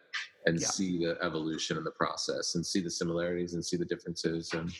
and 0.45 0.59
Yeah. 0.59 0.67
see 0.67 0.97
the 0.97 1.17
evolution 1.23 1.77
and 1.77 1.85
the 1.85 1.91
process 1.91 2.55
and 2.55 2.65
see 2.65 2.81
the 2.81 2.89
similarities 2.89 3.53
and 3.53 3.63
see 3.63 3.77
the 3.77 3.85
differences 3.85 4.51
and 4.53 4.73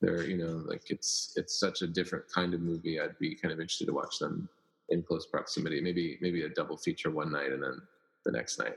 they're 0.00 0.22
you 0.22 0.36
know 0.38 0.62
like 0.66 0.90
it's 0.90 1.32
it's 1.36 1.58
such 1.58 1.82
a 1.82 1.86
different 1.86 2.24
kind 2.32 2.54
of 2.54 2.60
movie. 2.60 3.00
I'd 3.00 3.18
be 3.18 3.34
kind 3.34 3.52
of 3.52 3.58
interested 3.60 3.86
to 3.86 3.92
watch 3.92 4.18
them 4.20 4.48
in 4.90 5.02
close 5.02 5.26
proximity. 5.26 5.80
Maybe 5.80 6.18
maybe 6.20 6.42
a 6.42 6.48
double 6.48 6.76
feature 6.76 7.10
one 7.10 7.32
night 7.32 7.52
and 7.52 7.62
then 7.62 7.80
the 8.24 8.32
next 8.32 8.58
night. 8.58 8.76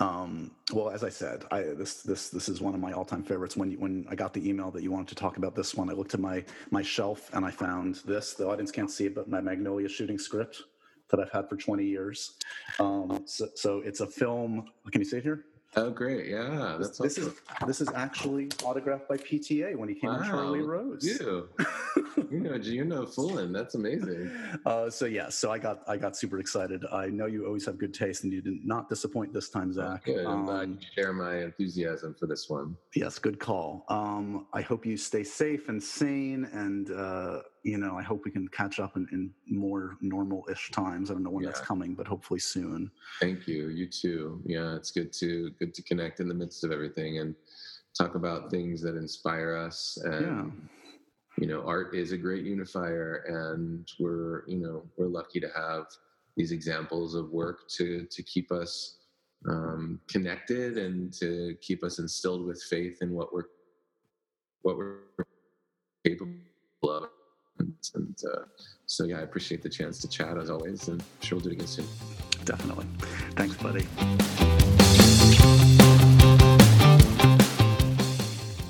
Um, 0.00 0.52
well, 0.72 0.90
as 0.90 1.04
I 1.04 1.08
said, 1.08 1.44
I, 1.50 1.62
this 1.62 2.02
this 2.02 2.30
this 2.30 2.48
is 2.48 2.60
one 2.60 2.74
of 2.74 2.80
my 2.80 2.92
all-time 2.92 3.22
favorites. 3.22 3.56
When 3.56 3.70
you, 3.70 3.78
when 3.78 4.06
I 4.08 4.14
got 4.14 4.32
the 4.32 4.48
email 4.48 4.70
that 4.70 4.82
you 4.82 4.90
wanted 4.90 5.08
to 5.08 5.14
talk 5.14 5.36
about 5.36 5.54
this 5.54 5.74
one, 5.74 5.90
I 5.90 5.92
looked 5.92 6.14
at 6.14 6.20
my 6.20 6.44
my 6.70 6.82
shelf 6.82 7.30
and 7.34 7.44
I 7.44 7.50
found 7.50 7.96
this. 8.06 8.34
The 8.34 8.48
audience 8.48 8.70
can't 8.70 8.90
see 8.90 9.06
it, 9.06 9.14
but 9.14 9.28
my 9.28 9.40
Magnolia 9.40 9.88
shooting 9.88 10.18
script 10.18 10.62
that 11.10 11.20
I've 11.20 11.30
had 11.30 11.48
for 11.48 11.56
20 11.56 11.84
years. 11.84 12.38
Um, 12.80 13.22
so, 13.26 13.48
so 13.54 13.78
it's 13.80 14.00
a 14.00 14.06
film. 14.06 14.70
Can 14.90 15.02
you 15.02 15.04
see 15.04 15.18
it 15.18 15.22
here? 15.22 15.44
Oh 15.74 15.90
great, 15.90 16.28
yeah, 16.28 16.76
This, 16.78 16.98
that's 16.98 16.98
this 16.98 17.18
is 17.18 17.34
this 17.66 17.80
is 17.80 17.88
actually 17.94 18.50
autographed 18.62 19.08
by 19.08 19.16
PTA 19.16 19.74
when 19.74 19.88
he 19.88 19.94
came 19.94 20.10
on 20.10 20.22
Charlie 20.22 20.60
Rose. 20.60 21.02
You, 21.02 21.48
you 22.30 22.40
know, 22.40 22.56
you 22.56 22.84
know, 22.84 23.06
fooling. 23.06 23.52
That's 23.52 23.74
amazing. 23.74 24.30
Uh, 24.66 24.90
so 24.90 25.06
yeah, 25.06 25.30
so 25.30 25.50
I 25.50 25.56
got 25.58 25.80
I 25.88 25.96
got 25.96 26.14
super 26.14 26.38
excited. 26.40 26.84
I 26.92 27.06
know 27.06 27.24
you 27.24 27.46
always 27.46 27.64
have 27.64 27.78
good 27.78 27.94
taste, 27.94 28.24
and 28.24 28.32
you 28.34 28.42
did 28.42 28.66
not 28.66 28.90
disappoint 28.90 29.32
this 29.32 29.48
time, 29.48 29.72
Zach. 29.72 30.04
Good. 30.04 30.26
I'm 30.26 30.44
glad 30.44 30.64
Um, 30.64 30.78
you 30.78 30.86
share 30.94 31.14
my 31.14 31.36
enthusiasm 31.38 32.14
for 32.20 32.26
this 32.26 32.50
one. 32.50 32.76
Yes, 32.94 33.18
good 33.18 33.40
call. 33.40 33.86
Um, 33.88 34.46
I 34.52 34.60
hope 34.60 34.84
you 34.84 34.98
stay 34.98 35.24
safe 35.24 35.70
and 35.70 35.82
sane, 35.82 36.44
and 36.52 36.90
uh, 36.90 37.40
you 37.62 37.78
know, 37.78 37.96
I 37.96 38.02
hope 38.02 38.22
we 38.24 38.30
can 38.30 38.48
catch 38.48 38.80
up 38.80 38.96
in, 38.96 39.06
in 39.12 39.32
more 39.46 39.96
normal-ish 40.00 40.70
times. 40.72 41.10
I 41.10 41.14
don't 41.14 41.22
know 41.22 41.30
when 41.30 41.44
that's 41.44 41.60
coming, 41.60 41.94
but 41.94 42.06
hopefully 42.08 42.40
soon. 42.40 42.90
Thank 43.20 43.46
you. 43.46 43.68
You 43.68 43.86
too. 43.86 44.42
Yeah, 44.44 44.74
it's 44.74 44.90
good 44.90 45.12
to 45.14 45.50
good 45.58 45.72
to 45.74 45.82
connect 45.82 46.20
in 46.20 46.28
the 46.28 46.34
midst 46.34 46.64
of 46.64 46.72
everything 46.72 47.18
and 47.18 47.34
talk 47.96 48.14
about 48.16 48.50
things 48.50 48.82
that 48.82 48.96
inspire 48.96 49.54
us. 49.54 49.96
And 50.04 50.24
Yeah. 50.26 50.50
you 51.38 51.46
know, 51.46 51.62
art 51.64 51.94
is 51.94 52.12
a 52.12 52.18
great 52.18 52.44
unifier, 52.44 53.24
and 53.28 53.88
we're 54.00 54.44
you 54.48 54.58
know 54.58 54.84
we're 54.96 55.06
lucky 55.06 55.38
to 55.40 55.48
have 55.54 55.86
these 56.36 56.50
examples 56.50 57.14
of 57.14 57.30
work 57.30 57.68
to 57.76 58.06
to 58.06 58.22
keep 58.22 58.50
us 58.50 58.98
um, 59.48 60.00
connected 60.08 60.78
and 60.78 61.12
to 61.14 61.56
keep 61.60 61.84
us 61.84 61.98
instilled 61.98 62.44
with 62.44 62.60
faith 62.62 62.98
in 63.02 63.12
what 63.12 63.32
we're 63.32 63.44
what 64.62 64.76
we're 64.76 64.98
capable 66.04 66.34
of. 66.84 67.08
And, 67.58 67.74
and 67.94 68.18
uh, 68.32 68.42
so, 68.86 69.04
yeah, 69.04 69.18
I 69.18 69.22
appreciate 69.22 69.62
the 69.62 69.68
chance 69.68 69.98
to 70.00 70.08
chat 70.08 70.36
as 70.36 70.50
always, 70.50 70.88
and 70.88 71.00
I'm 71.00 71.06
sure 71.20 71.36
we'll 71.36 71.44
do 71.44 71.50
it 71.50 71.54
again 71.54 71.66
soon. 71.66 71.86
Definitely. 72.44 72.86
Thanks, 73.36 73.56
buddy. 73.56 73.86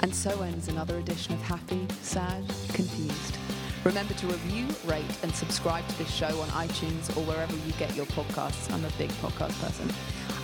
And 0.00 0.14
so 0.14 0.42
ends 0.42 0.68
another 0.68 0.98
edition 0.98 1.34
of 1.34 1.42
Happy, 1.42 1.86
Sad, 2.02 2.44
Confused. 2.72 3.38
Remember 3.84 4.14
to 4.14 4.26
review, 4.26 4.66
rate, 4.84 5.04
and 5.22 5.34
subscribe 5.34 5.86
to 5.88 5.98
this 5.98 6.12
show 6.12 6.38
on 6.40 6.48
iTunes 6.48 7.16
or 7.16 7.22
wherever 7.22 7.54
you 7.66 7.72
get 7.78 7.96
your 7.96 8.06
podcasts. 8.06 8.72
I'm 8.72 8.84
a 8.84 8.90
big 8.90 9.10
podcast 9.12 9.60
person. 9.60 9.90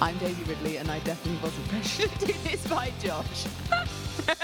I'm 0.01 0.18
Daisy 0.18 0.43
Ridley, 0.45 0.78
and 0.78 0.91
I 0.91 0.99
definitely 1.01 1.41
wasn't 1.43 1.68
pressured 1.68 2.11
to 2.20 2.26
do 2.26 2.32
this 2.45 2.66
by 2.66 2.93
Josh. 3.01 3.47